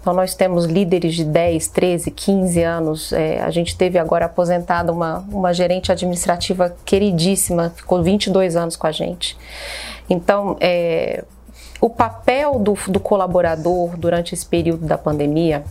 Então, 0.00 0.14
nós 0.14 0.34
temos 0.34 0.64
líderes 0.64 1.14
de 1.14 1.24
10, 1.24 1.68
13, 1.68 2.10
15 2.10 2.62
anos. 2.62 3.12
É, 3.12 3.40
a 3.42 3.50
gente 3.50 3.76
teve 3.76 3.98
agora 3.98 4.24
aposentada 4.24 4.92
uma, 4.92 5.18
uma 5.30 5.52
gerente 5.52 5.92
administrativa 5.92 6.74
queridíssima, 6.84 7.70
ficou 7.76 8.02
22 8.02 8.56
anos 8.56 8.76
com 8.76 8.86
a 8.86 8.92
gente. 8.92 9.36
Então, 10.08 10.56
é, 10.60 11.22
o 11.80 11.90
papel 11.90 12.58
do, 12.58 12.74
do 12.88 12.98
colaborador 12.98 13.96
durante 13.96 14.34
esse 14.34 14.46
período 14.46 14.86
da 14.86 14.96
pandemia 14.96 15.64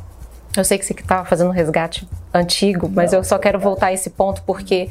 eu 0.57 0.63
sei 0.63 0.77
que 0.77 0.85
você 0.85 0.93
estava 0.93 1.25
fazendo 1.25 1.49
um 1.49 1.53
resgate 1.53 2.07
antigo, 2.33 2.89
mas 2.89 3.11
Não, 3.11 3.19
eu 3.19 3.23
só 3.23 3.37
quero 3.37 3.59
voltar 3.59 3.87
a 3.87 3.93
esse 3.93 4.09
ponto 4.09 4.41
porque 4.43 4.89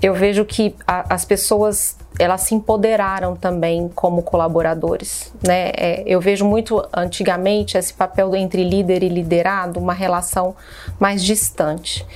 eu 0.00 0.14
vejo 0.14 0.44
que 0.44 0.74
a, 0.86 1.14
as 1.14 1.24
pessoas 1.24 1.96
elas 2.18 2.42
se 2.42 2.54
empoderaram 2.54 3.34
também 3.34 3.90
como 3.94 4.22
colaboradores, 4.22 5.32
né? 5.46 5.70
É, 5.76 6.02
eu 6.06 6.20
vejo 6.20 6.44
muito 6.44 6.82
antigamente 6.92 7.76
esse 7.76 7.92
papel 7.92 8.34
entre 8.36 8.62
líder 8.62 9.02
e 9.02 9.08
liderado, 9.08 9.80
uma 9.80 9.92
relação 9.92 10.54
mais 10.98 11.24
distante. 11.24 12.06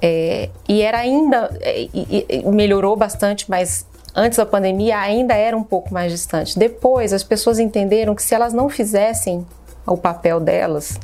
É, 0.00 0.48
e 0.68 0.80
era 0.80 0.98
ainda 0.98 1.50
é, 1.60 1.82
e, 1.92 2.26
e 2.28 2.42
melhorou 2.46 2.96
bastante, 2.96 3.50
mas 3.50 3.86
antes 4.14 4.38
da 4.38 4.46
pandemia 4.46 4.98
ainda 4.98 5.34
era 5.34 5.56
um 5.56 5.64
pouco 5.64 5.92
mais 5.92 6.12
distante. 6.12 6.58
Depois 6.58 7.12
as 7.12 7.24
pessoas 7.24 7.58
entenderam 7.58 8.14
que 8.14 8.22
se 8.22 8.34
elas 8.34 8.52
não 8.52 8.68
fizessem 8.68 9.44
o 9.86 9.96
papel 9.96 10.38
delas, 10.38 10.98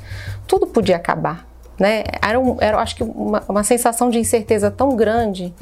tudo 0.47 0.67
podia 0.67 0.97
acabar. 0.97 1.47
Né? 1.79 2.05
Era, 2.23 2.41
um, 2.41 2.57
era 2.59 2.79
acho 2.79 2.97
que 2.97 3.03
uma, 3.03 3.43
uma, 3.47 3.63
sensação 3.63 4.09
de 4.09 4.19
incerteza 4.19 4.71
tão 4.71 4.97
grande 4.97 5.53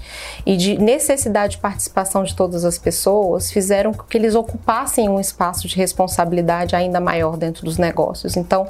e 0.47 0.57
de 0.57 0.79
necessidade 0.79 1.57
de 1.57 1.59
participação 1.59 2.23
de 2.23 2.37
todas 2.37 2.65
as 2.65 2.79
pessoas 2.79 3.51
fizeram 3.51 3.93
que 3.93 4.17
eles 4.17 4.37
ocupassem 4.37 5.09
um 5.09 5.19
espaço 5.19 5.67
de 5.67 5.77
responsabilidade 5.77 6.77
ainda 6.77 7.01
maior 7.01 7.37
dentro 7.37 7.65
dos 7.65 7.79
negócios. 7.79 8.37
Então, 8.37 8.69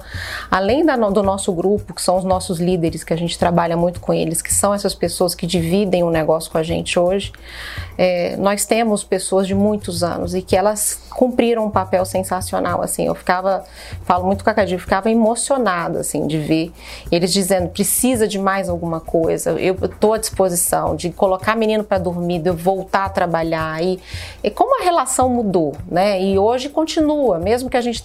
além 0.50 0.86
da, 0.86 0.96
do 0.96 1.22
nosso 1.22 1.52
grupo, 1.52 1.92
que 1.92 2.00
são 2.00 2.16
os 2.16 2.24
nossos 2.24 2.58
líderes, 2.58 3.04
que 3.04 3.12
a 3.12 3.16
gente 3.16 3.38
trabalha 3.38 3.76
muito 3.76 4.00
com 4.00 4.14
eles, 4.14 4.40
que 4.40 4.52
são 4.52 4.72
essas 4.72 4.94
pessoas 4.94 5.34
que 5.34 5.46
dividem 5.46 6.02
o 6.02 6.10
negócio 6.10 6.50
com 6.50 6.56
a 6.56 6.62
gente 6.62 6.98
hoje, 6.98 7.30
é, 7.98 8.36
nós 8.38 8.64
temos 8.64 9.04
pessoas 9.04 9.46
de 9.46 9.54
muitos 9.54 10.02
anos 10.02 10.34
e 10.34 10.40
que 10.40 10.56
elas 10.56 10.98
cumpriram 11.14 11.66
um 11.66 11.70
papel 11.70 12.04
sensacional. 12.04 12.82
Assim, 12.82 13.06
eu 13.06 13.14
ficava, 13.14 13.64
falo 14.04 14.26
muito 14.26 14.44
com 14.44 14.50
a 14.50 14.54
Cadir, 14.54 14.78
ficava 14.78 15.10
emocionada 15.10 16.00
assim 16.00 16.26
de 16.26 16.38
ver 16.38 16.72
eles 17.10 17.32
dizendo 17.32 17.68
precisa 17.68 18.26
de 18.26 18.38
mais 18.38 18.68
alguma 18.68 19.00
coisa, 19.00 19.52
eu 19.52 19.76
estou 19.82 20.14
à 20.14 20.18
disposição 20.18 20.96
de 20.96 21.10
colocar 21.10 21.56
menino 21.56 21.84
para 21.84 21.98
dormir, 21.98 22.40
de 22.40 22.50
eu 22.50 22.56
voltar 22.56 23.04
a 23.04 23.08
trabalhar 23.08 23.82
e, 23.82 24.00
e 24.42 24.50
como 24.50 24.80
a 24.80 24.84
relação 24.84 25.28
mudou, 25.28 25.74
né? 25.90 26.20
E 26.20 26.38
hoje 26.38 26.68
continua, 26.68 27.38
mesmo 27.38 27.70
que 27.70 27.76
a 27.76 27.80
gente 27.80 28.04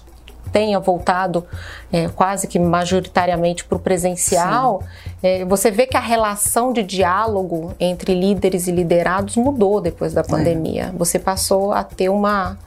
tenha 0.52 0.80
voltado 0.80 1.46
é, 1.92 2.08
quase 2.08 2.48
que 2.48 2.60
majoritariamente 2.60 3.64
para 3.66 3.76
o 3.76 3.80
presencial, 3.80 4.82
é, 5.22 5.46
você 5.46 5.72
vê 5.72 5.86
que 5.86 5.96
a 5.96 6.00
relação 6.00 6.74
de 6.74 6.84
diálogo 6.84 7.74
entre 7.80 8.14
líderes 8.14 8.68
e 8.68 8.72
liderados 8.72 9.36
mudou 9.38 9.80
depois 9.80 10.14
da 10.14 10.22
é. 10.22 10.24
pandemia. 10.24 10.92
É. 10.94 10.98
Você 10.98 11.20
passou 11.20 11.72
a 11.72 11.84
ter 11.84 12.10
uma, 12.10 12.58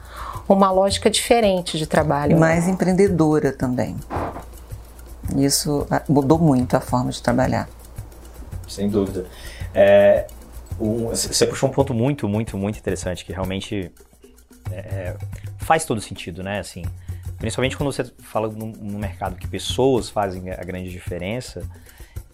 uma 0.47 0.71
lógica 0.71 1.09
diferente 1.09 1.77
de 1.77 1.87
trabalho. 1.87 2.37
Mais 2.37 2.67
empreendedora 2.67 3.51
também. 3.51 3.95
Isso 5.37 5.87
ah, 5.89 6.01
mudou 6.07 6.37
muito 6.37 6.75
a 6.75 6.79
forma 6.79 7.11
de 7.11 7.21
trabalhar. 7.21 7.69
Sem 8.67 8.89
dúvida. 8.89 9.25
É, 9.73 10.27
um, 10.79 11.07
você 11.09 11.45
puxou 11.47 11.69
um 11.69 11.71
ponto 11.71 11.93
muito, 11.93 12.27
muito, 12.27 12.57
muito 12.57 12.77
interessante 12.77 13.23
que 13.23 13.31
realmente 13.31 13.91
é, 14.71 14.75
é, 14.75 15.15
faz 15.57 15.85
todo 15.85 16.01
sentido, 16.01 16.43
né? 16.43 16.59
Assim, 16.59 16.83
principalmente 17.37 17.77
quando 17.77 17.91
você 17.91 18.03
fala 18.19 18.49
no, 18.49 18.67
no 18.67 18.99
mercado 18.99 19.35
que 19.35 19.47
pessoas 19.47 20.09
fazem 20.09 20.51
a 20.51 20.63
grande 20.63 20.89
diferença. 20.89 21.63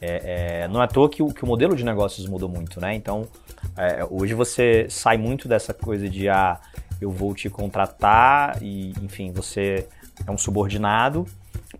É, 0.02 0.62
é, 0.63 0.67
não 0.69 0.82
é 0.82 0.86
à 0.86 0.88
toa 0.88 1.10
que 1.10 1.22
o, 1.22 1.28
que 1.28 1.43
o, 1.43 1.48
modelo 1.48 1.76
de 1.76 1.84
negócios 1.84 2.26
mudou 2.26 2.48
muito, 2.48 2.80
né? 2.80 2.95
Então, 2.95 3.28
é, 3.76 4.06
hoje 4.10 4.34
você 4.34 4.88
sai 4.89 5.17
muito 5.17 5.45
dessa 5.45 5.74
coisa 5.74 6.08
de 6.08 6.30
ah, 6.30 6.58
eu 7.02 7.12
vou 7.12 7.34
te 7.34 7.50
contratar 7.50 8.62
e, 8.62 8.94
enfim, 9.02 9.32
você 9.32 9.88
é 10.26 10.32
um 10.32 10.38
subordinado 10.38 11.26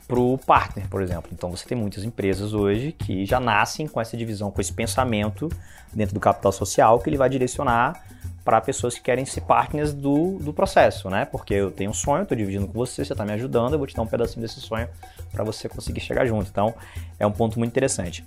para 0.08 0.20
o 0.20 0.38
partner, 0.38 0.88
por 0.88 1.02
exemplo. 1.02 1.30
Então 1.34 1.52
você 1.52 1.66
tem 1.66 1.78
muitas 1.78 2.04
empresas 2.04 2.54
hoje 2.54 2.92
que 2.92 3.26
já 3.26 3.40
nascem 3.40 3.88
com 3.88 4.00
essa 4.00 4.16
divisão, 4.16 4.52
com 4.52 4.62
esse 4.62 4.74
pensamento 4.74 5.50
dentro 5.94 6.14
do 6.14 6.20
capital 6.20 6.52
social 6.52 7.00
que 7.00 7.10
ele 7.10 7.18
vai 7.18 7.30
direcionar 7.30 8.04
para 8.44 8.62
pessoas 8.62 8.96
que 8.96 9.02
querem 9.02 9.26
ser 9.26 9.42
partners 9.42 9.94
do, 9.94 10.40
do 10.40 10.54
processo, 10.54 11.10
né? 11.10 11.26
Porque 11.26 11.54
eu 11.54 11.70
tenho 11.70 11.92
um 11.92 11.94
sonho, 11.94 12.24
estou 12.24 12.36
dividindo 12.36 12.66
com 12.66 12.74
você, 12.74 13.06
você 13.06 13.14
está 13.14 13.24
me 13.24 13.34
ajudando, 13.34 13.74
eu 13.74 13.78
vou 13.78 13.86
te 13.86 13.96
dar 13.96 14.02
um 14.02 14.08
pedacinho 14.08 14.42
desse 14.42 14.60
sonho 14.60 14.88
para 15.32 15.44
você 15.44 15.70
conseguir 15.70 16.00
chegar 16.00 16.26
junto. 16.26 16.50
Então 16.50 16.74
é 17.20 17.28
um 17.28 17.32
ponto 17.32 17.60
muito 17.60 17.72
interessante. 17.72 18.26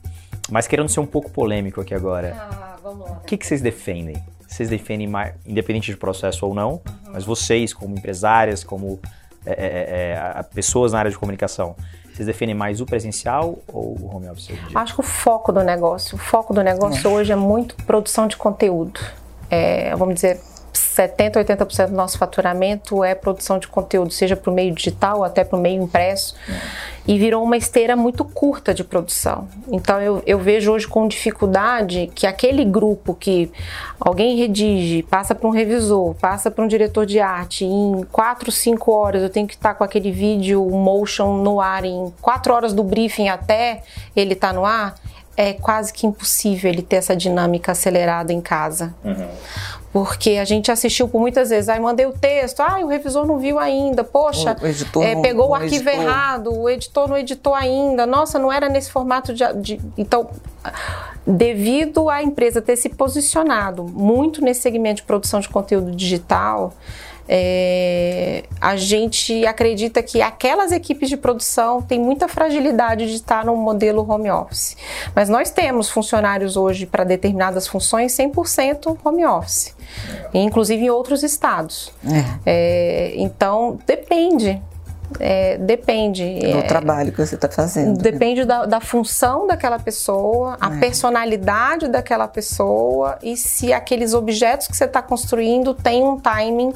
Mas 0.51 0.69
querendo 0.69 0.89
ser 0.89 1.01
um 1.01 1.07
pouco 1.07 1.31
polêmico 1.31 1.81
aqui 1.81 1.95
agora, 1.95 2.37
ah, 2.39 2.77
o 2.85 3.25
que, 3.27 3.37
que 3.37 3.47
vocês 3.47 3.61
defendem? 3.61 4.23
Vocês 4.53 4.69
defendem, 4.69 5.07
mais, 5.07 5.35
independente 5.47 5.91
de 5.91 5.97
processo 5.97 6.47
ou 6.47 6.55
não, 6.55 6.73
uhum. 6.73 7.13
mas 7.13 7.25
vocês, 7.25 7.73
como 7.73 7.97
empresárias, 7.97 8.63
como 8.63 9.01
é, 9.47 9.53
é, 9.53 10.39
é 10.39 10.43
pessoas 10.55 10.93
na 10.93 10.99
área 10.99 11.11
de 11.11 11.17
comunicação, 11.19 11.75
vocês 12.13 12.27
definem 12.27 12.55
mais 12.55 12.81
o 12.81 12.87
presencial 12.87 13.59
ou 13.67 13.97
o 13.99 14.15
home 14.15 14.29
office? 14.29 14.51
Acho 14.75 14.95
que 14.95 15.01
o 15.01 15.03
foco 15.03 15.51
do 15.51 15.63
negócio, 15.63 16.17
o 16.17 16.19
foco 16.19 16.53
do 16.53 16.63
negócio 16.63 17.09
é. 17.09 17.11
hoje 17.11 17.33
é 17.33 17.37
muito 17.37 17.75
produção 17.87 18.27
de 18.27 18.37
conteúdo. 18.37 19.01
É, 19.49 19.97
vamos 19.97 20.17
dizer, 20.17 20.39
70, 20.93 21.43
80% 21.43 21.87
do 21.87 21.95
nosso 21.95 22.19
faturamento 22.19 23.03
é 23.03 23.15
produção 23.15 23.59
de 23.59 23.67
conteúdo, 23.67 24.13
seja 24.13 24.37
para 24.37 24.51
o 24.51 24.55
meio 24.55 24.75
digital 24.75 25.25
até 25.25 25.43
para 25.43 25.59
o 25.59 25.61
meio 25.61 25.83
impresso. 25.83 26.35
É. 26.49 26.93
E 27.07 27.19
virou 27.19 27.43
uma 27.43 27.57
esteira 27.57 27.97
muito 27.97 28.25
curta 28.25 28.75
de 28.75 28.85
produção. 28.85 29.49
Então 29.69 30.01
eu, 30.01 30.23
eu 30.27 30.39
vejo 30.39 30.71
hoje 30.71 30.87
com 30.87 31.09
dificuldade 31.09 32.11
que 32.15 32.27
aquele 32.27 32.65
grupo 32.65 33.15
que 33.15 33.51
alguém 33.99 34.37
redige, 34.37 35.03
passa 35.03 35.35
para 35.35 35.49
um 35.49 35.51
revisor, 35.51 36.15
passa 36.15 36.51
para 36.51 36.63
um 36.63 36.69
diretor 36.69 37.07
de 37.07 37.19
arte, 37.19 37.65
em 37.65 38.05
4, 38.13 38.53
5 38.53 38.93
horas 38.93 39.23
eu 39.23 39.31
tenho 39.31 39.47
que 39.47 39.55
estar 39.55 39.75
com 39.75 39.83
aquele 39.83 40.13
vídeo 40.13 40.63
motion 40.71 41.39
no 41.39 41.61
ar, 41.61 41.85
em 41.85 42.13
4 42.21 42.53
horas 42.53 42.73
do 42.75 42.85
briefing 42.85 43.29
até 43.29 43.83
ele 44.15 44.35
estar 44.35 44.49
tá 44.49 44.53
no 44.53 44.65
ar 44.65 44.95
é 45.37 45.55
quase 45.55 45.93
que 45.93 46.07
impossível 46.07 46.71
ele 46.71 46.83
ter 46.83 46.97
essa 46.97 47.17
dinâmica 47.17 47.73
acelerada 47.73 48.33
em 48.33 48.41
casa. 48.41 48.95
Uhum. 49.03 49.29
Porque 49.93 50.31
a 50.31 50.45
gente 50.45 50.73
assistiu 50.73 51.07
por 51.07 51.21
muitas 51.21 51.51
vezes, 51.51 51.69
aí 51.69 51.79
mandei 51.79 52.07
o 52.07 52.13
texto, 52.13 52.61
ah, 52.61 52.79
o 52.83 52.87
revisor 52.87 53.27
não 53.27 53.39
viu 53.39 53.59
ainda, 53.59 54.03
poxa, 54.03 54.57
o 54.95 55.03
é, 55.03 55.17
pegou 55.17 55.51
o 55.51 55.55
arquivo 55.55 55.87
editor. 55.87 56.03
errado, 56.03 56.59
o 56.59 56.69
editor 56.69 57.09
não 57.09 57.19
editou 57.19 57.55
ainda, 57.55 58.07
nossa, 58.07 58.39
não 58.39 58.51
era 58.51 58.71
nesse 58.71 58.91
formato 58.91 59.35
de, 59.35 59.45
de. 59.55 59.81
Então, 59.99 60.31
devido 61.27 62.09
à 62.09 62.23
empresa 62.23 62.63
ter 62.63 62.77
se 62.77 62.89
posicionado 62.89 63.85
muito 63.85 64.43
nesse 64.43 64.63
segmento 64.63 64.97
de 64.97 65.03
produção 65.03 65.41
de 65.41 65.49
conteúdo 65.51 65.93
digital, 65.93 66.73
é, 67.29 68.45
a 68.61 68.77
gente 68.77 69.47
acredita 69.47 70.03
que 70.03 70.21
aquelas 70.21 70.73
equipes 70.73 71.09
de 71.09 71.17
produção 71.17 71.81
têm 71.81 71.99
muita 71.99 72.29
fragilidade 72.29 73.07
de 73.07 73.17
estar 73.17 73.45
no 73.45 73.57
modelo 73.57 74.09
home 74.09 74.31
office. 74.31 74.77
Mas 75.15 75.29
nós 75.29 75.51
temos 75.51 75.89
funcionários 75.89 76.57
hoje 76.57 76.87
para 76.87 77.05
determinadas 77.05 77.67
funções 77.67 78.13
100% 78.17 78.99
home 79.05 79.25
office, 79.25 79.75
inclusive 80.35 80.85
em 80.85 80.91
outros 80.91 81.23
estados. 81.23 81.93
É. 82.05 82.41
É, 82.47 83.13
então, 83.17 83.79
depende. 83.87 84.61
É, 85.21 85.59
depende. 85.59 86.25
Do 86.41 86.59
é, 86.59 86.63
trabalho 86.63 87.13
que 87.13 87.25
você 87.25 87.35
está 87.35 87.49
fazendo. 87.49 87.99
Depende 87.99 88.41
né? 88.41 88.47
da, 88.47 88.67
da, 88.67 88.81
função 88.81 89.47
daquela 89.47 89.79
pessoa, 89.79 90.57
a 90.61 90.75
é. 90.75 90.79
personalidade 90.79 91.89
daquela 91.89 92.27
pessoa 92.27 93.19
e 93.23 93.37
se 93.37 93.73
aqueles 93.73 94.15
objetos 94.15 94.67
que 94.67 94.77
você 94.77 94.85
está 94.85 95.03
construindo 95.03 95.75
têm 95.75 96.03
um 96.03 96.19
timing 96.19 96.73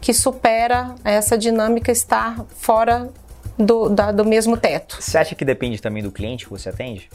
que 0.00 0.12
supera 0.12 0.94
essa 1.04 1.36
dinâmica 1.36 1.90
estar 1.90 2.44
fora 2.56 3.10
do, 3.58 3.88
da, 3.88 4.12
do 4.12 4.24
mesmo 4.24 4.56
teto. 4.56 4.96
Você 5.00 5.18
acha 5.18 5.34
que 5.34 5.44
depende 5.44 5.80
também 5.80 6.02
do 6.02 6.12
cliente 6.12 6.44
que 6.44 6.50
você 6.50 6.68
atende? 6.68 7.10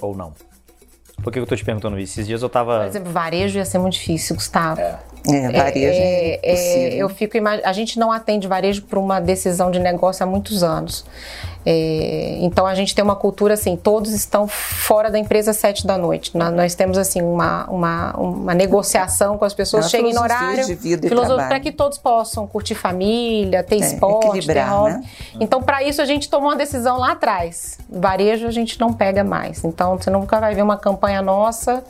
Ou 0.00 0.16
não? 0.16 0.32
Por 1.22 1.32
que 1.32 1.38
eu 1.38 1.46
tô 1.46 1.56
te 1.56 1.64
perguntando 1.64 1.98
isso? 1.98 2.14
Esses 2.14 2.26
dias 2.26 2.42
eu 2.42 2.48
tava. 2.48 2.80
Por 2.80 2.86
exemplo, 2.86 3.12
varejo 3.12 3.58
ia 3.58 3.64
ser 3.64 3.78
muito 3.78 3.94
difícil, 3.94 4.36
Gustavo. 4.36 4.80
É. 4.80 4.98
É, 5.26 5.50
varejo 5.50 5.98
é, 5.98 6.40
é, 6.42 6.94
eu 6.96 7.08
fico 7.08 7.36
A 7.64 7.72
gente 7.72 7.98
não 7.98 8.12
atende 8.12 8.46
varejo 8.46 8.82
por 8.82 8.98
uma 8.98 9.20
decisão 9.20 9.70
de 9.70 9.78
negócio 9.78 10.22
há 10.22 10.26
muitos 10.26 10.62
anos. 10.62 11.04
É, 11.66 12.36
então 12.42 12.66
a 12.66 12.74
gente 12.74 12.94
tem 12.94 13.02
uma 13.02 13.16
cultura 13.16 13.54
assim, 13.54 13.74
todos 13.74 14.12
estão 14.12 14.46
fora 14.46 15.10
da 15.10 15.18
empresa 15.18 15.52
às 15.52 15.56
sete 15.56 15.86
da 15.86 15.96
noite. 15.96 16.36
Nós, 16.36 16.52
nós 16.52 16.74
temos 16.74 16.98
assim 16.98 17.22
uma, 17.22 17.64
uma, 17.70 18.12
uma 18.18 18.54
negociação 18.54 19.38
com 19.38 19.46
as 19.46 19.54
pessoas, 19.54 19.86
é 19.86 19.88
chegam 19.88 20.12
no 20.12 20.20
horário, 20.20 20.62
filosofia 20.76 21.46
para 21.48 21.60
que 21.60 21.72
todos 21.72 21.96
possam 21.96 22.46
curtir 22.46 22.74
família, 22.74 23.62
ter 23.62 23.76
é, 23.76 23.78
esporte, 23.78 24.46
ter 24.46 24.60
hobby. 24.60 24.92
Né? 24.92 25.04
Então 25.40 25.62
para 25.62 25.82
isso 25.82 26.02
a 26.02 26.04
gente 26.04 26.28
tomou 26.28 26.50
uma 26.50 26.56
decisão 26.56 26.98
lá 26.98 27.12
atrás. 27.12 27.78
Varejo 27.88 28.46
a 28.46 28.50
gente 28.50 28.78
não 28.78 28.92
pega 28.92 29.24
mais. 29.24 29.64
Então 29.64 29.96
você 29.96 30.10
nunca 30.10 30.38
vai 30.38 30.54
ver 30.54 30.62
uma 30.62 30.76
campanha 30.76 31.22
nossa 31.22 31.82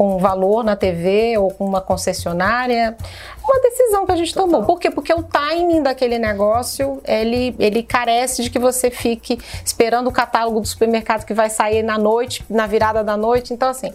com 0.00 0.16
valor 0.16 0.64
na 0.64 0.74
TV 0.76 1.36
ou 1.36 1.50
com 1.50 1.62
uma 1.62 1.82
concessionária. 1.82 2.96
Uma 3.44 3.60
decisão 3.60 4.06
que 4.06 4.12
a 4.12 4.16
gente 4.16 4.32
tomou. 4.32 4.64
Por 4.64 4.80
quê? 4.80 4.90
Porque 4.90 5.12
o 5.12 5.22
timing 5.22 5.82
daquele 5.82 6.18
negócio, 6.18 7.02
ele, 7.06 7.54
ele 7.58 7.82
carece 7.82 8.42
de 8.42 8.48
que 8.48 8.58
você 8.58 8.90
fique 8.90 9.38
esperando 9.62 10.06
o 10.06 10.10
catálogo 10.10 10.58
do 10.58 10.66
supermercado 10.66 11.26
que 11.26 11.34
vai 11.34 11.50
sair 11.50 11.82
na 11.82 11.98
noite, 11.98 12.42
na 12.48 12.66
virada 12.66 13.04
da 13.04 13.14
noite. 13.14 13.52
Então, 13.52 13.68
assim, 13.68 13.92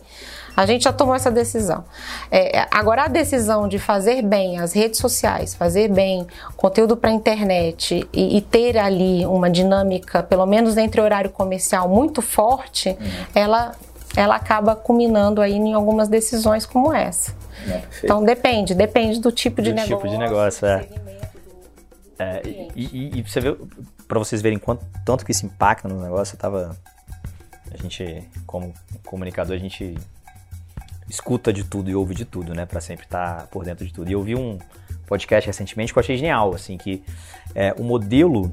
a 0.55 0.63
gente 0.67 0.83
já 0.83 0.93
tomou 0.93 1.15
essa 1.15 1.31
decisão. 1.31 1.83
É, 2.29 2.59
é 2.59 2.67
agora, 2.69 3.05
a 3.05 3.07
decisão 3.07 3.67
de 3.67 3.79
fazer 3.79 4.21
bem 4.21 4.59
as 4.59 4.73
redes 4.73 4.99
sociais, 4.99 5.55
fazer 5.55 5.87
bem 5.87 6.27
conteúdo 6.55 6.95
para 6.95 7.09
a 7.09 7.13
internet 7.13 8.07
e, 8.13 8.37
e, 8.37 8.41
ter 8.41 8.77
ali 8.77 9.25
uma 9.25 9.49
dinâmica, 9.49 10.21
pelo 10.21 10.45
menos 10.45 10.77
entre 10.77 11.01
horário 11.01 11.31
comercial, 11.31 11.89
muito 11.89 12.21
forte, 12.21 12.89
uhum. 12.89 13.25
ela 13.33 13.71
ela 14.15 14.35
acaba 14.35 14.75
culminando 14.75 15.41
aí 15.41 15.53
em 15.53 15.73
algumas 15.73 16.07
decisões 16.07 16.65
como 16.65 16.93
essa. 16.93 17.35
É, 17.67 17.81
então 18.03 18.23
depende, 18.23 18.73
depende 18.73 19.19
do 19.19 19.31
tipo 19.31 19.61
de 19.61 19.71
do 19.71 19.75
negócio. 19.75 19.97
tipo 19.97 20.09
de 20.09 20.17
negócio, 20.17 20.67
é. 20.67 20.87
é 22.19 22.41
e, 22.75 22.85
e, 22.85 23.19
e, 23.19 23.21
você 23.23 23.39
vê, 23.39 23.55
para 24.07 24.19
vocês 24.19 24.41
verem 24.41 24.57
quanto, 24.57 24.85
tanto 25.05 25.25
que 25.25 25.31
isso 25.31 25.45
impacta 25.45 25.87
no 25.87 26.01
negócio, 26.01 26.35
eu 26.35 26.39
tava. 26.39 26.77
A 27.71 27.77
gente, 27.81 28.23
como 28.45 28.73
comunicador, 29.05 29.55
a 29.55 29.59
gente 29.59 29.95
escuta 31.09 31.51
de 31.51 31.63
tudo 31.63 31.89
e 31.89 31.95
ouve 31.95 32.15
de 32.15 32.23
tudo, 32.23 32.53
né? 32.53 32.65
Para 32.65 32.79
sempre 32.79 33.05
estar 33.05 33.41
tá 33.41 33.47
por 33.47 33.65
dentro 33.65 33.85
de 33.85 33.93
tudo. 33.93 34.09
E 34.09 34.13
eu 34.13 34.23
vi 34.23 34.35
um 34.35 34.57
podcast 35.05 35.47
recentemente 35.47 35.91
que 35.91 35.99
eu 35.99 36.01
achei 36.01 36.17
genial, 36.17 36.53
assim, 36.53 36.77
que 36.77 37.03
é, 37.53 37.73
o 37.77 37.83
modelo 37.83 38.51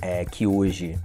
é, 0.00 0.24
que 0.24 0.46
hoje 0.46 0.98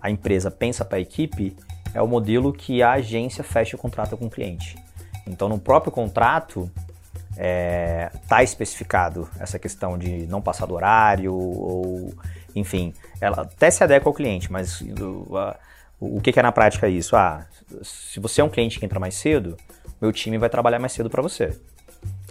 a 0.00 0.10
empresa 0.10 0.50
pensa 0.50 0.84
para 0.84 0.98
a 0.98 1.00
equipe 1.00 1.56
é 1.94 2.02
o 2.02 2.08
modelo 2.08 2.52
que 2.52 2.82
a 2.82 2.92
agência 2.92 3.44
fecha 3.44 3.76
o 3.76 3.78
contrato 3.78 4.16
com 4.16 4.26
o 4.26 4.30
cliente. 4.30 4.76
Então, 5.26 5.48
no 5.48 5.58
próprio 5.58 5.92
contrato, 5.92 6.70
está 7.30 7.38
é, 7.38 8.10
tá 8.28 8.42
especificado 8.42 9.28
essa 9.38 9.58
questão 9.58 9.96
de 9.96 10.26
não 10.26 10.42
passar 10.42 10.66
do 10.66 10.74
horário, 10.74 11.34
ou, 11.34 12.12
enfim, 12.54 12.92
ela 13.20 13.42
até 13.42 13.70
se 13.70 13.82
adequa 13.82 14.08
ao 14.08 14.14
cliente, 14.14 14.50
mas 14.52 14.80
o, 14.80 15.36
a, 15.36 15.56
o 16.00 16.20
que, 16.20 16.32
que 16.32 16.38
é 16.38 16.42
na 16.42 16.52
prática 16.52 16.88
isso? 16.88 17.16
Ah, 17.16 17.46
se 17.82 18.20
você 18.20 18.40
é 18.40 18.44
um 18.44 18.50
cliente 18.50 18.78
que 18.78 18.84
entra 18.84 19.00
mais 19.00 19.14
cedo, 19.14 19.56
meu 20.00 20.12
time 20.12 20.36
vai 20.36 20.50
trabalhar 20.50 20.78
mais 20.78 20.92
cedo 20.92 21.08
para 21.08 21.22
você. 21.22 21.58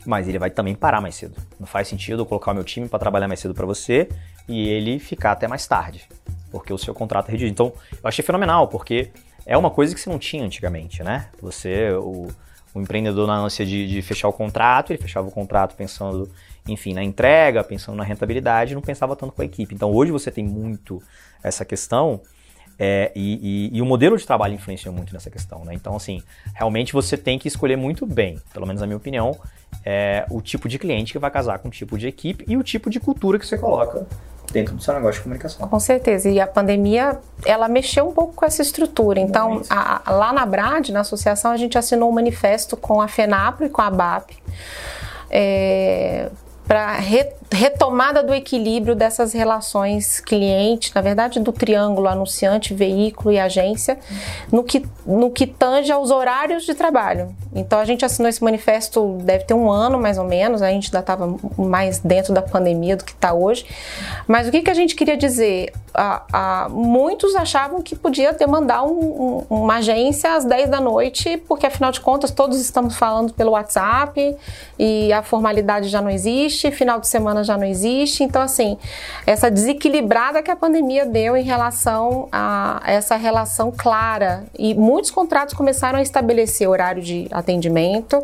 Mas 0.05 0.27
ele 0.27 0.37
vai 0.37 0.51
também 0.51 0.75
parar 0.75 0.99
mais 0.99 1.15
cedo. 1.15 1.35
Não 1.59 1.65
faz 1.65 1.87
sentido 1.87 2.21
eu 2.21 2.25
colocar 2.25 2.51
o 2.51 2.53
meu 2.53 2.63
time 2.63 2.89
para 2.89 2.99
trabalhar 2.99 3.27
mais 3.27 3.39
cedo 3.39 3.53
para 3.53 3.65
você 3.65 4.09
e 4.47 4.67
ele 4.67 4.99
ficar 4.99 5.31
até 5.31 5.47
mais 5.47 5.65
tarde, 5.65 6.07
porque 6.51 6.73
o 6.73 6.77
seu 6.77 6.93
contrato 6.93 7.29
é 7.29 7.31
reduzido. 7.31 7.51
Então, 7.51 7.73
eu 7.91 8.07
achei 8.07 8.23
fenomenal, 8.23 8.67
porque 8.67 9.11
é 9.45 9.57
uma 9.57 9.69
coisa 9.69 9.93
que 9.93 9.99
você 9.99 10.09
não 10.09 10.19
tinha 10.19 10.43
antigamente, 10.43 11.03
né? 11.03 11.29
Você, 11.41 11.91
o, 11.91 12.27
o 12.73 12.81
empreendedor 12.81 13.27
na 13.27 13.35
ânsia 13.35 13.65
de, 13.65 13.87
de, 13.87 14.01
fechar 14.01 14.27
o 14.27 14.33
contrato, 14.33 14.91
ele 14.91 15.01
fechava 15.01 15.27
o 15.27 15.31
contrato 15.31 15.75
pensando, 15.75 16.29
enfim, 16.67 16.93
na 16.93 17.03
entrega, 17.03 17.63
pensando 17.63 17.95
na 17.95 18.03
rentabilidade, 18.03 18.73
não 18.73 18.81
pensava 18.81 19.15
tanto 19.15 19.33
com 19.33 19.41
a 19.41 19.45
equipe. 19.45 19.75
Então 19.75 19.91
hoje 19.91 20.11
você 20.11 20.31
tem 20.31 20.43
muito 20.43 21.01
essa 21.43 21.65
questão 21.65 22.21
é, 22.77 23.11
e, 23.15 23.69
e, 23.73 23.77
e, 23.77 23.81
o 23.81 23.85
modelo 23.85 24.17
de 24.17 24.25
trabalho 24.25 24.55
influenciou 24.55 24.93
muito 24.93 25.13
nessa 25.13 25.29
questão, 25.29 25.63
né? 25.63 25.73
Então, 25.73 25.95
assim, 25.95 26.23
realmente 26.53 26.93
você 26.93 27.15
tem 27.15 27.37
que 27.37 27.47
escolher 27.47 27.75
muito 27.75 28.05
bem, 28.05 28.39
pelo 28.51 28.65
menos 28.65 28.81
na 28.81 28.87
minha 28.87 28.97
opinião, 28.97 29.37
é, 29.85 30.25
o 30.29 30.41
tipo 30.41 30.67
de 30.67 30.79
cliente 30.79 31.11
que 31.11 31.19
vai 31.19 31.29
casar 31.29 31.59
com 31.59 31.67
o 31.67 31.71
tipo 31.71 31.97
de 31.97 32.07
equipe 32.07 32.43
e 32.47 32.57
o 32.57 32.63
tipo 32.63 32.89
de 32.89 32.99
cultura 32.99 33.37
que 33.37 33.45
você 33.45 33.57
coloca 33.57 34.05
dentro 34.51 34.75
do 34.75 34.83
seu 34.83 34.93
negócio 34.93 35.15
de 35.15 35.23
comunicação. 35.23 35.67
Com 35.67 35.79
certeza. 35.79 36.29
E 36.29 36.39
a 36.39 36.47
pandemia, 36.47 37.19
ela 37.45 37.67
mexeu 37.67 38.07
um 38.07 38.13
pouco 38.13 38.33
com 38.33 38.45
essa 38.45 38.61
estrutura. 38.61 39.19
Então, 39.19 39.61
a, 39.69 40.11
lá 40.11 40.33
na 40.33 40.45
BRAD, 40.45 40.91
na 40.91 41.01
associação, 41.01 41.51
a 41.51 41.57
gente 41.57 41.77
assinou 41.77 42.09
um 42.09 42.13
manifesto 42.13 42.77
com 42.77 43.01
a 43.01 43.07
FENAPRO 43.07 43.65
e 43.65 43.69
com 43.69 43.81
a 43.81 43.89
BAP. 43.89 44.31
É, 45.29 46.29
para 46.67 46.93
re, 46.93 47.29
retomada 47.51 48.23
do 48.23 48.33
equilíbrio 48.33 48.95
dessas 48.95 49.33
relações 49.33 50.19
cliente, 50.19 50.91
na 50.95 51.01
verdade 51.01 51.39
do 51.39 51.51
triângulo 51.51 52.07
anunciante, 52.07 52.73
veículo 52.73 53.31
e 53.31 53.39
agência, 53.39 53.99
no 54.51 54.63
que, 54.63 54.85
no 55.05 55.29
que 55.29 55.45
tange 55.45 55.91
aos 55.91 56.09
horários 56.09 56.65
de 56.65 56.73
trabalho. 56.73 57.35
Então 57.53 57.79
a 57.79 57.85
gente 57.85 58.03
assinou 58.03 58.29
esse 58.29 58.43
manifesto 58.43 59.17
deve 59.23 59.43
ter 59.43 59.53
um 59.53 59.69
ano 59.69 59.99
mais 59.99 60.17
ou 60.17 60.25
menos, 60.25 60.61
a 60.61 60.69
gente 60.69 60.87
ainda 60.87 60.99
estava 60.99 61.37
mais 61.57 61.99
dentro 61.99 62.33
da 62.33 62.41
pandemia 62.41 62.97
do 62.97 63.03
que 63.03 63.11
está 63.11 63.33
hoje. 63.33 63.65
Mas 64.27 64.47
o 64.47 64.51
que, 64.51 64.61
que 64.61 64.69
a 64.69 64.73
gente 64.73 64.95
queria 64.95 65.17
dizer? 65.17 65.71
Muitos 66.71 67.35
achavam 67.35 67.81
que 67.81 67.95
podia 67.95 68.33
demandar 68.33 68.83
um, 68.83 69.45
um, 69.49 69.57
uma 69.61 69.75
agência 69.75 70.33
às 70.33 70.43
10 70.43 70.69
da 70.69 70.81
noite, 70.81 71.37
porque 71.47 71.67
afinal 71.67 71.91
de 71.91 72.01
contas 72.01 72.31
todos 72.31 72.59
estamos 72.59 72.95
falando 72.95 73.33
pelo 73.33 73.51
WhatsApp 73.51 74.35
e 74.79 75.13
a 75.13 75.21
formalidade 75.21 75.89
já 75.89 76.01
não 76.01 76.09
existe, 76.09 76.52
final 76.71 76.99
de 76.99 77.07
semana 77.07 77.43
já 77.43 77.57
não 77.57 77.65
existe. 77.65 78.23
Então, 78.23 78.41
assim, 78.41 78.77
essa 79.25 79.49
desequilibrada 79.49 80.41
que 80.41 80.51
a 80.51 80.55
pandemia 80.55 81.05
deu 81.05 81.35
em 81.35 81.43
relação 81.43 82.27
a 82.31 82.81
essa 82.85 83.15
relação 83.15 83.71
clara. 83.75 84.43
E 84.57 84.73
muitos 84.73 85.11
contratos 85.11 85.53
começaram 85.53 85.99
a 85.99 86.01
estabelecer 86.01 86.67
horário 86.67 87.01
de 87.01 87.27
atendimento, 87.31 88.23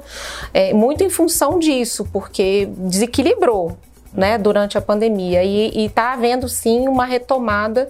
é, 0.54 0.74
muito 0.74 1.04
em 1.04 1.10
função 1.10 1.60
disso, 1.60 2.08
porque 2.12 2.68
desequilibrou 2.78 3.78
né, 4.14 4.38
durante 4.38 4.78
a 4.78 4.82
pandemia. 4.82 5.44
E 5.44 5.86
está 5.86 6.14
havendo 6.14 6.48
sim 6.48 6.88
uma 6.88 7.06
retomada. 7.06 7.90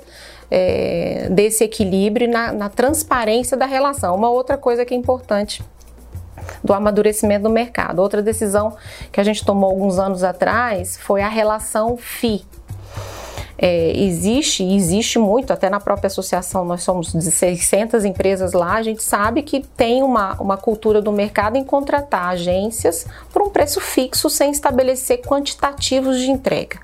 É, 0.52 1.28
desse 1.30 1.64
equilíbrio 1.64 2.28
na, 2.28 2.52
na 2.52 2.70
transparência 2.70 3.56
da 3.56 3.68
relação. 3.68 4.16
Uma 4.16 4.32
outra 4.32 4.58
coisa 4.58 4.84
que 4.84 4.96
é 4.96 4.98
importante 4.98 5.62
do 6.64 6.74
amadurecimento 6.74 7.43
do 7.43 7.50
mercado. 7.50 8.00
Outra 8.00 8.22
decisão 8.22 8.76
que 9.12 9.20
a 9.20 9.24
gente 9.24 9.45
tomou 9.45 9.70
alguns 9.70 10.00
anos 10.00 10.24
atrás 10.24 10.97
foi 10.97 11.22
a 11.22 11.30
relação 11.30 11.97
FI. 11.97 12.45
É, 13.62 13.91
existe, 13.91 14.64
existe 14.64 15.20
muito, 15.20 15.52
até 15.52 15.70
na 15.70 15.82
própria 15.82 16.08
associação, 16.08 16.64
nós 16.64 16.82
somos 16.82 17.12
de 17.12 17.30
600 17.30 18.06
empresas 18.06 18.54
lá, 18.54 18.76
a 18.76 18.82
gente 18.82 19.04
sabe 19.04 19.41
que 19.41 19.60
tem 19.60 20.02
uma, 20.02 20.36
uma 20.36 20.56
cultura 20.56 21.02
do 21.02 21.12
mercado 21.12 21.58
em 21.58 21.64
contratar 21.66 22.30
agências 22.30 23.06
por 23.34 23.41
um 23.41 23.50
preço 23.50 23.82
fixo 23.82 24.30
sem 24.30 24.52
estabelecer 24.52 25.20
quantitativos 25.20 26.20
de 26.20 26.32
entrega 26.32 26.80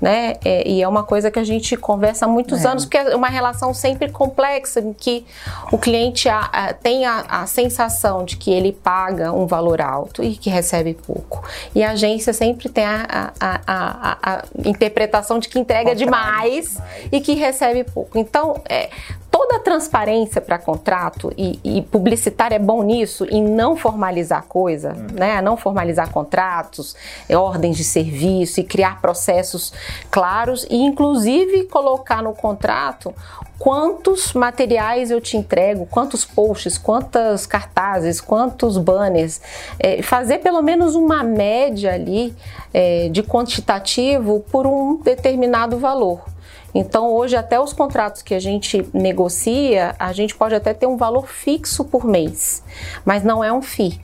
né? 0.00 0.34
É, 0.44 0.68
e 0.68 0.82
é 0.82 0.88
uma 0.88 1.02
coisa 1.02 1.30
que 1.30 1.38
a 1.38 1.44
gente 1.44 1.76
conversa 1.76 2.26
há 2.26 2.28
muitos 2.28 2.64
é. 2.64 2.68
anos, 2.68 2.84
porque 2.84 2.98
é 2.98 3.16
uma 3.16 3.28
relação 3.28 3.72
sempre 3.72 4.10
complexa, 4.10 4.80
em 4.80 4.92
que 4.92 5.24
o 5.72 5.78
cliente 5.78 6.28
a, 6.28 6.40
a, 6.40 6.72
tem 6.72 7.04
a, 7.04 7.24
a, 7.28 7.46
sensação 7.46 8.24
de 8.24 8.36
que 8.36 8.52
ele 8.52 8.72
paga 8.72 9.32
um 9.32 9.46
valor 9.46 9.80
alto 9.80 10.22
e 10.22 10.36
que 10.36 10.50
recebe 10.50 10.94
pouco. 10.94 11.42
E 11.74 11.82
a 11.82 11.92
agência 11.92 12.32
sempre 12.32 12.68
tem 12.68 12.84
a, 12.84 14.44
interpretação 14.64 15.38
de 15.38 15.48
que 15.48 15.58
entrega 15.58 15.94
demais, 15.94 16.74
demais, 16.74 17.08
e 17.10 17.20
que 17.20 17.34
recebe 17.34 17.84
pouco. 17.84 18.18
Então, 18.18 18.60
é, 18.68 18.90
toda 19.34 19.56
a 19.56 19.58
transparência 19.58 20.40
para 20.40 20.60
contrato 20.60 21.32
e, 21.36 21.58
e 21.64 21.82
publicitário 21.82 22.54
é 22.54 22.58
bom 22.60 22.84
nisso 22.84 23.26
em 23.28 23.42
não 23.42 23.74
formalizar 23.74 24.44
coisa, 24.44 24.92
hum. 24.92 25.06
né? 25.12 25.42
Não 25.42 25.56
formalizar 25.56 26.08
contratos, 26.12 26.94
é, 27.28 27.36
ordens 27.36 27.76
de 27.76 27.82
serviço 27.82 28.60
e 28.60 28.62
criar 28.64 29.00
processos 29.00 29.72
claros 30.08 30.64
e 30.70 30.76
inclusive 30.76 31.64
colocar 31.64 32.22
no 32.22 32.32
contrato 32.32 33.12
quantos 33.58 34.34
materiais 34.34 35.10
eu 35.10 35.20
te 35.20 35.36
entrego, 35.36 35.84
quantos 35.86 36.24
posts, 36.24 36.78
quantas 36.78 37.44
cartazes, 37.44 38.20
quantos 38.20 38.78
banners, 38.78 39.40
é, 39.80 40.00
fazer 40.00 40.38
pelo 40.38 40.62
menos 40.62 40.94
uma 40.94 41.24
média 41.24 41.92
ali 41.92 42.32
é, 42.72 43.08
de 43.08 43.24
quantitativo 43.24 44.44
por 44.48 44.64
um 44.64 44.96
determinado 45.02 45.76
valor. 45.76 46.33
Então, 46.74 47.12
hoje, 47.12 47.36
até 47.36 47.60
os 47.60 47.72
contratos 47.72 48.20
que 48.20 48.34
a 48.34 48.40
gente 48.40 48.84
negocia, 48.92 49.94
a 49.98 50.12
gente 50.12 50.34
pode 50.34 50.54
até 50.54 50.74
ter 50.74 50.86
um 50.86 50.96
valor 50.96 51.28
fixo 51.28 51.84
por 51.84 52.04
mês, 52.04 52.64
mas 53.04 53.22
não 53.22 53.44
é 53.44 53.52
um 53.52 53.62
FII. 53.62 54.00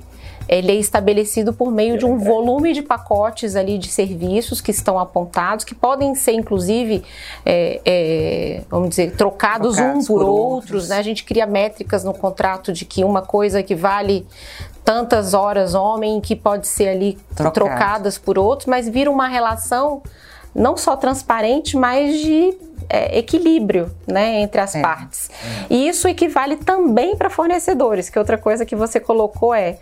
ele 0.48 0.72
é 0.72 0.74
estabelecido 0.74 1.52
por 1.52 1.70
meio 1.70 1.98
de 1.98 2.04
um 2.04 2.18
volume 2.18 2.72
de 2.72 2.82
pacotes 2.82 3.54
ali 3.54 3.78
de 3.78 3.88
serviços 3.88 4.60
que 4.60 4.70
estão 4.70 4.98
apontados, 4.98 5.64
que 5.64 5.74
podem 5.74 6.14
ser 6.14 6.32
inclusive, 6.32 7.04
é, 7.44 7.80
é, 7.84 8.62
vamos 8.68 8.90
dizer, 8.90 9.16
trocados, 9.16 9.76
trocados 9.76 10.04
um 10.04 10.06
por, 10.06 10.20
por 10.20 10.28
outros. 10.28 10.52
outros. 10.52 10.88
Né? 10.88 10.98
A 10.98 11.02
gente 11.02 11.24
cria 11.24 11.46
métricas 11.46 12.04
no 12.04 12.14
contrato 12.14 12.72
de 12.72 12.84
que 12.84 13.04
uma 13.04 13.22
coisa 13.22 13.60
equivale 13.60 14.26
tantas 14.84 15.34
horas 15.34 15.74
homem 15.74 16.20
que 16.20 16.34
pode 16.34 16.66
ser 16.66 16.88
ali 16.88 17.18
Trocado. 17.34 17.54
trocadas 17.54 18.18
por 18.18 18.38
outros, 18.38 18.66
mas 18.66 18.88
vira 18.88 19.10
uma 19.10 19.28
relação 19.28 20.02
não 20.54 20.76
só 20.76 20.96
transparente, 20.96 21.76
mas 21.76 22.18
de 22.20 22.54
é, 22.88 23.18
equilíbrio 23.18 23.90
né, 24.06 24.40
entre 24.40 24.60
as 24.60 24.74
é. 24.74 24.82
partes. 24.82 25.30
É. 25.30 25.66
E 25.74 25.88
isso 25.88 26.08
equivale 26.08 26.56
também 26.56 27.16
para 27.16 27.30
fornecedores, 27.30 28.10
que 28.10 28.18
outra 28.18 28.36
coisa 28.36 28.66
que 28.66 28.74
você 28.74 28.98
colocou 28.98 29.54
é 29.54 29.78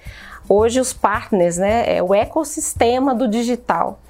hoje 0.48 0.80
os 0.80 0.92
partners, 0.92 1.58
né, 1.58 1.96
é 1.96 2.02
o 2.02 2.14
ecossistema 2.14 3.14
do 3.14 3.28
digital. 3.28 4.00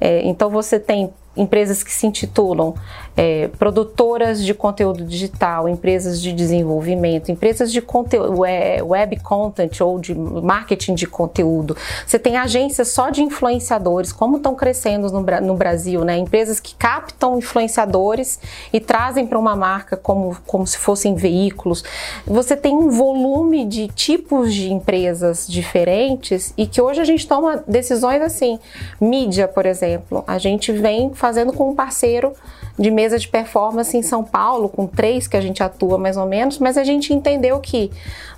É, 0.00 0.22
então 0.22 0.50
você 0.50 0.78
tem 0.78 1.12
empresas 1.36 1.82
que 1.82 1.92
se 1.92 2.06
intitulam 2.06 2.74
é, 3.16 3.48
produtoras 3.58 4.44
de 4.44 4.52
conteúdo 4.52 5.04
digital, 5.04 5.68
empresas 5.68 6.20
de 6.20 6.32
desenvolvimento, 6.32 7.30
empresas 7.30 7.72
de 7.72 7.80
conteúdo, 7.80 8.38
web 8.38 9.20
content 9.20 9.80
ou 9.80 9.98
de 9.98 10.14
marketing 10.14 10.94
de 10.94 11.06
conteúdo. 11.06 11.76
Você 12.06 12.18
tem 12.18 12.36
agências 12.36 12.88
só 12.88 13.08
de 13.08 13.22
influenciadores, 13.22 14.12
como 14.12 14.36
estão 14.36 14.54
crescendo 14.54 15.10
no, 15.10 15.22
no 15.40 15.54
Brasil, 15.54 16.04
né? 16.04 16.18
Empresas 16.18 16.60
que 16.60 16.74
captam 16.74 17.38
influenciadores 17.38 18.38
e 18.72 18.80
trazem 18.80 19.26
para 19.26 19.38
uma 19.38 19.56
marca 19.56 19.96
como, 19.96 20.36
como 20.46 20.66
se 20.66 20.76
fossem 20.76 21.14
veículos. 21.14 21.82
Você 22.26 22.54
tem 22.54 22.74
um 22.74 22.90
volume 22.90 23.64
de 23.64 23.88
tipos 23.88 24.52
de 24.52 24.70
empresas 24.70 25.46
diferentes 25.46 26.52
e 26.56 26.66
que 26.66 26.82
hoje 26.82 27.00
a 27.00 27.04
gente 27.04 27.26
toma 27.26 27.64
decisões 27.66 28.20
assim. 28.20 28.58
Mídia, 29.00 29.48
por 29.48 29.64
exemplo, 29.64 30.22
a 30.26 30.36
gente 30.36 30.70
vem 30.70 31.14
fazendo 31.14 31.25
com 31.52 31.70
um 31.70 31.74
parceiro 31.74 32.32
de 32.78 32.90
mesa 32.90 33.18
de 33.18 33.28
performance 33.28 33.96
em 33.96 34.02
São 34.02 34.22
Paulo, 34.22 34.68
com 34.68 34.86
três 34.86 35.26
que 35.26 35.36
a 35.36 35.40
gente 35.40 35.62
atua 35.62 35.96
mais 35.96 36.16
ou 36.16 36.26
menos, 36.26 36.58
mas 36.58 36.76
a 36.76 36.84
gente 36.84 37.12
entendeu 37.12 37.58
que 37.58 37.90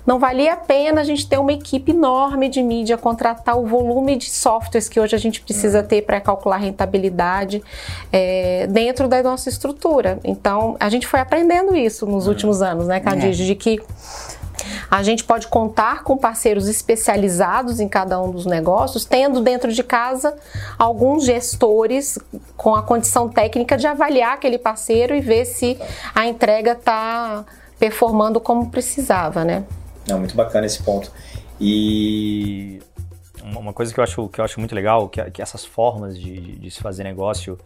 não 0.05 0.17
valia 0.17 0.53
a 0.53 0.55
pena 0.55 1.01
a 1.01 1.03
gente 1.03 1.27
ter 1.27 1.37
uma 1.37 1.51
equipe 1.51 1.91
enorme 1.91 2.47
de 2.49 2.63
mídia, 2.63 2.97
contratar 2.97 3.57
o 3.57 3.65
volume 3.65 4.15
de 4.15 4.29
softwares 4.29 4.87
que 4.87 4.99
hoje 4.99 5.15
a 5.15 5.19
gente 5.19 5.41
precisa 5.41 5.83
ter 5.83 6.03
para 6.03 6.19
calcular 6.21 6.57
rentabilidade 6.57 7.61
é, 8.11 8.65
dentro 8.67 9.07
da 9.07 9.21
nossa 9.21 9.49
estrutura. 9.49 10.19
Então, 10.23 10.77
a 10.79 10.89
gente 10.89 11.05
foi 11.05 11.19
aprendendo 11.19 11.75
isso 11.75 12.05
nos 12.05 12.27
últimos 12.27 12.61
anos, 12.61 12.87
né, 12.87 12.99
Cadígio, 12.99 13.43
é. 13.43 13.47
de 13.47 13.55
que 13.55 13.79
a 14.89 15.03
gente 15.03 15.23
pode 15.23 15.47
contar 15.47 16.03
com 16.03 16.17
parceiros 16.17 16.67
especializados 16.67 17.79
em 17.79 17.87
cada 17.87 18.21
um 18.21 18.31
dos 18.31 18.45
negócios, 18.45 19.05
tendo 19.05 19.41
dentro 19.41 19.71
de 19.71 19.83
casa 19.83 20.35
alguns 20.77 21.25
gestores 21.25 22.17
com 22.57 22.75
a 22.75 22.81
condição 22.81 23.29
técnica 23.29 23.77
de 23.77 23.87
avaliar 23.87 24.33
aquele 24.33 24.57
parceiro 24.57 25.15
e 25.15 25.21
ver 25.21 25.45
se 25.45 25.77
a 26.15 26.25
entrega 26.27 26.71
está 26.71 27.45
performando 27.77 28.39
como 28.39 28.69
precisava, 28.69 29.45
né? 29.45 29.63
Não, 30.07 30.19
muito 30.19 30.35
bacana 30.35 30.65
esse 30.65 30.81
ponto. 30.81 31.11
E 31.61 32.79
uma 33.43 33.73
coisa 33.73 33.93
que 33.93 33.99
eu 33.99 34.03
acho, 34.03 34.27
que 34.29 34.41
eu 34.41 34.45
acho 34.45 34.59
muito 34.59 34.73
legal, 34.73 35.07
que, 35.07 35.23
que 35.31 35.41
essas 35.41 35.63
formas 35.65 36.17
de, 36.17 36.39
de, 36.39 36.55
de 36.57 36.71
se 36.71 36.81
fazer 36.81 37.03
negócio 37.03 37.57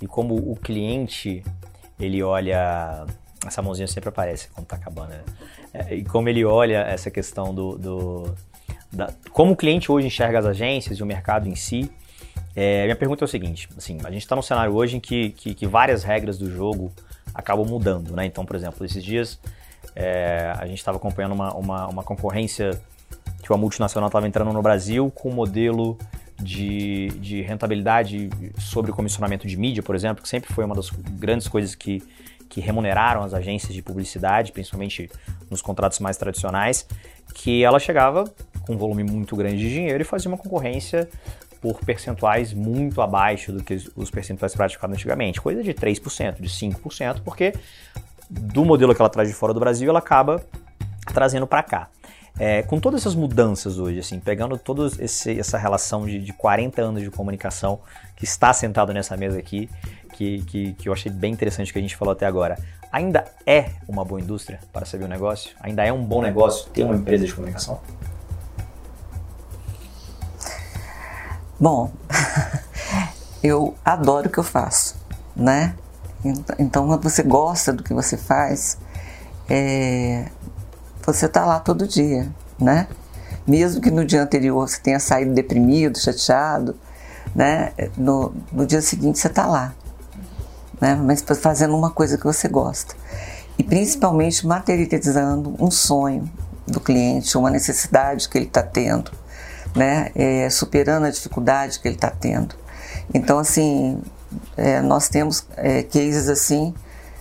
e 0.00 0.06
como 0.06 0.34
o 0.34 0.56
cliente 0.56 1.44
ele 1.98 2.22
olha 2.22 3.06
essa 3.46 3.62
mãozinha 3.62 3.86
sempre 3.86 4.08
aparece 4.08 4.48
quando 4.48 4.66
tá 4.66 4.76
acabando, 4.76 5.10
né? 5.10 5.22
É, 5.72 5.94
e 5.94 6.04
como 6.04 6.28
ele 6.28 6.44
olha 6.44 6.78
essa 6.78 7.10
questão 7.10 7.54
do. 7.54 7.78
do 7.78 8.34
da, 8.92 9.10
como 9.30 9.52
o 9.52 9.56
cliente 9.56 9.90
hoje 9.90 10.06
enxerga 10.06 10.38
as 10.38 10.46
agências 10.46 10.98
e 10.98 11.02
o 11.02 11.06
mercado 11.06 11.48
em 11.48 11.54
si. 11.54 11.90
É, 12.54 12.84
minha 12.84 12.96
pergunta 12.96 13.24
é 13.24 13.26
o 13.26 13.28
seguinte: 13.28 13.68
assim, 13.76 13.98
a 14.04 14.10
gente 14.10 14.22
está 14.22 14.36
num 14.36 14.42
cenário 14.42 14.74
hoje 14.74 14.96
em 14.96 15.00
que, 15.00 15.30
que, 15.30 15.54
que, 15.54 15.66
várias 15.66 16.02
regras 16.04 16.38
do 16.38 16.50
jogo 16.50 16.92
acabam 17.34 17.66
mudando, 17.66 18.14
né? 18.14 18.26
Então, 18.26 18.44
por 18.44 18.54
exemplo, 18.54 18.84
esses 18.84 19.02
dias 19.02 19.40
é, 19.96 20.52
a 20.58 20.66
gente 20.66 20.78
estava 20.78 20.98
acompanhando 20.98 21.32
uma, 21.32 21.54
uma, 21.54 21.86
uma, 21.88 22.02
concorrência 22.02 22.78
que 23.42 23.50
uma 23.50 23.58
multinacional 23.58 24.08
estava 24.08 24.28
entrando 24.28 24.52
no 24.52 24.62
Brasil 24.62 25.10
com 25.10 25.30
um 25.30 25.34
modelo 25.34 25.98
de, 26.40 27.08
de 27.20 27.42
rentabilidade 27.42 28.30
sobre 28.58 28.92
comissionamento 28.92 29.46
de 29.46 29.56
mídia, 29.56 29.82
por 29.82 29.94
exemplo, 29.94 30.22
que 30.22 30.28
sempre 30.28 30.52
foi 30.52 30.64
uma 30.64 30.74
das 30.74 30.90
grandes 30.90 31.48
coisas 31.48 31.74
que, 31.74 32.02
que 32.52 32.60
remuneraram 32.60 33.22
as 33.22 33.32
agências 33.32 33.72
de 33.72 33.80
publicidade, 33.80 34.52
principalmente 34.52 35.10
nos 35.50 35.62
contratos 35.62 35.98
mais 36.00 36.18
tradicionais, 36.18 36.86
que 37.34 37.64
ela 37.64 37.78
chegava 37.78 38.30
com 38.66 38.74
um 38.74 38.76
volume 38.76 39.02
muito 39.02 39.34
grande 39.34 39.56
de 39.56 39.70
dinheiro 39.70 40.02
e 40.02 40.04
fazia 40.04 40.30
uma 40.30 40.36
concorrência 40.36 41.08
por 41.62 41.80
percentuais 41.82 42.52
muito 42.52 43.00
abaixo 43.00 43.52
do 43.52 43.64
que 43.64 43.82
os 43.96 44.10
percentuais 44.10 44.54
praticados 44.54 44.94
antigamente, 44.94 45.40
coisa 45.40 45.62
de 45.62 45.72
3%, 45.72 46.42
de 46.42 46.48
5%, 46.50 47.22
porque 47.24 47.54
do 48.28 48.66
modelo 48.66 48.94
que 48.94 49.00
ela 49.00 49.08
traz 49.08 49.30
de 49.30 49.34
fora 49.34 49.54
do 49.54 49.60
Brasil, 49.60 49.88
ela 49.88 50.00
acaba 50.00 50.44
trazendo 51.06 51.46
para 51.46 51.62
cá. 51.62 51.88
É, 52.38 52.62
com 52.62 52.80
todas 52.80 53.00
essas 53.00 53.14
mudanças 53.14 53.78
hoje, 53.78 53.98
assim, 53.98 54.18
pegando 54.18 54.58
toda 54.58 54.90
essa 54.98 55.56
relação 55.56 56.04
de, 56.04 56.18
de 56.18 56.32
40 56.34 56.82
anos 56.82 57.02
de 57.02 57.10
comunicação 57.10 57.80
que 58.14 58.24
está 58.24 58.52
sentado 58.52 58.92
nessa 58.92 59.16
mesa 59.16 59.38
aqui, 59.38 59.70
que, 60.22 60.42
que, 60.42 60.72
que 60.74 60.88
eu 60.88 60.92
achei 60.92 61.10
bem 61.10 61.32
interessante 61.32 61.72
que 61.72 61.78
a 61.78 61.82
gente 61.82 61.96
falou 61.96 62.12
até 62.12 62.26
agora. 62.26 62.56
Ainda 62.92 63.24
é 63.46 63.70
uma 63.88 64.04
boa 64.04 64.20
indústria 64.20 64.60
para 64.72 64.86
saber 64.86 65.04
o 65.04 65.08
negócio? 65.08 65.50
Ainda 65.60 65.84
é 65.84 65.92
um 65.92 66.04
bom 66.04 66.22
negócio 66.22 66.68
ter 66.70 66.84
uma 66.84 66.94
empresa 66.94 67.26
de 67.26 67.34
comunicação? 67.34 67.80
Bom, 71.58 71.90
eu 73.42 73.74
adoro 73.84 74.28
o 74.28 74.30
que 74.30 74.38
eu 74.38 74.44
faço, 74.44 74.96
né? 75.34 75.74
Então, 76.58 76.86
quando 76.86 77.02
você 77.02 77.22
gosta 77.22 77.72
do 77.72 77.82
que 77.82 77.92
você 77.92 78.16
faz, 78.16 78.78
é, 79.48 80.26
você 81.04 81.26
está 81.26 81.44
lá 81.44 81.58
todo 81.58 81.86
dia, 81.86 82.28
né? 82.60 82.86
Mesmo 83.46 83.80
que 83.80 83.90
no 83.90 84.04
dia 84.04 84.22
anterior 84.22 84.68
você 84.68 84.80
tenha 84.80 85.00
saído 85.00 85.34
deprimido, 85.34 85.98
chateado, 85.98 86.76
né? 87.34 87.72
No, 87.96 88.32
no 88.52 88.64
dia 88.66 88.80
seguinte 88.80 89.18
você 89.18 89.26
está 89.26 89.46
lá 89.46 89.74
né? 90.82 90.96
mas 90.96 91.24
fazendo 91.38 91.76
uma 91.76 91.90
coisa 91.90 92.18
que 92.18 92.24
você 92.24 92.48
gosta. 92.48 92.96
E 93.56 93.62
principalmente 93.62 94.44
materializando 94.44 95.54
um 95.60 95.70
sonho 95.70 96.28
do 96.66 96.80
cliente, 96.80 97.38
uma 97.38 97.50
necessidade 97.50 98.28
que 98.28 98.36
ele 98.36 98.46
está 98.46 98.62
tendo, 98.62 99.12
né? 99.76 100.10
É, 100.16 100.50
superando 100.50 101.04
a 101.04 101.10
dificuldade 101.10 101.78
que 101.78 101.86
ele 101.86 101.94
está 101.94 102.10
tendo. 102.10 102.56
Então, 103.14 103.38
assim, 103.38 104.02
é, 104.56 104.80
nós 104.80 105.08
temos 105.08 105.46
é, 105.56 105.84
cases 105.84 106.28
assim 106.28 106.74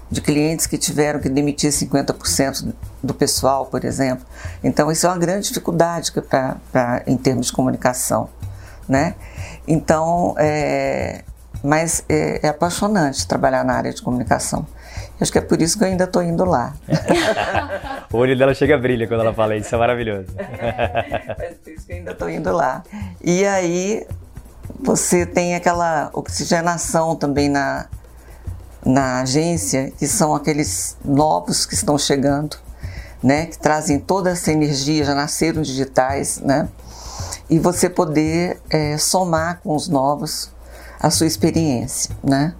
de 0.10 0.22
clientes 0.22 0.66
que 0.66 0.78
tiveram 0.78 1.20
que 1.20 1.30
demitir 1.30 1.72
50% 1.72 2.74
do 3.04 3.14
pessoal, 3.14 3.68
por 3.68 3.86
exemplo. 3.86 4.26
Então, 4.64 4.92
isso 4.92 5.06
é 5.06 5.10
uma 5.10 5.18
grande 5.18 5.48
dificuldade 5.48 6.12
pra, 6.12 6.58
pra, 6.72 7.04
em 7.06 7.16
termos 7.16 7.48
de 7.48 7.54
comunicação. 7.54 8.28
Né? 8.90 9.16
Então, 9.68 10.36
é, 10.38 11.24
mas 11.64 12.04
é, 12.10 12.40
é, 12.44 12.50
apaixonante 12.50 13.28
trabalhar 13.28 13.64
na 13.64 13.74
área 13.74 13.94
de 13.94 14.02
comunicação. 14.02 14.66
Acho 15.20 15.32
que 15.32 15.38
é 15.38 15.42
por 15.42 15.62
isso 15.62 15.78
que 15.78 15.84
eu 15.84 15.88
ainda 15.88 16.06
estou 16.06 16.24
indo 16.24 16.44
lá. 16.44 16.74
o 18.12 18.18
olho 18.18 18.38
dela 18.38 18.54
chega 18.54 18.76
a 18.76 18.78
brilha 18.78 19.08
quando 19.08 19.22
ela 19.22 19.34
fala 19.34 19.56
isso, 19.56 19.74
é 19.74 19.78
maravilhoso. 19.78 20.28
é 20.38 21.56
por 21.64 21.72
isso 21.72 21.86
que 21.86 21.92
eu 21.92 21.98
ainda 21.98 22.12
estou 22.12 22.30
indo 22.30 22.52
lá. 22.52 22.84
E 23.24 23.46
aí 23.46 24.08
você 24.80 25.26
tem 25.26 25.54
aquela 25.54 26.10
oxigenação 26.14 27.16
também 27.16 27.50
na, 27.50 27.86
na 28.84 29.22
agência, 29.22 29.92
que 29.92 30.08
são 30.08 30.34
aqueles 30.34 30.98
novos 31.06 31.66
que 31.66 31.76
estão 31.76 31.98
chegando, 31.98 32.58
né, 33.22 33.46
que 33.46 33.60
trazem 33.60 34.00
toda 34.00 34.32
essa 34.32 34.52
energia, 34.52 35.04
já 35.04 35.14
nasceram 35.14 35.62
digitais, 35.62 36.40
né, 36.40 36.68
e 37.48 37.60
você 37.60 37.90
poder 37.90 38.60
é, 38.70 38.98
somar 38.98 39.60
com 39.62 39.76
os 39.76 39.88
novos 39.88 40.52
a 41.02 41.10
sua 41.10 41.26
experiência, 41.26 42.16
né? 42.24 42.54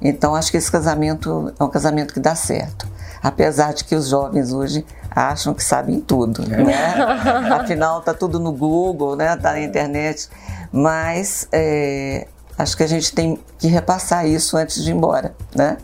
Então 0.00 0.34
acho 0.34 0.50
que 0.50 0.56
esse 0.56 0.70
casamento 0.70 1.54
é 1.58 1.64
um 1.64 1.68
casamento 1.68 2.12
que 2.12 2.20
dá 2.20 2.34
certo, 2.34 2.86
apesar 3.22 3.72
de 3.72 3.84
que 3.84 3.94
os 3.94 4.08
jovens 4.08 4.52
hoje 4.52 4.84
acham 5.10 5.54
que 5.54 5.62
sabem 5.62 6.00
tudo, 6.00 6.42
é. 6.42 6.62
né? 6.62 6.94
Afinal 7.54 8.02
tá 8.02 8.12
tudo 8.12 8.40
no 8.40 8.52
Google, 8.52 9.14
né? 9.14 9.36
Tá 9.36 9.52
na 9.52 9.60
internet, 9.60 10.28
mas 10.72 11.48
é, 11.52 12.26
acho 12.58 12.76
que 12.76 12.82
a 12.82 12.88
gente 12.88 13.14
tem 13.14 13.38
que 13.58 13.68
repassar 13.68 14.26
isso 14.26 14.56
antes 14.56 14.82
de 14.82 14.90
ir 14.90 14.94
embora, 14.94 15.32
né? 15.54 15.78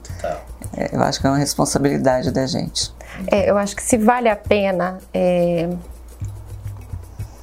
É, 0.77 0.91
eu 0.93 1.03
acho 1.03 1.21
que 1.21 1.27
é 1.27 1.31
uma 1.31 1.39
responsabilidade 1.39 2.33
da 2.33 2.47
gente. 2.47 2.93
É, 3.31 3.49
eu 3.49 3.57
acho 3.57 3.77
que 3.77 3.83
se 3.83 3.97
vale 3.97 4.29
a 4.29 4.37
pena 4.37 4.99
é, 5.15 5.69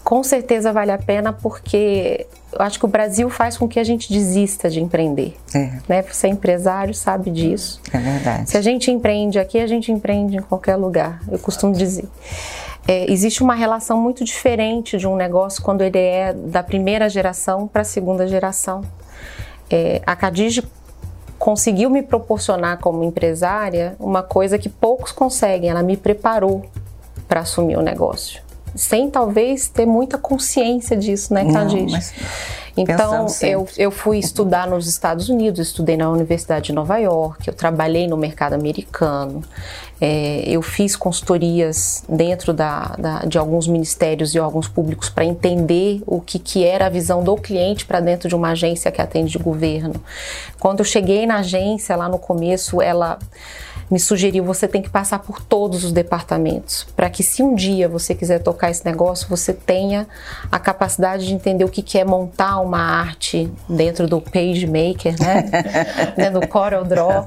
com 0.08 0.24
certeza 0.24 0.72
vale 0.72 0.93
a 0.93 0.97
pena 0.97 1.34
porque 1.34 2.26
eu 2.53 2.62
acho 2.62 2.80
que 2.80 2.86
o 2.86 2.88
Brasil 2.88 3.30
faz 3.30 3.58
com 3.58 3.68
que 3.68 3.78
a 3.78 3.84
gente 3.84 4.10
desista 4.10 4.70
de 4.70 4.82
empreender. 4.82 5.36
É. 5.53 5.70
Né? 5.86 6.01
Você 6.01 6.28
é 6.28 6.30
empresário, 6.30 6.93
sabe 6.93 7.30
disso. 7.30 7.82
É 7.91 7.97
verdade. 7.97 8.49
Se 8.49 8.58
a 8.58 8.62
gente 8.62 8.89
empreende 8.89 9.38
aqui, 9.38 9.60
a 9.60 9.68
gente 9.68 9.91
empreende 9.91 10.38
em 10.38 10.41
qualquer 10.41 10.78
lugar, 10.78 11.22
eu 11.30 11.38
costumo 11.38 11.74
dizer. 11.74 12.08
é, 12.88 13.12
existe 13.12 13.43
uma 13.43 13.53
relação 13.53 13.99
muito 13.99 14.24
diferente 14.24 14.97
de 14.97 15.05
um 15.05 15.18
negócio 15.18 15.62
quando 15.62 15.82
ele 15.82 15.99
é 15.99 16.32
da 16.32 16.64
primeira 16.64 17.10
geração 17.10 17.68
para 17.68 17.82
a 17.82 17.86
segunda 17.86 18.26
geração. 18.26 18.84
É, 19.70 20.01
a 20.05 20.16
Cadigi 20.16 20.64
conseguiu 21.38 21.89
me 21.89 22.01
proporcionar 22.01 22.78
como 22.80 23.03
empresária 23.03 23.97
uma 23.99 24.24
coisa 24.24 24.58
que 24.58 24.70
poucos 24.70 25.12
conseguem. 25.12 25.70
Ela 25.70 25.84
me 25.84 25.97
preparou 25.97 26.66
para 27.28 27.41
assumir 27.41 27.76
o 27.76 27.82
negócio, 27.82 28.41
sem 28.78 29.10
talvez 29.10 29.68
ter 29.68 29.86
muita 29.86 30.18
consciência 30.18 30.96
disso, 30.96 31.34
né, 31.34 31.52
Cadigi? 31.52 31.92
Mas... 31.92 32.14
Então, 32.78 33.26
eu, 33.42 33.68
eu 33.76 33.90
fui 33.90 34.20
estudar 34.20 34.68
nos 34.68 34.88
Estados 34.88 35.30
Unidos, 35.30 35.60
estudei 35.60 35.98
na 35.98 36.10
Universidade 36.12 36.68
de 36.68 36.74
Nova 36.74 36.98
York, 36.98 37.48
eu 37.48 37.54
trabalhei 37.54 38.08
no 38.08 38.16
mercado 38.16 38.54
americano, 38.54 39.42
é, 40.00 40.44
eu 40.46 40.62
fiz 40.62 40.96
consultorias 40.96 42.04
dentro 42.08 42.54
da, 42.54 42.96
da, 43.00 43.20
de 43.22 43.40
alguns 43.40 43.68
ministérios 43.68 44.36
e 44.36 44.40
órgãos 44.40 44.68
públicos 44.68 45.10
para 45.10 45.26
entender 45.26 46.04
o 46.06 46.22
que, 46.22 46.38
que 46.38 46.64
era 46.64 46.86
a 46.86 46.90
visão 46.90 47.24
do 47.24 47.36
cliente 47.36 47.84
para 47.84 48.00
dentro 48.00 48.30
de 48.30 48.36
uma 48.36 48.50
agência 48.50 48.92
que 48.92 49.02
atende 49.02 49.32
de 49.32 49.40
governo. 49.40 49.96
Quando 50.60 50.80
eu 50.80 50.86
cheguei 50.86 51.26
na 51.26 51.38
agência, 51.38 51.96
lá 51.96 52.08
no 52.08 52.20
começo, 52.20 52.80
ela 52.80 53.18
me 53.90 54.00
sugeriu 54.00 54.44
você 54.44 54.68
tem 54.68 54.82
que 54.82 54.90
passar 54.90 55.20
por 55.20 55.42
todos 55.42 55.84
os 55.84 55.92
departamentos 55.92 56.88
para 56.96 57.10
que 57.10 57.24
se 57.24 57.42
um 57.42 57.56
dia 57.56 57.88
você 57.88 58.14
quiser 58.14 58.40
tocar 58.40 58.70
esse 58.70 58.86
negócio 58.86 59.28
você 59.30 59.54
tenha 59.54 60.08
a 60.52 60.60
capacidade 60.60 61.26
de 61.26 61.34
entender 61.34 61.64
o 61.64 61.70
que, 61.70 61.98
é 61.98 62.04
montar 62.04 62.60
uma 62.60 62.80
arte 62.80 63.50
dentro 63.68 64.08
do 64.08 64.22
PageMaker, 64.22 65.16
né? 65.20 65.46
né? 66.16 66.30
do 66.30 66.46
Corel 66.48 66.84
Draw. 66.84 67.26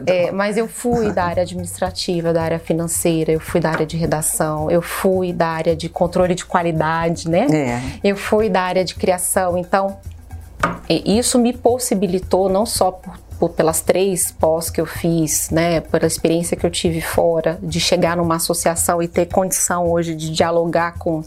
do. 0.00 0.10
É, 0.10 0.30
mas 0.30 0.56
eu 0.56 0.68
fui 0.68 1.10
da 1.10 1.24
área 1.24 1.42
administrativa, 1.42 2.32
da 2.32 2.42
área 2.42 2.58
financeira, 2.58 3.32
eu 3.32 3.40
fui 3.40 3.60
da 3.60 3.70
área 3.70 3.86
de 3.86 3.96
redação, 3.96 4.70
eu 4.70 4.82
fui 4.82 5.32
da 5.32 5.48
área 5.48 5.74
de 5.74 5.88
controle 5.88 6.34
de 6.34 6.44
qualidade, 6.44 7.28
né? 7.28 7.46
É. 7.50 7.82
Eu 8.04 8.16
fui 8.16 8.48
da 8.48 8.60
área 8.60 8.84
de 8.84 8.94
criação, 8.94 9.56
então 9.56 9.96
isso 10.88 11.38
me 11.38 11.52
possibilitou 11.52 12.48
não 12.48 12.66
só 12.66 12.90
por 12.90 13.18
por, 13.42 13.50
pelas 13.50 13.80
três 13.80 14.30
pós 14.30 14.70
que 14.70 14.80
eu 14.80 14.86
fiz, 14.86 15.50
né, 15.50 15.80
pela 15.80 16.06
experiência 16.06 16.56
que 16.56 16.64
eu 16.64 16.70
tive 16.70 17.00
fora, 17.00 17.58
de 17.60 17.80
chegar 17.80 18.16
numa 18.16 18.36
associação 18.36 19.02
e 19.02 19.08
ter 19.08 19.26
condição 19.26 19.90
hoje 19.90 20.14
de 20.14 20.30
dialogar 20.30 20.96
com 20.96 21.24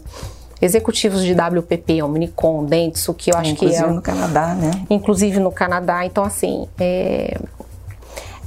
executivos 0.62 1.22
de 1.22 1.34
WPP, 1.34 2.02
Omnicom, 2.02 2.64
Dentsu, 2.64 3.12
que 3.12 3.30
eu 3.30 3.36
acho 3.36 3.50
inclusive 3.50 3.82
que 3.82 3.84
é... 3.84 3.90
Inclusive 3.90 3.96
no 3.96 4.02
Canadá, 4.02 4.54
né? 4.54 4.70
Inclusive 4.88 5.40
no 5.40 5.52
Canadá. 5.52 6.06
Então, 6.06 6.24
assim, 6.24 6.66
é... 6.80 7.36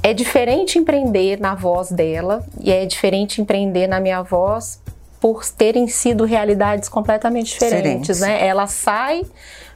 é 0.02 0.12
diferente 0.12 0.76
empreender 0.76 1.38
na 1.38 1.54
voz 1.54 1.92
dela 1.92 2.44
e 2.58 2.72
é 2.72 2.84
diferente 2.84 3.40
empreender 3.40 3.86
na 3.86 4.00
minha 4.00 4.20
voz 4.20 4.80
por 5.20 5.44
terem 5.46 5.86
sido 5.86 6.24
realidades 6.24 6.88
completamente 6.88 7.52
diferentes, 7.52 8.16
Diferente. 8.16 8.40
né? 8.40 8.48
Ela 8.48 8.66
sai 8.66 9.22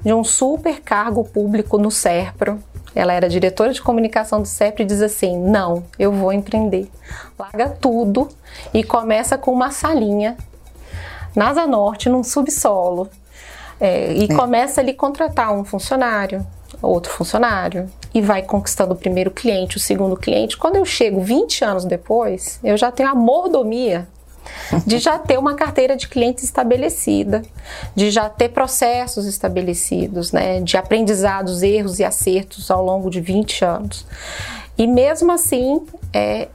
de 0.04 0.12
um 0.12 0.24
super 0.24 0.80
cargo 0.80 1.22
público 1.22 1.78
no 1.78 1.92
SERPRO, 1.92 2.58
ela 2.94 3.12
era 3.12 3.28
diretora 3.28 3.72
de 3.72 3.82
comunicação 3.82 4.40
do 4.40 4.48
CEP 4.48 4.82
e 4.82 4.86
diz 4.86 5.02
assim: 5.02 5.36
não, 5.38 5.84
eu 5.98 6.12
vou 6.12 6.32
empreender. 6.32 6.88
Larga 7.38 7.68
tudo 7.68 8.28
e 8.72 8.84
começa 8.84 9.36
com 9.36 9.52
uma 9.52 9.70
salinha 9.70 10.36
na 11.34 11.48
Asa 11.48 11.66
Norte, 11.66 12.08
num 12.08 12.22
subsolo. 12.22 13.08
É, 13.80 14.12
e 14.12 14.24
é. 14.24 14.28
começa 14.28 14.80
ali 14.80 14.94
contratar 14.94 15.52
um 15.52 15.64
funcionário, 15.64 16.46
outro 16.80 17.12
funcionário, 17.12 17.90
e 18.14 18.20
vai 18.20 18.42
conquistando 18.42 18.94
o 18.94 18.96
primeiro 18.96 19.30
cliente, 19.30 19.76
o 19.76 19.80
segundo 19.80 20.16
cliente. 20.16 20.56
Quando 20.56 20.76
eu 20.76 20.84
chego 20.84 21.20
20 21.20 21.64
anos 21.64 21.84
depois, 21.84 22.60
eu 22.62 22.76
já 22.76 22.92
tenho 22.92 23.10
a 23.10 23.14
mordomia 23.14 24.06
de 24.86 24.98
já 24.98 25.18
ter 25.18 25.38
uma 25.38 25.54
carteira 25.54 25.96
de 25.96 26.08
clientes 26.08 26.44
estabelecida, 26.44 27.42
de 27.94 28.10
já 28.10 28.28
ter 28.28 28.50
processos 28.50 29.26
estabelecidos, 29.26 30.32
né, 30.32 30.60
de 30.60 30.76
aprendizados, 30.76 31.62
erros 31.62 31.98
e 31.98 32.04
acertos 32.04 32.70
ao 32.70 32.84
longo 32.84 33.10
de 33.10 33.20
20 33.20 33.64
anos. 33.64 34.06
E 34.76 34.86
mesmo 34.86 35.30
assim, 35.30 35.80
é, 36.14 36.46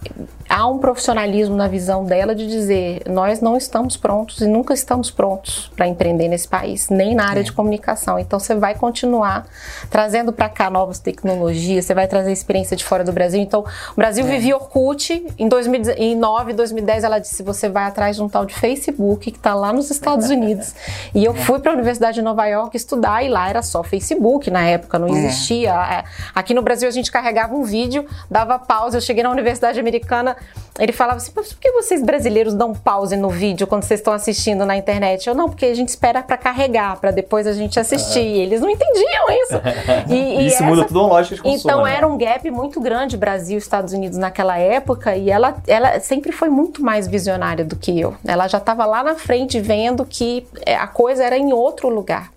há 0.49 0.65
um 0.65 0.79
profissionalismo 0.79 1.53
na 1.53 1.67
visão 1.67 2.05
dela 2.05 2.33
de 2.33 2.47
dizer: 2.47 3.01
nós 3.09 3.41
não 3.41 3.57
estamos 3.57 3.97
prontos 3.97 4.39
e 4.39 4.47
nunca 4.47 4.73
estamos 4.73 5.11
prontos 5.11 5.69
para 5.75 5.85
empreender 5.85 6.29
nesse 6.29 6.47
país, 6.47 6.87
nem 6.89 7.13
na 7.13 7.27
área 7.27 7.41
é. 7.41 7.43
de 7.43 7.51
comunicação. 7.51 8.17
Então 8.17 8.39
você 8.39 8.55
vai 8.55 8.75
continuar 8.75 9.45
trazendo 9.89 10.31
para 10.31 10.47
cá 10.47 10.69
novas 10.69 10.97
tecnologias, 10.99 11.83
você 11.83 11.93
vai 11.93 12.07
trazer 12.07 12.31
experiência 12.31 12.77
de 12.77 12.85
fora 12.85 13.03
do 13.03 13.11
Brasil. 13.11 13.41
Então, 13.41 13.65
o 13.91 13.95
Brasil 13.95 14.25
é. 14.25 14.29
vivia 14.29 14.55
Orkut, 14.55 15.27
em 15.37 15.49
2009, 15.49 16.53
2010 16.53 17.03
ela 17.03 17.19
disse: 17.19 17.43
você 17.43 17.67
vai 17.67 17.83
atrás 17.83 18.15
de 18.15 18.23
um 18.23 18.29
tal 18.29 18.45
de 18.45 18.53
Facebook 18.53 19.31
que 19.31 19.37
está 19.37 19.53
lá 19.53 19.73
nos 19.73 19.91
Estados 19.91 20.29
Unidos. 20.31 20.73
e 21.13 21.25
eu 21.25 21.33
fui 21.33 21.59
para 21.59 21.71
a 21.71 21.73
Universidade 21.73 22.15
de 22.15 22.21
Nova 22.21 22.45
York 22.45 22.77
estudar 22.77 23.25
e 23.25 23.27
lá 23.27 23.49
era 23.49 23.61
só 23.61 23.83
Facebook 23.83 24.49
na 24.49 24.65
época, 24.65 24.97
não 24.97 25.09
é. 25.09 25.11
existia. 25.11 25.73
É. 25.73 26.03
Aqui 26.33 26.53
no 26.53 26.61
Brasil 26.61 26.87
a 26.87 26.91
gente 26.91 27.11
carregava 27.11 27.53
um 27.53 27.63
vídeo, 27.63 28.07
dava 28.31 28.57
pausa. 28.57 28.95
Eu 28.95 29.01
cheguei 29.01 29.21
na 29.21 29.29
Universidade 29.29 29.48
Americana 29.79 30.35
ele 30.79 30.93
falava 30.93 31.17
assim: 31.17 31.31
por 31.31 31.43
que 31.43 31.71
vocês 31.71 32.01
brasileiros 32.01 32.53
dão 32.53 32.73
pause 32.73 33.15
no 33.17 33.29
vídeo 33.29 33.67
quando 33.67 33.83
vocês 33.83 33.99
estão 33.99 34.13
assistindo 34.13 34.65
na 34.65 34.77
internet? 34.77 35.27
Eu 35.27 35.35
não, 35.35 35.49
porque 35.49 35.65
a 35.65 35.73
gente 35.73 35.89
espera 35.89 36.23
para 36.23 36.37
carregar, 36.37 36.97
para 36.99 37.11
depois 37.11 37.45
a 37.45 37.51
gente 37.51 37.79
assistir. 37.79 38.19
Uhum. 38.19 38.41
Eles 38.41 38.61
não 38.61 38.69
entendiam 38.69 39.25
isso. 39.29 39.59
E, 40.09 40.47
isso 40.47 40.63
e 40.63 40.65
muda 40.65 40.85
tudo 40.85 41.01
uma 41.01 41.09
lógica 41.09 41.35
de 41.35 41.41
consumo. 41.41 41.59
Então 41.59 41.83
né? 41.83 41.95
era 41.95 42.07
um 42.07 42.17
gap 42.17 42.49
muito 42.49 42.79
grande 42.79 43.17
Brasil 43.17 43.55
e 43.55 43.57
Estados 43.57 43.93
Unidos 43.93 44.17
naquela 44.17 44.57
época 44.57 45.15
e 45.15 45.29
ela, 45.29 45.57
ela 45.67 45.99
sempre 45.99 46.31
foi 46.31 46.49
muito 46.49 46.83
mais 46.83 47.07
visionária 47.07 47.65
do 47.65 47.75
que 47.75 47.99
eu. 47.99 48.15
Ela 48.25 48.47
já 48.47 48.57
estava 48.57 48.85
lá 48.85 49.03
na 49.03 49.15
frente 49.15 49.59
vendo 49.59 50.05
que 50.05 50.47
é, 50.65 50.75
a 50.75 50.87
coisa 50.87 51.23
era 51.23 51.37
em 51.37 51.51
outro 51.51 51.89
lugar. 51.89 52.31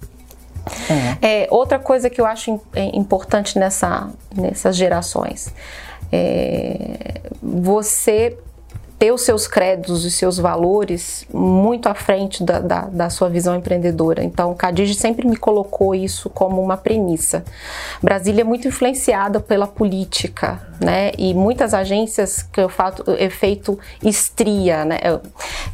É. 1.23 1.45
É, 1.45 1.49
outra 1.51 1.79
coisa 1.79 2.11
que 2.11 2.21
eu 2.21 2.27
acho 2.27 2.61
é, 2.75 2.97
importante 2.97 3.59
nessa, 3.59 4.11
nessas 4.35 4.77
gerações 4.77 5.53
é, 6.13 7.23
você 7.43 8.37
ter 9.03 9.11
os 9.11 9.23
seus 9.23 9.49
créditos 9.49 10.05
e 10.05 10.13
seus 10.13 10.39
valores 10.39 11.27
muito 11.35 11.89
à 11.89 11.95
frente 11.95 12.45
da, 12.45 12.61
da, 12.61 12.83
da 12.83 13.11
sua 13.11 13.29
visão 13.29 13.57
empreendedora. 13.57 14.23
Então, 14.23 14.53
o 14.53 14.55
Cadigi 14.55 14.95
sempre 14.95 15.27
me 15.27 15.35
colocou 15.35 15.93
isso 15.93 16.31
como 16.31 16.63
uma 16.63 16.77
premissa. 16.77 17.45
Brasília 18.01 18.43
é 18.43 18.45
muito 18.45 18.69
influenciada 18.69 19.41
pela 19.41 19.67
política, 19.67 20.69
né? 20.81 21.11
E 21.19 21.35
muitas 21.35 21.75
agências 21.75 22.45
que 22.45 22.61
eu 22.61 22.69
faço 22.69 23.03
efeito 23.19 23.77
estria, 24.05 24.85
né? 24.85 24.99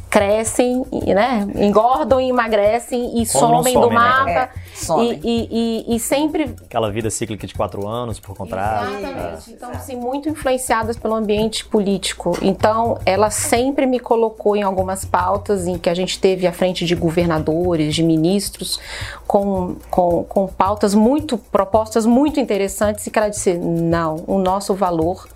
Crescem, 0.09 0.83
né? 0.91 1.47
Engordam 1.55 2.19
e 2.19 2.29
emagrecem 2.29 3.21
e 3.21 3.27
somem 3.27 3.73
some, 3.73 3.85
do 3.85 3.89
né? 3.89 3.95
mapa. 3.95 4.25
Né? 4.25 4.49
É, 4.89 5.03
e, 5.03 5.19
e, 5.23 5.85
e, 5.91 5.95
e, 5.95 5.99
sempre. 5.99 6.55
Aquela 6.65 6.91
vida 6.91 7.09
cíclica 7.09 7.45
de 7.45 7.53
quatro 7.53 7.87
anos 7.87 8.19
por 8.19 8.35
contrato. 8.35 8.91
Exatamente. 8.91 9.51
Então, 9.51 9.69
assim, 9.69 9.95
muito 9.95 10.29
influenciadas 10.29 10.97
pelo 10.97 11.13
ambiente 11.13 11.65
político. 11.65 12.35
Então, 12.41 12.97
ela 13.05 13.18
sempre 13.29 13.85
me 13.87 13.99
colocou 13.99 14.55
em 14.55 14.61
algumas 14.61 15.03
pautas 15.03 15.67
em 15.67 15.77
que 15.77 15.89
a 15.89 15.93
gente 15.95 16.19
teve 16.19 16.45
à 16.45 16.53
frente 16.53 16.85
de 16.85 16.93
governadores, 16.93 17.95
de 17.95 18.03
ministros, 18.03 18.79
com, 19.25 19.75
com, 19.89 20.23
com 20.23 20.47
pautas 20.47 20.93
muito, 20.93 21.37
propostas 21.37 22.05
muito 22.05 22.39
interessantes 22.39 23.07
e 23.07 23.11
que 23.11 23.17
ela 23.17 23.29
disse: 23.29 23.55
não, 23.55 24.23
o 24.27 24.37
nosso 24.37 24.75
valor 24.75 25.27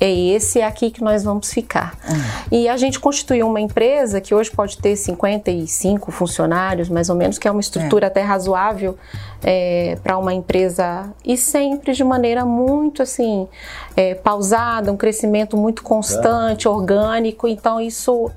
é 0.00 0.12
esse, 0.12 0.60
é 0.60 0.64
aqui 0.66 0.90
que 0.90 1.02
nós 1.02 1.22
vamos 1.22 1.52
ficar. 1.52 1.96
Uhum. 2.08 2.16
E 2.50 2.68
a 2.68 2.76
gente 2.76 2.98
constituiu 2.98 3.46
uma 3.46 3.60
empresa 3.60 4.20
que 4.20 4.34
hoje 4.34 4.50
pode 4.50 4.76
ter 4.78 4.96
55 4.96 6.10
funcionários, 6.10 6.88
mais 6.88 7.08
ou 7.08 7.16
menos, 7.16 7.38
que 7.38 7.46
é 7.46 7.50
uma 7.50 7.60
estrutura 7.60 8.06
é. 8.06 8.08
até 8.08 8.22
razoável 8.22 8.96
é, 9.42 9.98
para 10.02 10.16
uma 10.18 10.32
empresa 10.32 11.12
e 11.24 11.36
sempre 11.36 11.92
de 11.92 12.02
maneira 12.02 12.44
muito 12.46 13.02
assim 13.02 13.46
é, 13.94 14.14
pausada, 14.14 14.90
um 14.90 14.96
crescimento 14.96 15.56
muito 15.56 15.82
constante, 15.82 16.66
orgânico. 16.66 17.46
Então 17.46 17.80
isso 17.80 18.30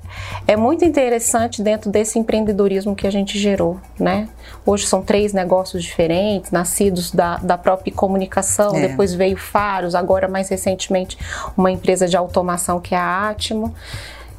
é 0.46 0.56
muito 0.56 0.84
interessante 0.84 1.62
dentro 1.62 1.90
desse 1.90 2.20
empreendedorismo 2.20 2.96
que 2.96 3.08
a 3.08 3.12
gente 3.12 3.40
gerou, 3.40 3.80
né? 3.98 4.28
Hoje 4.66 4.86
são 4.86 5.02
três 5.02 5.34
negócios 5.34 5.84
diferentes, 5.84 6.52
nascidos 6.52 7.12
da, 7.12 7.38
da 7.38 7.58
própria 7.58 7.94
comunicação. 7.94 8.76
É. 8.76 8.90
Depois 8.90 9.14
veio 9.14 9.38
Faros, 9.38 9.96
agora 9.96 10.28
mais 10.28 10.50
recentemente 10.50 11.18
uma 11.56 11.72
empresa 11.72 12.08
de 12.08 12.18
automação 12.18 12.80
que 12.80 12.96
é 12.96 12.98
a 12.98 13.30
Atmo. 13.30 13.74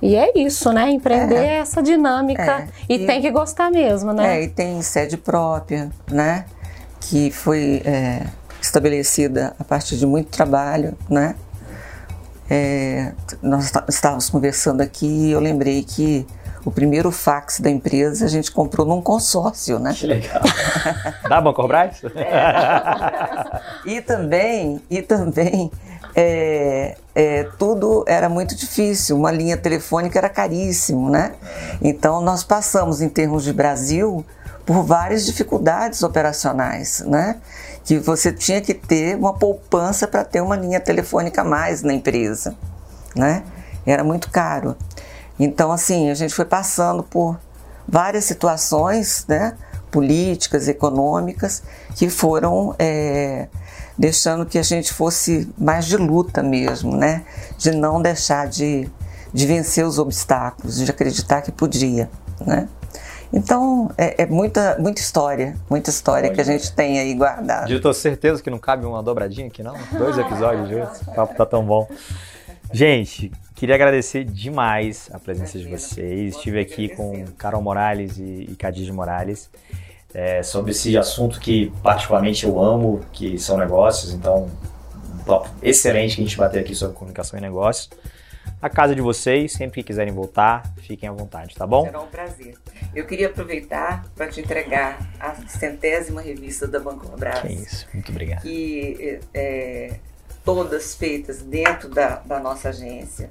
E 0.01 0.15
é 0.15 0.33
isso, 0.39 0.73
né? 0.73 0.91
Empreender 0.91 1.37
é, 1.37 1.47
é 1.47 1.55
essa 1.59 1.83
dinâmica 1.83 2.43
é. 2.43 2.69
E, 2.89 3.03
e, 3.03 3.07
tem 3.07 3.21
que 3.21 3.31
gostar 3.31 3.71
mesmo, 3.71 4.13
né? 4.13 4.39
É, 4.39 4.43
e 4.45 4.49
tem 4.49 4.81
sede 4.83 5.17
própria, 5.17 5.91
né? 6.11 6.45
Que 7.01 7.31
foi 7.31 7.83
é, 7.85 8.23
estabelecida 8.61 9.55
a 9.59 9.65
partir 9.65 9.97
de 9.97 10.07
muito 10.07 10.31
trabalho, 10.31 10.97
né? 11.09 11.35
É, 12.51 13.13
nós 13.43 13.73
estávamos 13.89 14.31
conversando 14.31 14.81
aqui 14.81 15.07
e 15.07 15.31
eu 15.33 15.41
lembrei 15.41 15.83
que 15.83 16.27
O 16.69 16.71
primeiro 16.71 17.11
fax 17.11 17.61
da 17.61 17.71
empresa 17.71 18.27
a 18.27 18.29
gente 18.29 18.53
comprou 18.53 18.87
num 18.87 19.01
consórcio, 19.01 19.79
né? 19.79 19.95
Que 19.95 20.07
legal. 20.07 20.43
da 21.27 21.41
Bancorbras? 21.41 22.03
É. 22.15 23.61
e 23.87 24.03
também, 24.03 24.79
e 24.91 25.01
também 25.01 25.71
é, 26.15 26.95
é, 27.15 27.45
tudo 27.59 28.05
era 28.07 28.29
muito 28.29 28.55
difícil, 28.55 29.17
uma 29.17 29.31
linha 29.31 29.57
telefônica 29.57 30.19
era 30.19 30.29
caríssimo, 30.29 31.09
né? 31.09 31.33
Então 31.81 32.21
nós 32.21 32.45
passamos, 32.45 33.01
em 33.01 33.09
termos 33.09 33.45
de 33.45 33.53
Brasil, 33.55 34.23
por 34.67 34.83
várias 34.83 35.25
dificuldades 35.25 36.03
operacionais, 36.03 37.01
né? 37.07 37.37
Que 37.83 37.99
você 37.99 38.31
tinha 38.31 38.61
que 38.61 38.75
ter 38.75 39.17
uma 39.17 39.33
poupança 39.33 40.07
para 40.07 40.23
ter 40.23 40.43
uma 40.43 40.55
linha 40.55 40.81
telefônica 40.81 41.41
a 41.41 41.45
mais 41.45 41.83
na 41.83 41.95
empresa, 41.95 42.55
né? 43.17 43.43
Era 43.87 44.05
muito 44.05 44.31
caro. 44.31 44.77
Então, 45.39 45.71
assim, 45.71 46.11
a 46.11 46.15
gente 46.15 46.35
foi 46.35 46.45
passando 46.45 47.03
por 47.03 47.39
várias 47.87 48.25
situações, 48.25 49.25
né? 49.29 49.57
Políticas, 49.91 50.69
econômicas, 50.69 51.63
que 51.97 52.11
foram 52.11 52.75
é, 52.79 53.49
deixando 53.97 54.45
que 54.45 54.59
a 54.59 54.63
gente 54.63 54.93
fosse 54.93 55.49
mais 55.57 55.87
de 55.87 55.97
luta 55.97 56.43
mesmo, 56.43 56.97
né? 56.97 57.25
De 57.57 57.71
não 57.71 58.03
deixar 58.03 58.47
de, 58.49 58.89
de 59.33 59.47
vencer 59.47 59.87
os 59.87 59.99
obstáculos, 59.99 60.77
de 60.77 60.91
acreditar 60.91 61.41
que 61.41 61.51
podia, 61.51 62.11
né? 62.45 62.69
Então, 63.33 63.91
é, 63.99 64.23
é, 64.23 64.27
muita, 64.27 64.77
muita 64.79 65.01
história, 65.01 65.55
muita 65.69 65.91
história 65.91 66.31
que 66.31 66.41
a 66.41 66.45
gente 66.45 66.73
tem 66.73 66.99
aí 66.99 67.13
guardada. 67.15 67.71
Eu 67.71 67.81
tô 67.81 67.93
certeza 67.93 68.43
que 68.43 68.49
não 68.49 68.59
cabe 68.59 68.87
uma 68.87 69.03
dobradinha 69.03 69.49
aqui, 69.49 69.63
não? 69.63 69.75
Dois 69.93 70.17
episódios 70.17 70.69
juntos, 70.69 71.03
o 71.09 71.13
papo 71.13 71.35
tá 71.35 71.45
tão 71.45 71.65
bom. 71.65 71.87
Gente, 72.73 73.31
queria 73.59 73.75
agradecer 73.75 74.25
demais 74.25 75.11
a 75.13 75.19
presença 75.19 75.59
de 75.59 75.69
vocês. 75.69 76.37
Estive 76.37 76.61
aqui 76.61 76.89
com 76.91 77.25
Carol 77.37 77.61
Morales 77.61 78.17
e, 78.17 78.47
e 78.49 78.55
Cadiz 78.57 78.89
Morales 78.89 79.51
é, 80.15 80.45
sobre 80.45 80.71
esse 80.71 80.97
assunto 80.97 81.41
que 81.41 81.73
particularmente 81.83 82.47
eu 82.47 82.63
amo, 82.63 83.05
que 83.13 83.37
são 83.37 83.59
negócios. 83.59 84.15
Então, 84.15 84.49
um 85.13 85.25
papo 85.25 85.51
excelente 85.61 86.15
que 86.15 86.23
a 86.23 86.25
gente 86.25 86.37
bateu 86.37 86.61
aqui 86.61 86.73
sobre 86.73 86.97
comunicação 86.97 87.37
e 87.37 87.43
negócios. 87.43 87.91
A 88.63 88.71
casa 88.71 88.95
de 88.95 89.01
vocês, 89.01 89.53
sempre 89.53 89.83
que 89.83 89.89
quiserem 89.89 90.13
voltar, 90.13 90.63
fiquem 90.77 91.09
à 91.09 91.13
vontade, 91.13 91.55
tá 91.57 91.67
bom? 91.67 91.85
Será 91.85 92.01
um 92.01 92.07
prazer. 92.07 92.55
Eu 92.95 93.07
queria 93.07 93.27
aproveitar 93.27 94.07
para 94.15 94.29
te 94.29 94.41
entregar 94.41 94.99
a 95.19 95.35
centésima 95.49 96.21
revista 96.21 96.69
da 96.69 96.79
Banco 96.79 97.09
Brás. 97.17 97.41
Que 97.41 97.53
isso, 97.53 97.89
muito 97.93 98.11
obrigado. 98.13 98.43
Que 98.43 99.21
é, 99.35 99.97
todas 100.45 100.95
feitas 100.95 101.43
dentro 101.43 101.89
da, 101.89 102.17
da 102.21 102.39
nossa 102.41 102.71
agência, 102.71 103.29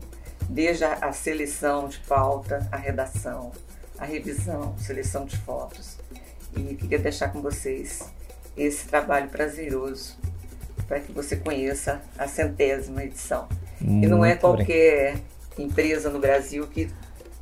desde 0.49 0.83
a, 0.83 1.11
seleção 1.11 1.87
de 1.87 1.99
pauta, 1.99 2.67
a 2.71 2.77
redação, 2.77 3.51
a 3.97 4.05
revisão, 4.05 4.75
seleção 4.77 5.25
de 5.25 5.37
fotos. 5.37 5.97
E 6.55 6.75
queria 6.75 6.99
deixar 6.99 7.29
com 7.29 7.41
vocês 7.41 8.03
esse 8.55 8.87
trabalho 8.87 9.29
prazeroso 9.29 10.17
para 10.87 10.99
que 10.99 11.11
você 11.11 11.35
conheça 11.35 12.01
a 12.17 12.27
centésima 12.27 13.03
edição. 13.03 13.47
Muito 13.79 14.05
e 14.05 14.09
não 14.09 14.23
é 14.23 14.35
qualquer 14.35 15.17
bem. 15.55 15.65
empresa 15.65 16.09
no 16.09 16.19
Brasil 16.19 16.65
que, 16.67 16.89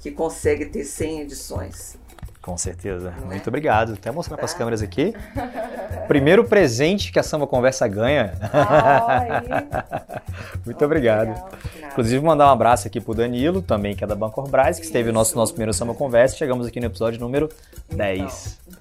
que 0.01 0.11
consegue 0.11 0.65
ter 0.65 0.83
100 0.83 1.21
edições. 1.21 1.97
Com 2.45 2.55
certeza. 2.59 3.11
Não 3.21 3.29
Muito 3.29 3.43
é? 3.43 3.49
obrigado. 3.49 3.93
Até 3.93 4.11
mostrar 4.11 4.35
tá. 4.35 4.41
para 4.41 4.45
as 4.45 4.53
câmeras 4.53 4.83
aqui. 4.83 5.15
Primeiro 6.07 6.43
presente 6.43 7.11
que 7.11 7.17
a 7.17 7.23
Samba 7.23 7.47
Conversa 7.47 7.87
ganha. 7.87 8.33
Muito 10.63 10.79
oh, 10.79 10.85
obrigado. 10.85 11.29
Legal. 11.29 11.49
Inclusive, 11.89 12.23
mandar 12.23 12.45
um 12.45 12.51
abraço 12.51 12.87
aqui 12.87 13.01
para 13.01 13.11
o 13.11 13.15
Danilo, 13.15 13.63
também 13.63 13.95
que 13.95 14.03
é 14.03 14.07
da 14.07 14.13
Bancorbras, 14.13 14.77
que 14.77 14.85
esteve 14.85 15.07
no 15.07 15.15
nosso, 15.15 15.35
nosso 15.35 15.53
primeiro 15.53 15.73
Samba 15.73 15.95
Conversa. 15.95 16.37
Chegamos 16.37 16.67
aqui 16.67 16.79
no 16.79 16.85
episódio 16.85 17.19
número 17.19 17.49
10. 17.89 18.59
Então. 18.67 18.79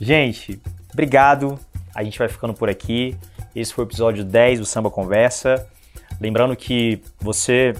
Gente, 0.00 0.62
obrigado. 0.92 1.58
A 1.92 2.04
gente 2.04 2.16
vai 2.16 2.28
ficando 2.28 2.54
por 2.54 2.70
aqui. 2.70 3.16
Esse 3.52 3.74
foi 3.74 3.84
o 3.84 3.88
episódio 3.88 4.22
10 4.22 4.60
do 4.60 4.64
Samba 4.64 4.92
Conversa. 4.92 5.66
Lembrando 6.20 6.54
que 6.54 7.02
você 7.20 7.74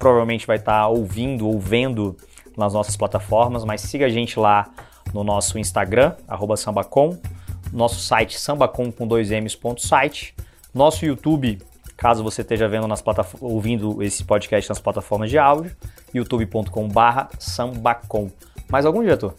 provavelmente 0.00 0.48
vai 0.48 0.56
estar 0.56 0.88
ouvindo 0.88 1.46
ou 1.46 1.60
vendo 1.60 2.16
nas 2.56 2.72
nossas 2.72 2.96
plataformas, 2.96 3.64
mas 3.64 3.80
siga 3.80 4.06
a 4.06 4.08
gente 4.08 4.38
lá 4.38 4.68
no 5.12 5.22
nosso 5.22 5.58
Instagram, 5.58 6.14
sambacom, 6.56 7.18
nosso 7.72 8.00
site 8.00 8.38
sambacom 8.38 8.90
com 8.90 9.06
dois 9.06 9.30
M's.site, 9.30 10.34
nosso 10.72 11.04
YouTube, 11.04 11.60
caso 11.96 12.22
você 12.22 12.42
esteja 12.42 12.68
vendo 12.68 12.86
nas 12.88 13.02
ouvindo 13.40 14.02
esse 14.02 14.24
podcast 14.24 14.68
nas 14.68 14.80
plataformas 14.80 15.30
de 15.30 15.38
áudio, 15.38 15.74
youtube.com 16.12 16.88
barra 16.88 17.28
sambacom. 17.38 18.30
Mais 18.68 18.86
algum 18.86 19.02
diretor? 19.02 19.34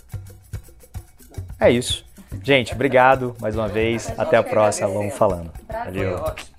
É 1.59 1.69
isso. 1.71 2.05
Gente, 2.43 2.73
obrigado 2.73 3.35
mais 3.39 3.55
uma 3.55 3.67
vez. 3.67 4.13
Até 4.17 4.37
a 4.37 4.43
próxima. 4.43 4.87
Vamos 4.87 5.15
falando. 5.15 5.51
Valeu. 5.67 6.54